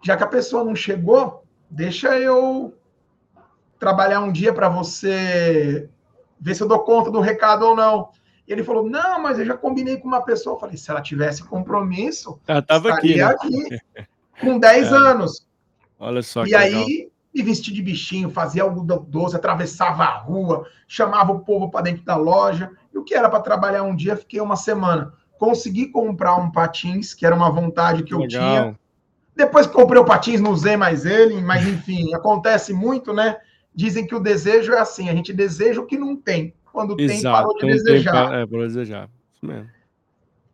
Já 0.03 0.15
que 0.15 0.23
a 0.23 0.27
pessoa 0.27 0.63
não 0.63 0.75
chegou, 0.75 1.43
deixa 1.69 2.17
eu 2.19 2.73
trabalhar 3.79 4.19
um 4.19 4.31
dia 4.31 4.53
para 4.53 4.69
você 4.69 5.89
ver 6.39 6.53
se 6.53 6.61
eu 6.61 6.67
dou 6.67 6.79
conta 6.79 7.09
do 7.09 7.21
recado 7.21 7.65
ou 7.65 7.75
não. 7.75 8.09
E 8.47 8.51
ele 8.51 8.63
falou: 8.63 8.87
Não, 8.87 9.21
mas 9.21 9.39
eu 9.39 9.45
já 9.45 9.57
combinei 9.57 9.97
com 9.97 10.07
uma 10.07 10.21
pessoa. 10.21 10.55
Eu 10.55 10.59
falei: 10.59 10.77
Se 10.77 10.91
ela 10.91 11.01
tivesse 11.01 11.43
compromisso, 11.43 12.39
ela 12.45 12.59
estava 12.59 12.93
aqui, 12.93 13.15
né? 13.15 13.23
aqui 13.23 13.79
com 14.41 14.59
10 14.59 14.91
é. 14.91 14.95
anos. 14.95 15.47
Olha 15.97 16.21
só. 16.21 16.45
E 16.45 16.53
aí, 16.53 16.73
legal. 16.73 17.11
me 17.33 17.43
vesti 17.43 17.73
de 17.73 17.81
bichinho, 17.81 18.29
fazia 18.29 18.63
algodão 18.63 19.05
doce, 19.07 19.35
atravessava 19.35 20.03
a 20.03 20.17
rua, 20.17 20.67
chamava 20.87 21.31
o 21.31 21.39
povo 21.39 21.69
para 21.69 21.81
dentro 21.81 22.03
da 22.03 22.15
loja. 22.15 22.71
E 22.93 22.97
o 22.97 23.03
que 23.03 23.13
era 23.13 23.29
para 23.29 23.41
trabalhar 23.41 23.83
um 23.83 23.95
dia, 23.95 24.17
fiquei 24.17 24.41
uma 24.41 24.55
semana. 24.55 25.13
Consegui 25.37 25.87
comprar 25.87 26.35
um 26.35 26.51
patins, 26.51 27.13
que 27.13 27.25
era 27.25 27.35
uma 27.35 27.49
vontade 27.49 28.03
que, 28.03 28.09
que 28.09 28.13
eu 28.13 28.19
legal. 28.19 28.41
tinha 28.41 28.79
depois 29.39 29.65
que 29.65 29.73
comprei 29.73 30.01
o 30.01 30.05
patins, 30.05 30.41
não 30.41 30.51
usei 30.51 30.75
mais 30.75 31.05
ele, 31.05 31.41
mas 31.41 31.65
enfim, 31.65 32.13
acontece 32.13 32.73
muito, 32.73 33.13
né? 33.13 33.37
Dizem 33.73 34.05
que 34.05 34.15
o 34.15 34.19
desejo 34.19 34.73
é 34.73 34.79
assim, 34.79 35.09
a 35.09 35.15
gente 35.15 35.31
deseja 35.31 35.79
o 35.79 35.85
que 35.85 35.97
não 35.97 36.15
tem. 36.15 36.53
Quando 36.71 36.99
Exato, 36.99 37.21
tem, 37.21 37.31
parou 37.31 37.57
de 37.57 37.65
desejar. 37.65 38.29
Tem, 38.29 38.39
é, 38.39 38.45
parou 38.45 38.67
de 38.67 38.73
desejar. 38.73 39.09
Isso 39.33 39.45
mesmo. 39.45 39.69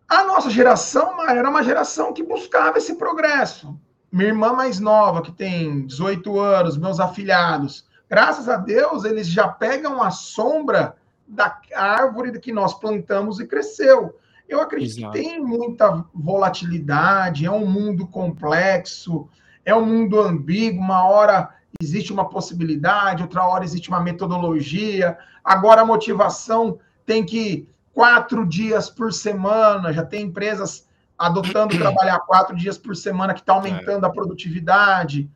A 0.07 0.23
nossa 0.23 0.49
geração 0.49 1.27
era 1.27 1.49
uma 1.49 1.63
geração 1.63 2.13
que 2.13 2.23
buscava 2.23 2.77
esse 2.77 2.95
progresso. 2.95 3.77
Minha 4.11 4.29
irmã 4.29 4.53
mais 4.53 4.79
nova, 4.79 5.21
que 5.21 5.31
tem 5.31 5.85
18 5.85 6.39
anos, 6.39 6.77
meus 6.77 6.99
afilhados, 6.99 7.85
graças 8.09 8.47
a 8.47 8.57
Deus, 8.57 9.03
eles 9.03 9.27
já 9.27 9.47
pegam 9.47 10.01
a 10.01 10.11
sombra 10.11 10.95
da 11.27 11.59
árvore 11.73 12.39
que 12.39 12.53
nós 12.53 12.73
plantamos 12.73 13.39
e 13.39 13.47
cresceu. 13.47 14.15
Eu 14.47 14.61
acredito 14.61 14.99
Exato. 14.99 15.13
que 15.13 15.19
tem 15.19 15.43
muita 15.43 16.05
volatilidade, 16.13 17.45
é 17.45 17.51
um 17.51 17.65
mundo 17.65 18.07
complexo, 18.07 19.27
é 19.65 19.75
um 19.75 19.85
mundo 19.85 20.21
ambíguo, 20.21 20.79
uma 20.79 21.07
hora 21.09 21.54
existe 21.81 22.11
uma 22.11 22.29
possibilidade, 22.29 23.23
outra 23.23 23.45
hora 23.45 23.63
existe 23.63 23.89
uma 23.89 23.99
metodologia. 23.99 25.17
Agora 25.43 25.81
a 25.81 25.85
motivação 25.85 26.79
tem 27.05 27.25
que 27.25 27.67
quatro 27.93 28.45
dias 28.45 28.89
por 28.89 29.13
semana, 29.13 29.93
já 29.93 30.03
tem 30.03 30.23
empresas 30.23 30.87
adotando 31.17 31.77
trabalhar 31.79 32.19
quatro 32.19 32.55
dias 32.55 32.77
por 32.77 32.95
semana 32.95 33.33
que 33.33 33.39
está 33.39 33.53
aumentando 33.53 34.05
é. 34.05 34.09
a 34.09 34.11
produtividade. 34.11 35.29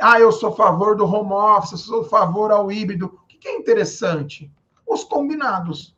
Ah, 0.00 0.20
eu 0.20 0.30
sou 0.30 0.50
a 0.50 0.56
favor 0.56 0.96
do 0.96 1.04
home 1.04 1.32
office, 1.32 1.72
eu 1.72 1.78
sou 1.78 2.00
a 2.02 2.08
favor 2.08 2.52
ao 2.52 2.70
híbrido. 2.70 3.06
O 3.06 3.26
que 3.26 3.48
é 3.48 3.56
interessante? 3.56 4.50
Os 4.86 5.04
combinados. 5.04 5.96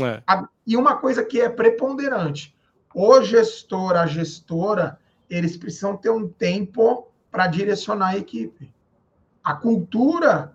É. 0.00 0.22
E 0.66 0.76
uma 0.76 0.96
coisa 0.96 1.24
que 1.24 1.40
é 1.40 1.48
preponderante: 1.48 2.54
o 2.94 3.20
gestor, 3.22 3.96
a 3.96 4.06
gestora, 4.06 4.98
eles 5.28 5.56
precisam 5.56 5.96
ter 5.96 6.10
um 6.10 6.28
tempo 6.28 7.08
para 7.30 7.46
direcionar 7.46 8.08
a 8.08 8.16
equipe. 8.16 8.72
A 9.48 9.54
cultura 9.54 10.54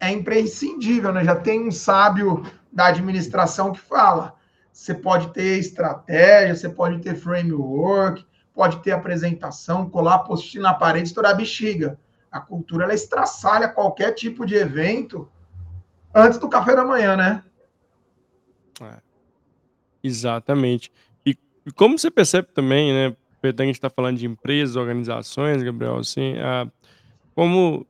é 0.00 0.10
imprescindível, 0.10 1.12
né? 1.12 1.24
Já 1.24 1.36
tem 1.36 1.68
um 1.68 1.70
sábio 1.70 2.44
da 2.72 2.86
administração 2.86 3.70
que 3.70 3.78
fala: 3.78 4.34
você 4.72 4.92
pode 4.92 5.28
ter 5.28 5.60
estratégia, 5.60 6.56
você 6.56 6.68
pode 6.68 6.98
ter 6.98 7.14
framework, 7.14 8.26
pode 8.52 8.82
ter 8.82 8.90
apresentação, 8.90 9.88
colar 9.88 10.24
post 10.24 10.58
na 10.58 10.74
parede, 10.74 11.06
estourar 11.06 11.36
bexiga. 11.36 11.96
A 12.32 12.40
cultura 12.40 12.82
ela 12.82 12.94
estraçalha 12.94 13.68
qualquer 13.68 14.10
tipo 14.10 14.44
de 14.44 14.56
evento 14.56 15.30
antes 16.12 16.36
do 16.36 16.48
café 16.48 16.74
da 16.74 16.84
manhã, 16.84 17.16
né? 17.16 17.44
É. 18.80 18.96
Exatamente. 20.02 20.90
E, 21.24 21.38
e, 21.64 21.70
como 21.70 21.96
você 21.96 22.10
percebe 22.10 22.48
também, 22.52 22.92
né? 22.92 23.16
A 23.40 23.62
gente 23.62 23.76
está 23.76 23.88
falando 23.88 24.18
de 24.18 24.26
empresas, 24.26 24.74
organizações, 24.74 25.62
Gabriel, 25.62 25.98
assim, 25.98 26.36
a, 26.40 26.66
como 27.36 27.86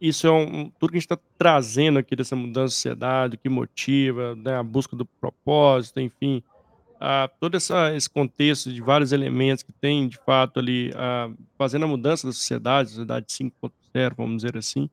isso 0.00 0.26
é 0.26 0.30
um, 0.30 0.70
tudo 0.78 0.90
que 0.90 0.96
a 0.96 1.00
gente 1.00 1.10
está 1.10 1.18
trazendo 1.38 1.98
aqui 1.98 2.14
dessa 2.14 2.36
mudança 2.36 2.68
de 2.68 2.74
sociedade, 2.74 3.36
que 3.36 3.48
motiva, 3.48 4.34
né, 4.36 4.56
a 4.56 4.62
busca 4.62 4.96
do 4.96 5.04
propósito, 5.04 6.00
enfim, 6.00 6.42
a, 7.00 7.28
todo 7.40 7.56
essa, 7.56 7.94
esse 7.94 8.08
contexto 8.08 8.72
de 8.72 8.80
vários 8.80 9.12
elementos 9.12 9.62
que 9.62 9.72
tem, 9.72 10.08
de 10.08 10.18
fato, 10.18 10.60
ali, 10.60 10.92
a, 10.94 11.30
fazendo 11.56 11.84
a 11.84 11.88
mudança 11.88 12.26
da 12.26 12.32
sociedade, 12.32 12.90
sociedade 12.90 13.26
5.0, 13.26 14.14
vamos 14.16 14.42
dizer 14.42 14.56
assim, 14.56 14.88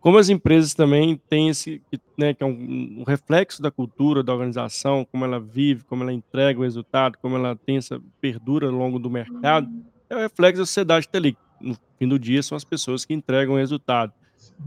como 0.00 0.16
as 0.16 0.30
empresas 0.30 0.72
também 0.72 1.20
têm 1.28 1.50
esse, 1.50 1.82
né, 2.16 2.32
que 2.32 2.42
é 2.42 2.46
um, 2.46 3.00
um, 3.00 3.04
reflexo 3.06 3.60
da 3.60 3.70
cultura 3.70 4.22
da 4.22 4.32
organização, 4.32 5.06
como 5.10 5.24
ela 5.24 5.38
vive, 5.38 5.84
como 5.84 6.02
ela 6.02 6.12
entrega 6.12 6.58
o 6.58 6.62
resultado, 6.62 7.18
como 7.18 7.36
ela 7.36 7.54
tem 7.54 7.76
essa 7.76 8.00
perdura 8.20 8.66
ao 8.66 8.72
longo 8.72 8.98
do 8.98 9.10
mercado, 9.10 9.68
é 10.08 10.16
o 10.16 10.18
reflexo 10.18 10.62
da 10.62 10.66
sociedade 10.66 11.06
que 11.06 11.08
está 11.08 11.18
ali. 11.18 11.36
No 11.60 11.76
fim 11.98 12.08
do 12.08 12.18
dia, 12.18 12.42
são 12.42 12.56
as 12.56 12.64
pessoas 12.64 13.04
que 13.04 13.12
entregam 13.12 13.54
o 13.54 13.58
resultado. 13.58 14.12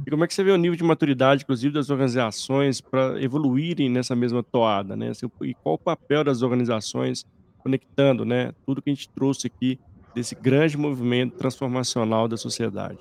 E 0.05 0.09
como 0.09 0.23
é 0.23 0.27
que 0.27 0.33
você 0.33 0.43
vê 0.43 0.51
o 0.51 0.57
nível 0.57 0.75
de 0.75 0.83
maturidade, 0.83 1.43
inclusive, 1.43 1.73
das 1.73 1.89
organizações 1.89 2.81
para 2.81 3.21
evoluírem 3.21 3.89
nessa 3.89 4.15
mesma 4.15 4.43
toada, 4.43 4.95
né? 4.95 5.11
E 5.41 5.53
qual 5.53 5.75
o 5.75 5.77
papel 5.77 6.23
das 6.23 6.41
organizações 6.41 7.25
conectando, 7.59 8.25
né, 8.25 8.51
tudo 8.65 8.81
que 8.81 8.89
a 8.89 8.93
gente 8.93 9.07
trouxe 9.09 9.47
aqui 9.47 9.79
desse 10.13 10.35
grande 10.35 10.77
movimento 10.77 11.37
transformacional 11.37 12.27
da 12.27 12.35
sociedade? 12.35 12.99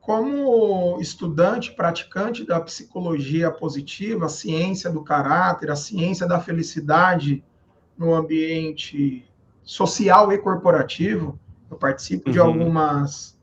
Como 0.00 0.98
estudante, 1.00 1.72
praticante 1.72 2.44
da 2.44 2.60
psicologia 2.60 3.50
positiva, 3.50 4.26
a 4.26 4.28
ciência 4.28 4.90
do 4.90 5.02
caráter, 5.04 5.70
a 5.70 5.76
ciência 5.76 6.26
da 6.26 6.40
felicidade 6.40 7.44
no 7.96 8.14
ambiente 8.14 9.24
social 9.62 10.32
e 10.32 10.38
corporativo, 10.38 11.38
eu 11.70 11.76
participo 11.76 12.28
uhum. 12.28 12.32
de 12.32 12.38
algumas 12.40 13.38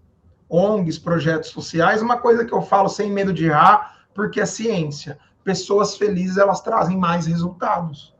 ONGs, 0.49 0.97
projetos 0.97 1.49
sociais, 1.49 2.01
uma 2.01 2.17
coisa 2.17 2.45
que 2.45 2.53
eu 2.53 2.61
falo 2.61 2.89
sem 2.89 3.11
medo 3.11 3.33
de 3.33 3.45
errar, 3.45 4.05
porque 4.13 4.39
é 4.39 4.45
ciência. 4.45 5.19
Pessoas 5.43 5.97
felizes, 5.97 6.37
elas 6.37 6.61
trazem 6.61 6.97
mais 6.97 7.25
resultados. 7.25 8.15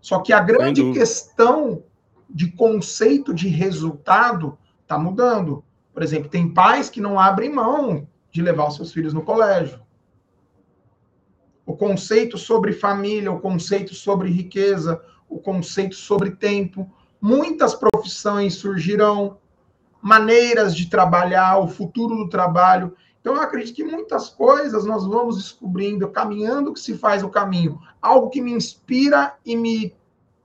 Só 0.00 0.20
que 0.20 0.32
a 0.32 0.40
grande 0.40 0.92
questão 0.92 1.82
de 2.28 2.50
conceito 2.52 3.34
de 3.34 3.48
resultado 3.48 4.58
está 4.82 4.98
mudando. 4.98 5.64
Por 5.92 6.02
exemplo, 6.02 6.28
tem 6.28 6.52
pais 6.52 6.88
que 6.88 7.00
não 7.00 7.18
abrem 7.18 7.52
mão 7.52 8.08
de 8.30 8.42
levar 8.42 8.68
os 8.68 8.76
seus 8.76 8.92
filhos 8.92 9.12
no 9.12 9.22
colégio. 9.22 9.80
O 11.66 11.76
conceito 11.76 12.38
sobre 12.38 12.72
família, 12.72 13.30
o 13.30 13.40
conceito 13.40 13.94
sobre 13.94 14.30
riqueza, 14.30 15.00
o 15.28 15.38
conceito 15.38 15.94
sobre 15.94 16.32
tempo, 16.32 16.90
muitas 17.20 17.74
profissões 17.74 18.54
surgirão, 18.54 19.38
maneiras 20.00 20.74
de 20.74 20.86
trabalhar, 20.86 21.58
o 21.58 21.68
futuro 21.68 22.16
do 22.16 22.28
trabalho. 22.28 22.96
Então, 23.20 23.34
eu 23.34 23.42
acredito 23.42 23.76
que 23.76 23.84
muitas 23.84 24.30
coisas 24.30 24.84
nós 24.84 25.06
vamos 25.06 25.36
descobrindo, 25.36 26.08
caminhando 26.08 26.72
que 26.72 26.80
se 26.80 26.96
faz 26.96 27.22
o 27.22 27.28
caminho. 27.28 27.80
Algo 28.00 28.30
que 28.30 28.40
me 28.40 28.52
inspira 28.52 29.34
e 29.44 29.54
me 29.54 29.94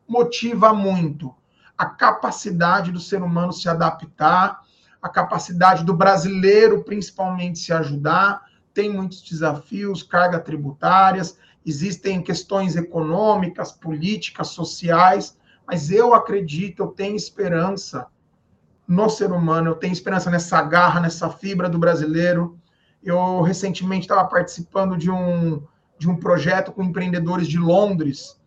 motiva 0.08 0.74
muito. 0.74 1.34
A 1.78 1.86
capacidade 1.86 2.92
do 2.92 3.00
ser 3.00 3.22
humano 3.22 3.54
se 3.54 3.70
adaptar, 3.70 4.62
a 5.02 5.10
capacidade 5.10 5.84
do 5.84 5.94
brasileiro, 5.94 6.84
principalmente, 6.84 7.60
se 7.60 7.72
ajudar. 7.72 8.44
Tem 8.74 8.90
muitos 8.90 9.22
desafios, 9.22 10.04
cargas 10.04 10.44
tributárias, 10.44 11.38
existem 11.66 12.22
questões 12.22 12.76
econômicas, 12.76 13.72
políticas, 13.72 14.50
sociais, 14.50 15.38
mas 15.66 15.90
eu 15.92 16.14
acredito, 16.14 16.84
eu 16.84 16.88
tenho 16.88 17.16
esperança 17.16 18.08
no 18.88 19.10
ser 19.10 19.32
humano, 19.32 19.72
eu 19.72 19.76
tenho 19.76 19.94
esperança 19.94 20.30
nessa 20.30 20.62
garra, 20.62 21.00
nessa 21.00 21.30
fibra 21.30 21.68
do 21.68 21.80
brasileiro. 21.80 22.58
Eu 23.04 23.42
recentemente 23.42 24.02
estava 24.02 24.26
participando 24.28 24.98
de 24.98 25.10
um, 25.10 25.62
de 25.98 26.10
um 26.10 26.16
projeto 26.16 26.72
com 26.72 26.84
empreendedores 26.84 27.48
de 27.48 27.58
Londres, 27.58 28.40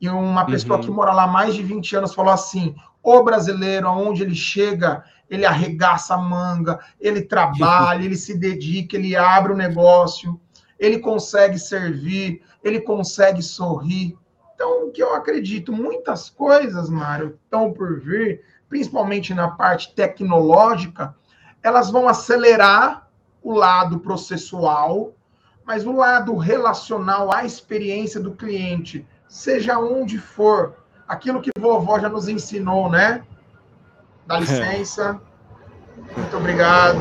e 0.00 0.08
uma 0.08 0.44
pessoa 0.44 0.76
uhum. 0.76 0.84
que 0.84 0.90
mora 0.90 1.12
lá 1.12 1.24
há 1.24 1.26
mais 1.26 1.54
de 1.54 1.62
20 1.62 1.96
anos 1.96 2.14
falou 2.14 2.32
assim: 2.32 2.74
o 3.02 3.22
brasileiro, 3.22 3.88
aonde 3.88 4.22
ele 4.22 4.34
chega, 4.34 5.04
ele 5.28 5.46
arregaça 5.46 6.14
a 6.14 6.18
manga, 6.18 6.78
ele 7.00 7.22
trabalha, 7.22 8.02
ele 8.04 8.16
se 8.16 8.36
dedica, 8.36 8.96
ele 8.96 9.16
abre 9.16 9.52
o 9.52 9.56
negócio, 9.56 10.38
ele 10.78 10.98
consegue 10.98 11.58
servir, 11.58 12.42
ele 12.62 12.80
consegue 12.80 13.42
sorrir. 13.42 14.16
Então, 14.54 14.86
o 14.86 14.90
que 14.90 15.02
eu 15.02 15.14
acredito, 15.14 15.72
muitas 15.72 16.30
coisas, 16.30 16.88
Mário, 16.88 17.38
estão 17.44 17.72
por 17.72 18.00
vir, 18.00 18.42
principalmente 18.68 19.34
na 19.34 19.48
parte 19.48 19.94
tecnológica, 19.94 21.14
elas 21.62 21.90
vão 21.90 22.08
acelerar 22.08 23.08
o 23.42 23.52
lado 23.52 24.00
processual, 24.00 25.12
mas 25.64 25.86
o 25.86 25.92
lado 25.92 26.36
relacional 26.36 27.32
à 27.32 27.44
experiência 27.44 28.20
do 28.20 28.32
cliente, 28.32 29.06
seja 29.28 29.78
onde 29.78 30.18
for, 30.18 30.76
aquilo 31.06 31.40
que 31.40 31.50
vovó 31.58 31.98
já 31.98 32.08
nos 32.08 32.28
ensinou, 32.28 32.90
né? 32.90 33.24
Dá 34.26 34.40
licença. 34.40 35.20
Muito 36.16 36.36
obrigado. 36.36 36.98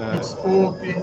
É. 0.00 0.18
Desculpe. 0.18 1.02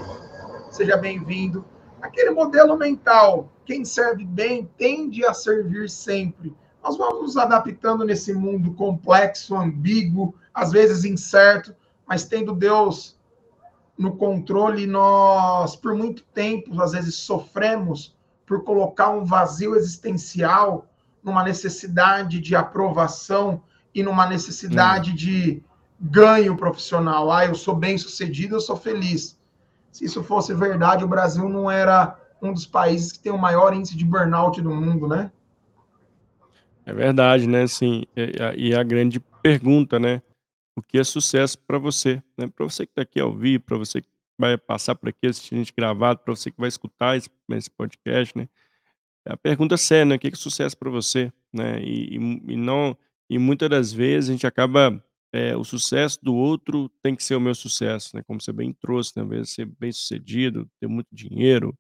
Seja 0.72 0.98
bem-vindo. 0.98 1.66
Aquele 2.02 2.32
modelo 2.32 2.78
mental, 2.78 3.50
quem 3.66 3.84
serve 3.84 4.24
bem 4.24 4.70
tende 4.78 5.26
a 5.26 5.34
servir 5.34 5.90
sempre. 5.90 6.56
Nós 6.86 6.98
vamos 6.98 7.22
nos 7.24 7.38
adaptando 7.38 8.06
nesse 8.06 8.32
mundo 8.32 8.76
complexo, 8.76 9.56
ambíguo, 9.56 10.36
às 10.54 10.72
vezes 10.72 11.04
incerto, 11.04 11.74
mas 12.06 12.26
tendo 12.26 12.54
Deus 12.54 13.18
no 13.98 14.16
controle, 14.16 14.86
nós, 14.86 15.76
por 15.76 15.96
muito 15.96 16.22
tempo, 16.26 16.80
às 16.80 16.92
vezes 16.92 17.16
sofremos 17.16 18.16
por 18.46 18.64
colocar 18.64 19.10
um 19.10 19.26
vazio 19.26 19.76
existencial 19.76 20.86
numa 21.24 21.44
necessidade 21.44 22.40
de 22.40 22.56
aprovação 22.56 23.64
e 23.92 24.04
numa 24.04 24.28
necessidade 24.28 25.10
hum. 25.10 25.16
de 25.16 25.64
ganho 26.00 26.56
profissional. 26.56 27.32
Ah, 27.32 27.48
eu 27.48 27.56
sou 27.56 27.76
bem 27.76 27.98
sucedido, 27.98 28.58
eu 28.58 28.62
sou 28.62 28.76
feliz. 28.76 29.40
Se 29.92 30.06
isso 30.06 30.24
fosse 30.24 30.54
verdade, 30.54 31.04
o 31.04 31.08
Brasil 31.08 31.50
não 31.50 31.72
era 31.72 32.16
um 32.40 32.54
dos 32.54 32.68
países 32.68 33.12
que 33.12 33.18
tem 33.18 33.32
o 33.32 33.40
maior 33.40 33.74
índice 33.74 33.98
de 33.98 34.06
burnout 34.06 34.62
do 34.62 34.70
mundo, 34.70 35.08
né? 35.08 35.32
É 36.86 36.94
verdade, 36.94 37.48
né? 37.48 37.64
Assim, 37.64 38.04
e 38.56 38.76
a 38.76 38.84
grande 38.84 39.20
pergunta, 39.42 40.00
né? 40.00 40.22
O 40.76 40.82
que 40.82 41.00
é 41.00 41.04
sucesso 41.04 41.58
para 41.58 41.78
você? 41.80 42.22
Né? 42.38 42.48
Para 42.48 42.66
você 42.66 42.86
que 42.86 42.92
está 42.92 43.02
aqui 43.02 43.20
ao 43.20 43.34
vivo, 43.34 43.64
para 43.64 43.78
você 43.78 44.02
que 44.02 44.08
vai 44.38 44.58
passar 44.58 44.94
por 44.94 45.10
aqui 45.10 45.28
assistindo 45.28 45.60
a 45.60 45.64
gente 45.64 45.74
gravado, 45.76 46.20
para 46.20 46.36
você 46.36 46.52
que 46.52 46.60
vai 46.60 46.68
escutar 46.68 47.18
esse, 47.18 47.30
esse 47.52 47.72
podcast, 47.72 48.38
né? 48.38 48.48
É 49.26 49.34
a 49.34 49.38
pergunta 49.38 49.78
séria, 49.78 50.06
né? 50.06 50.16
O 50.16 50.20
que 50.20 50.28
é 50.28 50.36
sucesso 50.36 50.78
para 50.78 50.90
você, 50.92 51.32
né? 51.52 51.82
E, 51.82 52.18
e, 52.18 52.54
e, 52.54 52.56
não 52.56 52.96
e 53.30 53.40
muitas 53.40 53.70
das 53.70 53.92
vezes 53.92 54.30
a 54.30 54.34
gente 54.34 54.46
acaba 54.46 55.04
é, 55.34 55.56
o 55.56 55.64
sucesso 55.64 56.20
do 56.22 56.36
outro 56.36 56.90
tem 57.02 57.16
que 57.16 57.24
ser 57.24 57.36
o 57.36 57.42
meu 57.42 57.56
sucesso, 57.56 58.16
né? 58.16 58.22
Como 58.28 58.40
você 58.40 58.54
bem 58.54 58.72
trouxe, 58.74 59.14
né? 59.18 59.44
Ser 59.46 59.66
bem 59.66 59.92
sucedido, 59.92 60.70
ter 60.80 60.88
muito 60.88 61.08
dinheiro, 61.12 61.76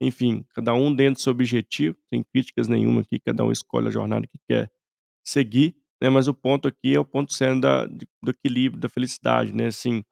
enfim, 0.00 0.44
cada 0.54 0.74
um 0.74 0.94
dentro 0.94 1.14
do 1.14 1.22
seu 1.22 1.32
objetivo, 1.32 1.96
sem 2.12 2.22
críticas 2.22 2.68
nenhuma 2.68 3.02
aqui, 3.02 3.18
cada 3.18 3.44
um 3.44 3.52
escolhe 3.52 3.88
a 3.88 3.90
jornada 3.90 4.26
que 4.26 4.38
quer 4.48 4.70
seguir, 5.24 5.76
né? 6.02 6.10
Mas 6.10 6.28
o 6.28 6.34
ponto 6.34 6.68
aqui 6.68 6.94
é 6.94 7.00
o 7.00 7.04
ponto 7.04 7.32
sendo 7.32 7.62
da, 7.62 7.86
do 7.86 8.30
equilíbrio, 8.30 8.80
da 8.80 8.88
felicidade, 8.88 9.52
né? 9.52 9.66
Assim, 9.66 10.04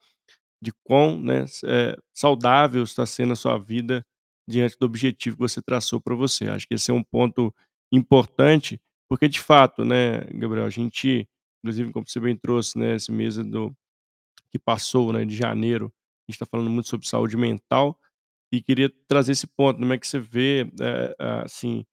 de 0.62 0.72
quão 0.82 1.20
né, 1.20 1.44
é, 1.64 1.96
saudável 2.14 2.82
está 2.82 3.04
sendo 3.04 3.34
a 3.34 3.36
sua 3.36 3.58
vida 3.58 4.04
diante 4.48 4.76
do 4.78 4.86
objetivo 4.86 5.36
que 5.36 5.42
você 5.42 5.60
traçou 5.60 6.00
para 6.00 6.14
você. 6.14 6.48
Acho 6.48 6.66
que 6.66 6.74
esse 6.74 6.90
é 6.90 6.94
um 6.94 7.02
ponto 7.02 7.54
importante, 7.92 8.80
porque 9.08 9.28
de 9.28 9.40
fato, 9.40 9.84
né, 9.84 10.20
Gabriel, 10.32 10.66
a 10.66 10.70
gente, 10.70 11.28
inclusive, 11.62 11.92
como 11.92 12.08
você 12.08 12.18
bem 12.18 12.36
trouxe, 12.36 12.78
né, 12.78 12.96
esse 12.96 13.12
mês 13.12 13.36
do 13.36 13.74
que 14.50 14.58
passou, 14.58 15.12
né, 15.12 15.24
de 15.24 15.36
janeiro, 15.36 15.86
A 15.86 16.32
gente 16.32 16.36
está 16.36 16.46
falando 16.46 16.70
muito 16.70 16.88
sobre 16.88 17.06
saúde 17.06 17.36
mental 17.36 17.98
e 18.54 18.62
queria 18.62 18.90
trazer 19.08 19.32
esse 19.32 19.46
ponto. 19.46 19.78
Como 19.78 19.92
é 19.92 19.98
que 19.98 20.06
você 20.06 20.18
vê, 20.18 20.70
é, 20.80 21.42
assim, 21.44 21.84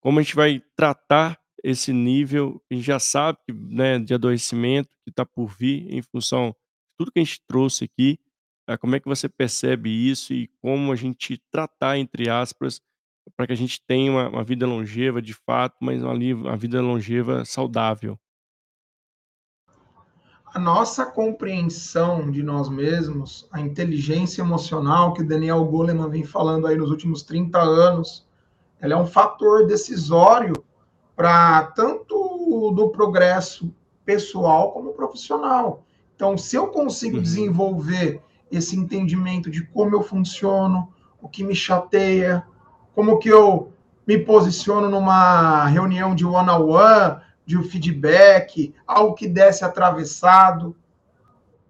como 0.00 0.18
a 0.18 0.22
gente 0.22 0.34
vai 0.34 0.62
tratar 0.76 1.38
esse 1.62 1.92
nível? 1.92 2.62
A 2.70 2.74
gente 2.74 2.86
já 2.86 2.98
sabe 2.98 3.38
né, 3.50 3.98
de 3.98 4.14
adoecimento 4.14 4.88
que 5.04 5.10
está 5.10 5.26
por 5.26 5.48
vir 5.48 5.92
em 5.92 6.02
função 6.02 6.48
de 6.50 6.96
tudo 6.98 7.12
que 7.12 7.20
a 7.20 7.24
gente 7.24 7.40
trouxe 7.46 7.84
aqui. 7.84 8.18
É, 8.68 8.76
como 8.76 8.96
é 8.96 9.00
que 9.00 9.08
você 9.08 9.28
percebe 9.28 9.90
isso 9.90 10.32
e 10.32 10.48
como 10.60 10.90
a 10.90 10.96
gente 10.96 11.40
tratar, 11.52 11.98
entre 11.98 12.28
aspas, 12.28 12.80
para 13.36 13.46
que 13.46 13.52
a 13.52 13.56
gente 13.56 13.80
tenha 13.86 14.10
uma, 14.10 14.28
uma, 14.28 14.44
vida 14.44 14.66
longeva 14.66 15.20
de 15.20 15.34
fato, 15.34 15.76
mas 15.80 16.02
uma, 16.02 16.14
uma 16.14 16.56
vida 16.56 16.80
longeva 16.80 17.44
saudável? 17.44 18.18
A 20.56 20.58
nossa 20.58 21.04
compreensão 21.04 22.30
de 22.30 22.42
nós 22.42 22.70
mesmos, 22.70 23.46
a 23.52 23.60
inteligência 23.60 24.40
emocional 24.40 25.12
que 25.12 25.22
Daniel 25.22 25.62
Goleman 25.66 26.08
vem 26.08 26.24
falando 26.24 26.66
aí 26.66 26.74
nos 26.74 26.90
últimos 26.90 27.22
30 27.22 27.58
anos, 27.58 28.26
ela 28.80 28.94
é 28.94 28.96
um 28.96 29.06
fator 29.06 29.66
decisório 29.66 30.54
para 31.14 31.62
tanto 31.76 32.72
do 32.74 32.88
progresso 32.88 33.70
pessoal 34.02 34.72
como 34.72 34.94
profissional. 34.94 35.84
Então, 36.14 36.38
se 36.38 36.56
eu 36.56 36.68
consigo 36.68 37.16
uhum. 37.16 37.22
desenvolver 37.22 38.22
esse 38.50 38.74
entendimento 38.78 39.50
de 39.50 39.62
como 39.62 39.94
eu 39.94 40.02
funciono, 40.02 40.90
o 41.20 41.28
que 41.28 41.44
me 41.44 41.54
chateia, 41.54 42.42
como 42.94 43.18
que 43.18 43.28
eu 43.28 43.74
me 44.06 44.16
posiciono 44.16 44.88
numa 44.88 45.66
reunião 45.66 46.14
de 46.14 46.24
one-on-one, 46.24 46.56
-on 46.56 47.14
-one, 47.14 47.20
de 47.46 47.56
um 47.56 47.62
feedback, 47.62 48.74
algo 48.84 49.14
que 49.14 49.28
desse 49.28 49.64
atravessado, 49.64 50.76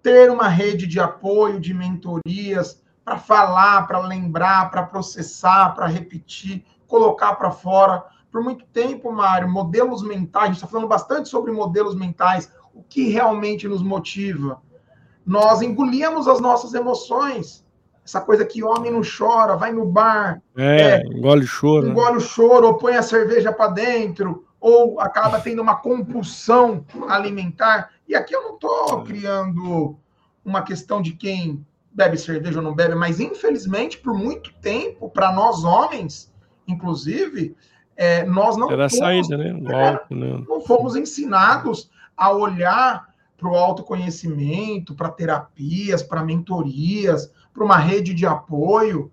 ter 0.01 0.31
uma 0.31 0.47
rede 0.47 0.87
de 0.87 0.99
apoio, 0.99 1.59
de 1.59 1.73
mentorias, 1.73 2.81
para 3.05 3.19
falar, 3.19 3.87
para 3.87 3.99
lembrar, 3.99 4.71
para 4.71 4.83
processar, 4.83 5.75
para 5.75 5.85
repetir, 5.85 6.65
colocar 6.87 7.35
para 7.35 7.51
fora. 7.51 8.03
Por 8.31 8.43
muito 8.43 8.65
tempo, 8.65 9.11
Mário, 9.11 9.47
modelos 9.47 10.01
mentais, 10.01 10.43
a 10.43 10.47
gente 10.47 10.55
está 10.55 10.67
falando 10.67 10.87
bastante 10.87 11.29
sobre 11.29 11.51
modelos 11.51 11.95
mentais, 11.95 12.51
o 12.73 12.81
que 12.81 13.07
realmente 13.09 13.67
nos 13.67 13.83
motiva. 13.83 14.61
Nós 15.25 15.61
engolíamos 15.61 16.27
as 16.27 16.41
nossas 16.41 16.73
emoções. 16.73 17.65
Essa 18.03 18.21
coisa 18.21 18.45
que 18.45 18.63
homem 18.63 18.91
não 18.91 19.01
chora, 19.01 19.55
vai 19.55 19.71
no 19.71 19.85
bar. 19.85 20.41
É, 20.55 20.95
é 20.95 21.05
engole 21.05 21.43
o 21.43 21.47
choro. 21.47 21.85
Né? 21.85 21.91
Engole 21.91 22.17
o 22.17 22.21
choro, 22.21 22.67
ou 22.67 22.77
põe 22.77 22.95
a 22.95 23.03
cerveja 23.03 23.51
para 23.51 23.71
dentro, 23.71 24.46
ou 24.59 24.99
acaba 24.99 25.39
tendo 25.39 25.61
uma 25.61 25.75
compulsão 25.75 26.85
alimentar. 27.07 27.91
E 28.07 28.15
aqui 28.15 28.35
eu 28.35 28.43
não 28.43 28.55
estou 28.55 29.03
criando 29.03 29.97
uma 30.43 30.61
questão 30.61 31.01
de 31.01 31.13
quem 31.13 31.65
bebe 31.91 32.17
cerveja 32.17 32.59
ou 32.59 32.63
não 32.63 32.75
bebe, 32.75 32.95
mas 32.95 33.19
infelizmente, 33.19 33.97
por 33.97 34.13
muito 34.13 34.53
tempo, 34.61 35.09
para 35.09 35.31
nós 35.31 35.63
homens, 35.63 36.31
inclusive, 36.67 37.55
é, 37.95 38.23
nós 38.23 38.55
não 38.55 38.71
Era 38.71 38.87
fomos, 38.87 38.97
saída, 39.03 39.37
né? 39.37 39.49
É, 39.49 40.15
né? 40.15 40.43
não 40.47 40.61
fomos 40.61 40.95
ensinados 40.95 41.89
a 42.15 42.31
olhar 42.31 43.07
para 43.35 43.49
o 43.49 43.55
autoconhecimento, 43.55 44.95
para 44.95 45.09
terapias, 45.09 46.01
para 46.01 46.23
mentorias, 46.23 47.31
para 47.53 47.63
uma 47.63 47.77
rede 47.77 48.13
de 48.13 48.25
apoio 48.25 49.11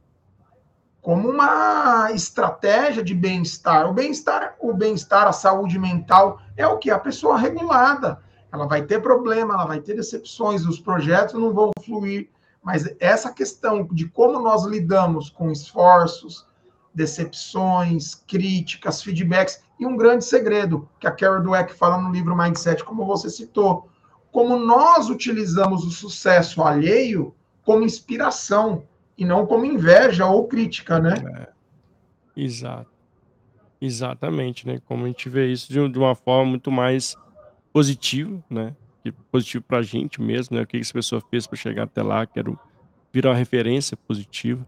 como 1.05 1.29
uma 1.29 2.11
estratégia 2.13 3.05
de 3.05 3.15
bem-estar. 3.15 3.87
O 3.87 3.93
bem-estar, 3.93 4.57
o 4.59 4.73
bem-estar, 4.73 5.29
a 5.29 5.33
saúde 5.33 5.79
mental 5.79 6.41
é 6.57 6.67
o 6.67 6.79
que 6.79 6.91
a 6.91 6.99
pessoa 6.99 7.37
regulada. 7.37 8.23
Ela 8.51 8.67
vai 8.67 8.81
ter 8.81 9.03
problema, 9.03 9.53
ela 9.53 9.67
vai 9.67 9.81
ter 9.81 9.95
decepções, 9.95 10.65
os 10.65 10.81
projetos 10.81 11.35
não 11.35 11.53
vão 11.53 11.73
fluir, 11.85 12.31
mas 12.63 12.89
essa 12.99 13.31
questão 13.31 13.87
de 13.93 14.09
como 14.09 14.41
nós 14.41 14.65
lidamos 14.65 15.29
com 15.29 15.51
esforços, 15.51 16.47
decepções, 16.95 18.15
críticas, 18.15 19.03
feedbacks 19.03 19.63
e 19.79 19.85
um 19.85 19.99
grande 19.99 20.25
segredo 20.25 20.89
que 20.99 21.07
a 21.07 21.13
Carol 21.13 21.43
Dweck 21.43 21.75
fala 21.75 21.99
no 21.99 22.13
livro 22.13 22.35
Mindset, 22.35 22.83
como 22.83 23.05
você 23.05 23.29
citou, 23.29 23.91
como 24.33 24.57
nós 24.57 25.11
utilizamos 25.11 25.85
o 25.85 25.91
sucesso 25.91 26.63
alheio 26.63 27.35
como 27.63 27.85
inspiração 27.85 28.85
e 29.17 29.25
não 29.25 29.47
como 29.47 29.65
inveja 29.65 30.27
ou 30.27 30.47
crítica, 30.47 30.99
né? 30.99 31.15
É, 31.37 31.49
exato. 32.43 32.91
Exatamente, 33.81 34.67
né? 34.67 34.81
Como 34.87 35.05
a 35.05 35.09
gente 35.09 35.29
vê 35.29 35.51
isso 35.53 35.73
de, 35.73 35.99
uma 35.99 36.15
forma 36.15 36.51
muito 36.51 36.71
mais 36.71 37.17
positiva, 37.73 38.43
né? 38.49 38.75
E 39.05 39.13
positivo 39.13 39.63
para 39.63 39.79
a 39.79 39.83
gente 39.83 40.21
mesmo, 40.21 40.57
né? 40.57 40.63
O 40.63 40.67
que 40.67 40.79
essa 40.79 40.93
pessoa 40.93 41.23
fez 41.31 41.47
para 41.47 41.57
chegar 41.57 41.85
até 41.85 42.03
lá, 42.03 42.27
quero 42.27 42.59
virar 43.13 43.31
uma 43.31 43.37
referência 43.37 43.97
positiva, 43.97 44.67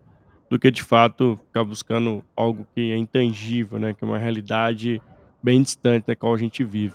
do 0.51 0.59
que 0.59 0.71
de 0.71 0.83
fato 0.83 1.41
ficar 1.47 1.65
buscando 1.65 2.23
algo 2.37 2.67
que 2.75 2.93
é 2.93 2.97
intangível, 2.97 3.79
né? 3.79 3.95
Que 3.95 4.05
é 4.05 4.07
uma 4.07 4.19
realidade 4.19 5.01
bem 5.43 5.63
distante 5.63 6.07
da 6.07 6.15
qual 6.17 6.35
a 6.35 6.39
gente 6.39 6.63
vive. 6.63 6.95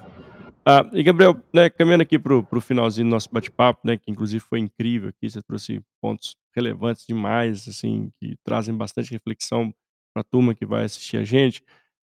Ah, 0.65 0.87
e 0.93 1.01
Gabriel, 1.01 1.41
né, 1.51 1.69
caminhando 1.71 2.03
aqui 2.03 2.19
para 2.19 2.35
o 2.35 2.61
finalzinho 2.61 3.07
do 3.07 3.11
nosso 3.11 3.29
bate-papo, 3.31 3.81
né, 3.83 3.97
que 3.97 4.11
inclusive 4.11 4.43
foi 4.43 4.59
incrível 4.59 5.09
aqui, 5.09 5.27
você 5.29 5.41
trouxe 5.41 5.81
pontos 5.99 6.35
relevantes 6.55 7.05
demais, 7.07 7.67
assim, 7.67 8.11
que 8.19 8.35
trazem 8.43 8.75
bastante 8.75 9.11
reflexão 9.11 9.73
para 10.13 10.21
a 10.21 10.23
turma 10.23 10.53
que 10.53 10.65
vai 10.65 10.83
assistir 10.83 11.17
a 11.17 11.23
gente. 11.23 11.63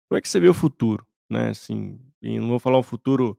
Como 0.09 0.19
é 0.19 0.23
que 0.23 0.29
você 0.29 0.39
vê 0.39 0.49
o 0.49 0.55
futuro, 0.55 1.05
né? 1.31 1.51
Assim, 1.51 1.99
não 2.23 2.49
vou 2.49 2.61
falar 2.61 2.79
um 2.79 2.83
futuro 2.85 3.37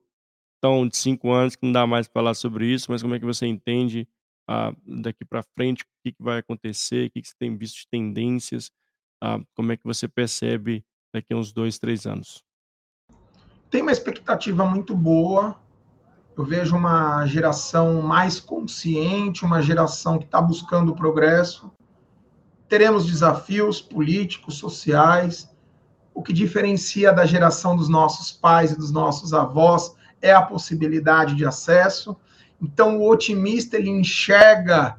tão 0.61 0.87
de 0.87 0.97
cinco 0.97 1.31
anos 1.31 1.55
que 1.55 1.65
não 1.65 1.73
dá 1.73 1.87
mais 1.87 2.07
para 2.07 2.21
falar 2.21 2.33
sobre 2.33 2.67
isso, 2.67 2.91
mas 2.91 3.01
como 3.01 3.15
é 3.15 3.19
que 3.19 3.25
você 3.25 3.47
entende 3.47 4.07
ah, 4.49 4.73
daqui 4.85 5.25
para 5.25 5.43
frente, 5.43 5.83
o 5.83 5.87
que, 6.03 6.13
que 6.13 6.23
vai 6.23 6.39
acontecer, 6.39 7.07
o 7.07 7.11
que, 7.11 7.21
que 7.21 7.29
você 7.29 7.35
tem 7.39 7.57
visto 7.57 7.77
de 7.81 7.87
tendências, 7.89 8.71
ah, 9.23 9.39
como 9.55 9.71
é 9.71 9.77
que 9.77 9.85
você 9.85 10.07
percebe 10.07 10.85
daqui 11.13 11.33
a 11.33 11.37
uns 11.37 11.53
dois, 11.53 11.79
três 11.79 12.05
anos? 12.07 12.43
Tem 13.69 13.81
uma 13.81 13.91
expectativa 13.91 14.65
muito 14.65 14.95
boa 14.95 15.55
eu 16.37 16.45
vejo 16.45 16.75
uma 16.75 17.25
geração 17.25 17.99
mais 17.99 18.39
consciente, 18.39 19.43
uma 19.43 19.59
geração 19.59 20.19
que 20.19 20.25
está 20.25 20.39
buscando 20.39 20.91
o 20.91 20.95
progresso. 20.95 21.71
Teremos 22.69 23.07
desafios 23.07 23.81
políticos, 23.81 24.55
sociais. 24.55 25.49
O 26.13 26.21
que 26.21 26.31
diferencia 26.31 27.11
da 27.11 27.25
geração 27.25 27.75
dos 27.75 27.89
nossos 27.89 28.31
pais 28.31 28.71
e 28.71 28.77
dos 28.77 28.91
nossos 28.91 29.33
avós 29.33 29.95
é 30.21 30.31
a 30.31 30.43
possibilidade 30.43 31.33
de 31.33 31.43
acesso. 31.43 32.15
Então, 32.61 32.99
o 32.99 33.09
otimista 33.09 33.75
ele 33.75 33.89
enxerga 33.89 34.95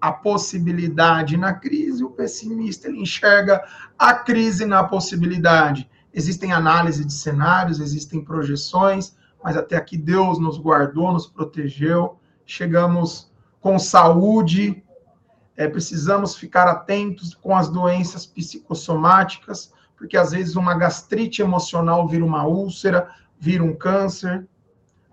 a 0.00 0.10
possibilidade 0.10 1.36
na 1.36 1.52
crise, 1.52 2.02
o 2.02 2.10
pessimista 2.10 2.88
ele 2.88 3.02
enxerga 3.02 3.62
a 3.98 4.14
crise 4.14 4.64
na 4.64 4.82
possibilidade. 4.84 5.90
Existem 6.18 6.52
análises 6.52 7.06
de 7.06 7.12
cenários, 7.12 7.78
existem 7.78 8.20
projeções, 8.20 9.14
mas 9.40 9.56
até 9.56 9.76
aqui 9.76 9.96
Deus 9.96 10.40
nos 10.40 10.58
guardou, 10.58 11.12
nos 11.12 11.28
protegeu, 11.28 12.18
chegamos 12.44 13.30
com 13.60 13.78
saúde. 13.78 14.82
É, 15.56 15.68
precisamos 15.68 16.34
ficar 16.34 16.66
atentos 16.66 17.36
com 17.36 17.54
as 17.54 17.68
doenças 17.68 18.26
psicossomáticas, 18.26 19.72
porque 19.96 20.16
às 20.16 20.32
vezes 20.32 20.56
uma 20.56 20.74
gastrite 20.74 21.40
emocional 21.40 22.08
vira 22.08 22.24
uma 22.24 22.44
úlcera, 22.44 23.08
vira 23.38 23.62
um 23.62 23.72
câncer. 23.72 24.44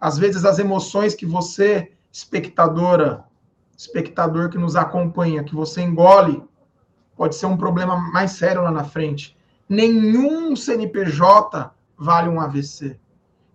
Às 0.02 0.18
vezes 0.18 0.44
as 0.44 0.58
emoções 0.58 1.14
que 1.14 1.28
você, 1.28 1.92
espectadora, 2.12 3.26
espectador 3.78 4.50
que 4.50 4.58
nos 4.58 4.76
acompanha, 4.76 5.44
que 5.44 5.54
você 5.54 5.84
engole, 5.84 6.44
pode 7.16 7.36
ser 7.36 7.46
um 7.46 7.58
problema 7.58 7.96
mais 7.96 8.32
sério 8.32 8.64
lá 8.64 8.72
na 8.72 8.84
frente. 8.84 9.36
Nenhum 9.68 10.56
CNPJ 10.56 11.72
vale 11.98 12.30
um 12.30 12.40
AVC. 12.40 13.00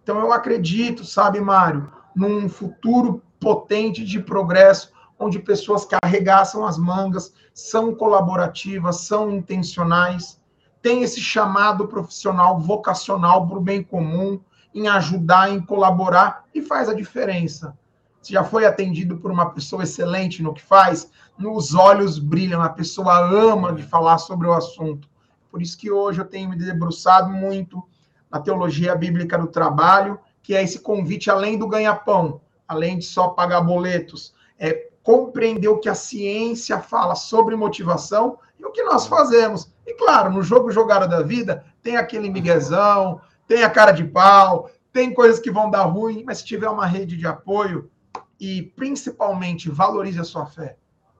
Então 0.03 0.19
eu 0.19 0.33
acredito, 0.33 1.05
sabe, 1.05 1.41
Mário, 1.41 1.89
num 2.17 2.49
futuro 2.49 3.23
potente 3.39 4.05
de 4.05 4.19
progresso, 4.21 4.93
onde 5.19 5.39
pessoas 5.39 5.85
que 5.85 5.95
arregaçam 6.03 6.67
as 6.67 6.77
mangas, 6.77 7.33
são 7.55 7.95
colaborativas, 7.95 9.03
são 9.03 9.31
intencionais, 9.31 10.41
têm 10.83 11.03
esse 11.03 11.21
chamado 11.21 11.87
profissional 11.87 12.59
vocacional 12.59 13.47
para 13.47 13.59
o 13.59 13.63
bem 13.63 13.83
comum, 13.83 14.41
em 14.75 14.89
ajudar, 14.89 15.51
em 15.51 15.61
colaborar 15.61 16.45
e 16.55 16.63
faz 16.63 16.89
a 16.89 16.95
diferença. 16.95 17.77
Se 18.23 18.33
já 18.33 18.45
foi 18.45 18.67
atendido 18.67 19.17
por 19.19 19.31
uma 19.31 19.51
pessoa 19.51 19.83
excelente 19.83 20.43
no 20.43 20.55
que 20.55 20.63
faz, 20.63 21.11
nos 21.39 21.75
olhos 21.75 22.19
brilham, 22.19 22.63
a 22.63 22.69
pessoa 22.69 23.19
ama 23.19 23.73
de 23.73 23.83
falar 23.83 24.19
sobre 24.19 24.47
o 24.47 24.53
assunto. 24.53 25.10
Por 25.51 25.61
isso 25.61 25.76
que 25.76 25.90
hoje 25.90 26.20
eu 26.20 26.24
tenho 26.24 26.48
me 26.48 26.57
debruçado 26.57 27.30
muito 27.30 27.82
na 28.30 28.40
teologia 28.40 28.94
bíblica 28.94 29.36
do 29.36 29.48
trabalho, 29.48 30.18
que 30.42 30.55
é 30.55 30.62
esse 30.62 30.80
convite 30.80 31.30
além 31.30 31.59
do 31.59 31.66
ganha-pão, 31.66 32.40
além 32.66 32.98
de 32.98 33.05
só 33.05 33.28
pagar 33.28 33.61
boletos, 33.61 34.32
é 34.59 34.88
compreender 35.03 35.68
o 35.68 35.78
que 35.78 35.88
a 35.88 35.94
ciência 35.94 36.78
fala 36.78 37.14
sobre 37.14 37.57
motivação 37.57 38.38
e 38.59 38.64
o 38.64 38.70
que 38.70 38.82
nós 38.84 39.07
fazemos. 39.07 39.72
E 39.86 39.94
claro, 39.94 40.30
no 40.30 40.42
jogo 40.42 40.70
jogada 40.70 41.09
da 41.09 41.22
vida, 41.22 41.64
tem 41.82 41.96
aquele 41.96 42.30
miguezão, 42.30 43.20
tem 43.46 43.64
a 43.64 43.70
cara 43.70 43.90
de 43.90 44.05
pau, 44.05 44.70
tem 44.92 45.12
coisas 45.12 45.40
que 45.40 45.51
vão 45.51 45.70
dar 45.70 45.84
ruim, 45.84 46.22
mas 46.24 46.38
se 46.38 46.44
tiver 46.44 46.68
uma 46.68 46.86
rede 46.86 47.16
de 47.16 47.26
apoio 47.26 47.90
e 48.38 48.62
principalmente 48.62 49.70
valorize 49.70 50.20
a 50.20 50.24
sua 50.24 50.46
fé. 50.46 50.76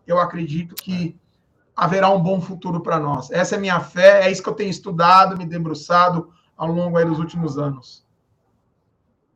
eu 0.07 0.19
acredito 0.19 0.75
que 0.75 1.17
haverá 1.81 2.11
um 2.11 2.23
bom 2.23 2.43
futuro 2.43 2.83
para 2.83 2.99
nós. 2.99 3.31
Essa 3.31 3.55
é 3.55 3.59
a 3.59 3.61
minha 3.61 3.81
fé, 3.81 4.27
é 4.27 4.31
isso 4.31 4.43
que 4.43 4.49
eu 4.51 4.55
tenho 4.55 4.69
estudado, 4.69 5.35
me 5.35 5.47
debruçado 5.47 6.31
ao 6.55 6.71
longo 6.71 7.03
dos 7.07 7.19
últimos 7.19 7.57
anos. 7.57 8.05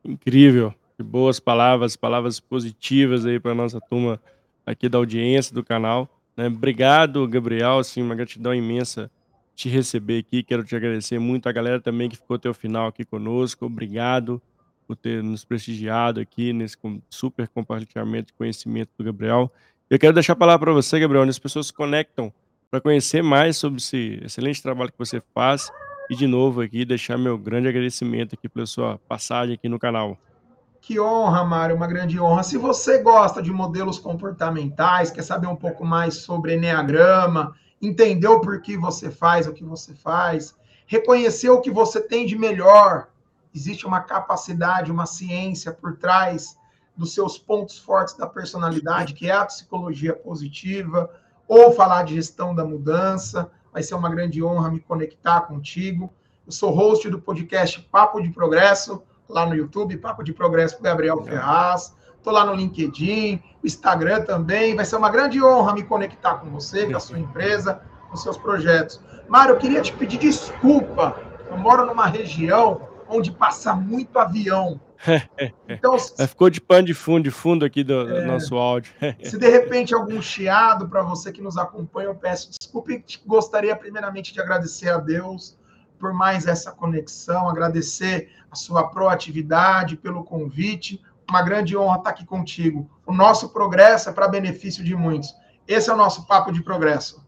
Incrível. 0.04 0.74
Que 0.94 1.02
boas 1.02 1.40
palavras, 1.40 1.96
palavras 1.96 2.38
positivas 2.38 3.24
aí 3.24 3.40
para 3.40 3.54
nossa 3.54 3.80
turma 3.80 4.20
aqui 4.66 4.90
da 4.90 4.98
audiência 4.98 5.54
do 5.54 5.64
canal. 5.64 6.06
Né? 6.36 6.48
Obrigado, 6.48 7.26
Gabriel, 7.26 7.78
assim, 7.78 8.02
uma 8.02 8.14
gratidão 8.14 8.54
imensa 8.54 9.10
te 9.54 9.70
receber 9.70 10.18
aqui. 10.18 10.42
Quero 10.42 10.62
te 10.64 10.76
agradecer 10.76 11.18
muito 11.18 11.48
a 11.48 11.52
galera 11.52 11.80
também 11.80 12.10
que 12.10 12.16
ficou 12.16 12.36
até 12.36 12.50
o 12.50 12.54
final 12.54 12.88
aqui 12.88 13.06
conosco. 13.06 13.64
Obrigado 13.64 14.40
por 14.86 14.96
ter 14.96 15.22
nos 15.22 15.46
prestigiado 15.46 16.20
aqui 16.20 16.52
nesse 16.52 16.76
super 17.08 17.48
compartilhamento 17.48 18.26
de 18.26 18.32
conhecimento 18.34 18.90
do 18.98 19.02
Gabriel. 19.02 19.50
Eu 19.90 19.98
quero 19.98 20.14
deixar 20.14 20.32
a 20.32 20.36
palavra 20.36 20.64
para 20.64 20.72
você, 20.72 20.98
Gabriel, 20.98 21.22
onde 21.22 21.30
as 21.30 21.38
pessoas 21.38 21.66
se 21.66 21.72
conectam 21.72 22.32
para 22.70 22.80
conhecer 22.80 23.22
mais 23.22 23.58
sobre 23.58 23.78
esse 23.78 24.18
excelente 24.24 24.62
trabalho 24.62 24.90
que 24.90 24.98
você 24.98 25.22
faz 25.34 25.70
e 26.08 26.16
de 26.16 26.26
novo 26.26 26.62
aqui 26.62 26.86
deixar 26.86 27.18
meu 27.18 27.36
grande 27.36 27.68
agradecimento 27.68 28.34
aqui 28.34 28.48
pela 28.48 28.64
sua 28.64 28.98
passagem 29.06 29.54
aqui 29.54 29.68
no 29.68 29.78
canal. 29.78 30.16
Que 30.80 30.98
honra, 30.98 31.44
Mário, 31.44 31.76
uma 31.76 31.86
grande 31.86 32.18
honra. 32.18 32.42
Se 32.42 32.56
você 32.56 33.02
gosta 33.02 33.42
de 33.42 33.52
modelos 33.52 33.98
comportamentais, 33.98 35.10
quer 35.10 35.22
saber 35.22 35.48
um 35.48 35.56
pouco 35.56 35.84
mais 35.84 36.14
sobre 36.14 36.54
Enneagrama, 36.54 37.54
entender 37.80 38.28
o 38.28 38.40
porquê 38.40 38.78
você 38.78 39.10
faz 39.10 39.46
o 39.46 39.52
que 39.52 39.64
você 39.64 39.94
faz, 39.94 40.54
reconhecer 40.86 41.50
o 41.50 41.60
que 41.60 41.70
você 41.70 42.00
tem 42.00 42.24
de 42.24 42.38
melhor, 42.38 43.08
existe 43.54 43.86
uma 43.86 44.00
capacidade, 44.00 44.90
uma 44.90 45.04
ciência 45.04 45.72
por 45.72 45.96
trás 45.98 46.56
dos 46.96 47.12
seus 47.12 47.38
pontos 47.38 47.78
fortes 47.78 48.14
da 48.14 48.26
personalidade, 48.26 49.14
que 49.14 49.28
é 49.28 49.32
a 49.32 49.44
psicologia 49.44 50.14
positiva, 50.14 51.10
ou 51.48 51.72
falar 51.72 52.04
de 52.04 52.14
gestão 52.14 52.54
da 52.54 52.64
mudança. 52.64 53.50
Vai 53.72 53.82
ser 53.82 53.94
uma 53.94 54.08
grande 54.08 54.42
honra 54.42 54.70
me 54.70 54.80
conectar 54.80 55.42
contigo. 55.42 56.12
Eu 56.46 56.52
sou 56.52 56.70
host 56.70 57.08
do 57.08 57.20
podcast 57.20 57.80
Papo 57.90 58.20
de 58.20 58.30
Progresso, 58.30 59.02
lá 59.28 59.46
no 59.46 59.54
YouTube, 59.54 59.96
Papo 59.96 60.22
de 60.22 60.32
Progresso 60.32 60.76
com 60.76 60.82
Gabriel 60.82 61.22
Ferraz. 61.22 61.94
Estou 62.16 62.32
lá 62.32 62.44
no 62.44 62.54
LinkedIn, 62.54 63.42
Instagram 63.62 64.22
também. 64.22 64.74
Vai 64.74 64.84
ser 64.84 64.96
uma 64.96 65.10
grande 65.10 65.42
honra 65.42 65.74
me 65.74 65.82
conectar 65.82 66.36
com 66.36 66.48
você, 66.50 66.86
com 66.86 66.96
a 66.96 67.00
sua 67.00 67.18
empresa, 67.18 67.82
com 68.08 68.16
seus 68.16 68.36
projetos. 68.36 69.00
Mário, 69.28 69.54
eu 69.54 69.58
queria 69.58 69.82
te 69.82 69.92
pedir 69.92 70.18
desculpa. 70.18 71.16
Eu 71.50 71.58
moro 71.58 71.84
numa 71.84 72.06
região 72.06 72.88
onde 73.08 73.30
passa 73.30 73.74
muito 73.74 74.18
avião. 74.18 74.80
Então, 75.68 75.98
se... 75.98 76.14
Ficou 76.28 76.48
de 76.48 76.60
pano 76.60 76.86
de 76.86 76.94
fundo, 76.94 77.24
de 77.24 77.30
fundo 77.30 77.64
aqui 77.64 77.84
do, 77.84 78.08
é, 78.08 78.24
nosso 78.24 78.56
áudio. 78.56 78.92
se 79.22 79.38
de 79.38 79.48
repente 79.48 79.94
algum 79.94 80.20
chiado 80.20 80.88
para 80.88 81.02
você 81.02 81.32
que 81.32 81.42
nos 81.42 81.56
acompanha, 81.56 82.08
eu 82.08 82.14
peço 82.14 82.50
desculpa 82.50 82.92
e 82.92 83.04
gostaria 83.26 83.74
primeiramente 83.76 84.32
de 84.32 84.40
agradecer 84.40 84.88
a 84.88 84.98
Deus 84.98 85.58
por 85.98 86.12
mais 86.12 86.46
essa 86.46 86.70
conexão, 86.72 87.48
agradecer 87.48 88.30
a 88.50 88.56
sua 88.56 88.88
proatividade, 88.88 89.96
pelo 89.96 90.24
convite. 90.24 91.00
Uma 91.28 91.42
grande 91.42 91.76
honra 91.76 91.98
estar 91.98 92.10
aqui 92.10 92.26
contigo. 92.26 92.90
O 93.06 93.12
nosso 93.12 93.48
progresso 93.50 94.10
é 94.10 94.12
para 94.12 94.28
benefício 94.28 94.84
de 94.84 94.94
muitos. 94.94 95.34
Esse 95.66 95.88
é 95.88 95.94
o 95.94 95.96
nosso 95.96 96.26
papo 96.26 96.52
de 96.52 96.62
progresso. 96.62 97.24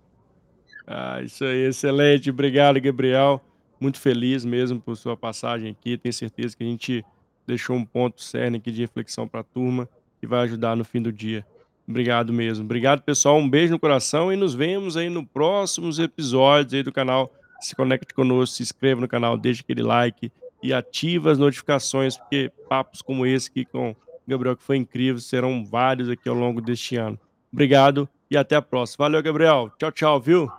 Ah, 0.86 1.20
isso 1.22 1.44
aí, 1.44 1.66
excelente. 1.66 2.28
Obrigado, 2.28 2.80
Gabriel. 2.80 3.40
Muito 3.80 3.98
feliz 3.98 4.44
mesmo 4.44 4.80
por 4.80 4.96
sua 4.96 5.16
passagem 5.16 5.70
aqui. 5.70 5.96
Tenho 5.96 6.12
certeza 6.12 6.56
que 6.56 6.62
a 6.62 6.66
gente 6.66 7.04
deixou 7.46 7.76
um 7.76 7.84
ponto 7.84 8.22
cerne 8.22 8.58
aqui 8.58 8.70
de 8.70 8.80
reflexão 8.80 9.28
para 9.28 9.40
a 9.40 9.44
turma 9.44 9.88
que 10.20 10.26
vai 10.26 10.40
ajudar 10.40 10.76
no 10.76 10.84
fim 10.84 11.00
do 11.00 11.12
dia. 11.12 11.46
Obrigado 11.88 12.32
mesmo. 12.32 12.64
Obrigado, 12.64 13.02
pessoal. 13.02 13.38
Um 13.38 13.48
beijo 13.48 13.72
no 13.72 13.78
coração 13.78 14.32
e 14.32 14.36
nos 14.36 14.54
vemos 14.54 14.96
aí 14.96 15.08
no 15.08 15.24
próximos 15.24 15.98
episódios 15.98 16.74
aí 16.74 16.82
do 16.82 16.92
canal. 16.92 17.32
Se 17.60 17.76
conecte 17.76 18.12
conosco, 18.12 18.56
se 18.56 18.62
inscreva 18.62 19.00
no 19.00 19.08
canal, 19.08 19.38
deixe 19.38 19.60
aquele 19.60 19.82
like 19.82 20.32
e 20.62 20.72
ativa 20.72 21.30
as 21.30 21.38
notificações, 21.38 22.16
porque 22.16 22.50
papos 22.68 23.00
como 23.00 23.24
esse 23.24 23.48
aqui 23.48 23.64
com 23.64 23.94
Gabriel, 24.26 24.56
que 24.56 24.64
foi 24.64 24.76
incrível, 24.76 25.20
serão 25.20 25.64
vários 25.64 26.08
aqui 26.08 26.28
ao 26.28 26.34
longo 26.34 26.60
deste 26.60 26.96
ano. 26.96 27.18
Obrigado 27.52 28.08
e 28.30 28.36
até 28.36 28.56
a 28.56 28.62
próxima. 28.62 29.04
Valeu, 29.04 29.22
Gabriel. 29.22 29.70
Tchau, 29.78 29.92
tchau, 29.92 30.20
viu? 30.20 30.50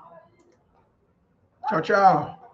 Tchau, 1.67 1.81
tchau. 1.81 2.46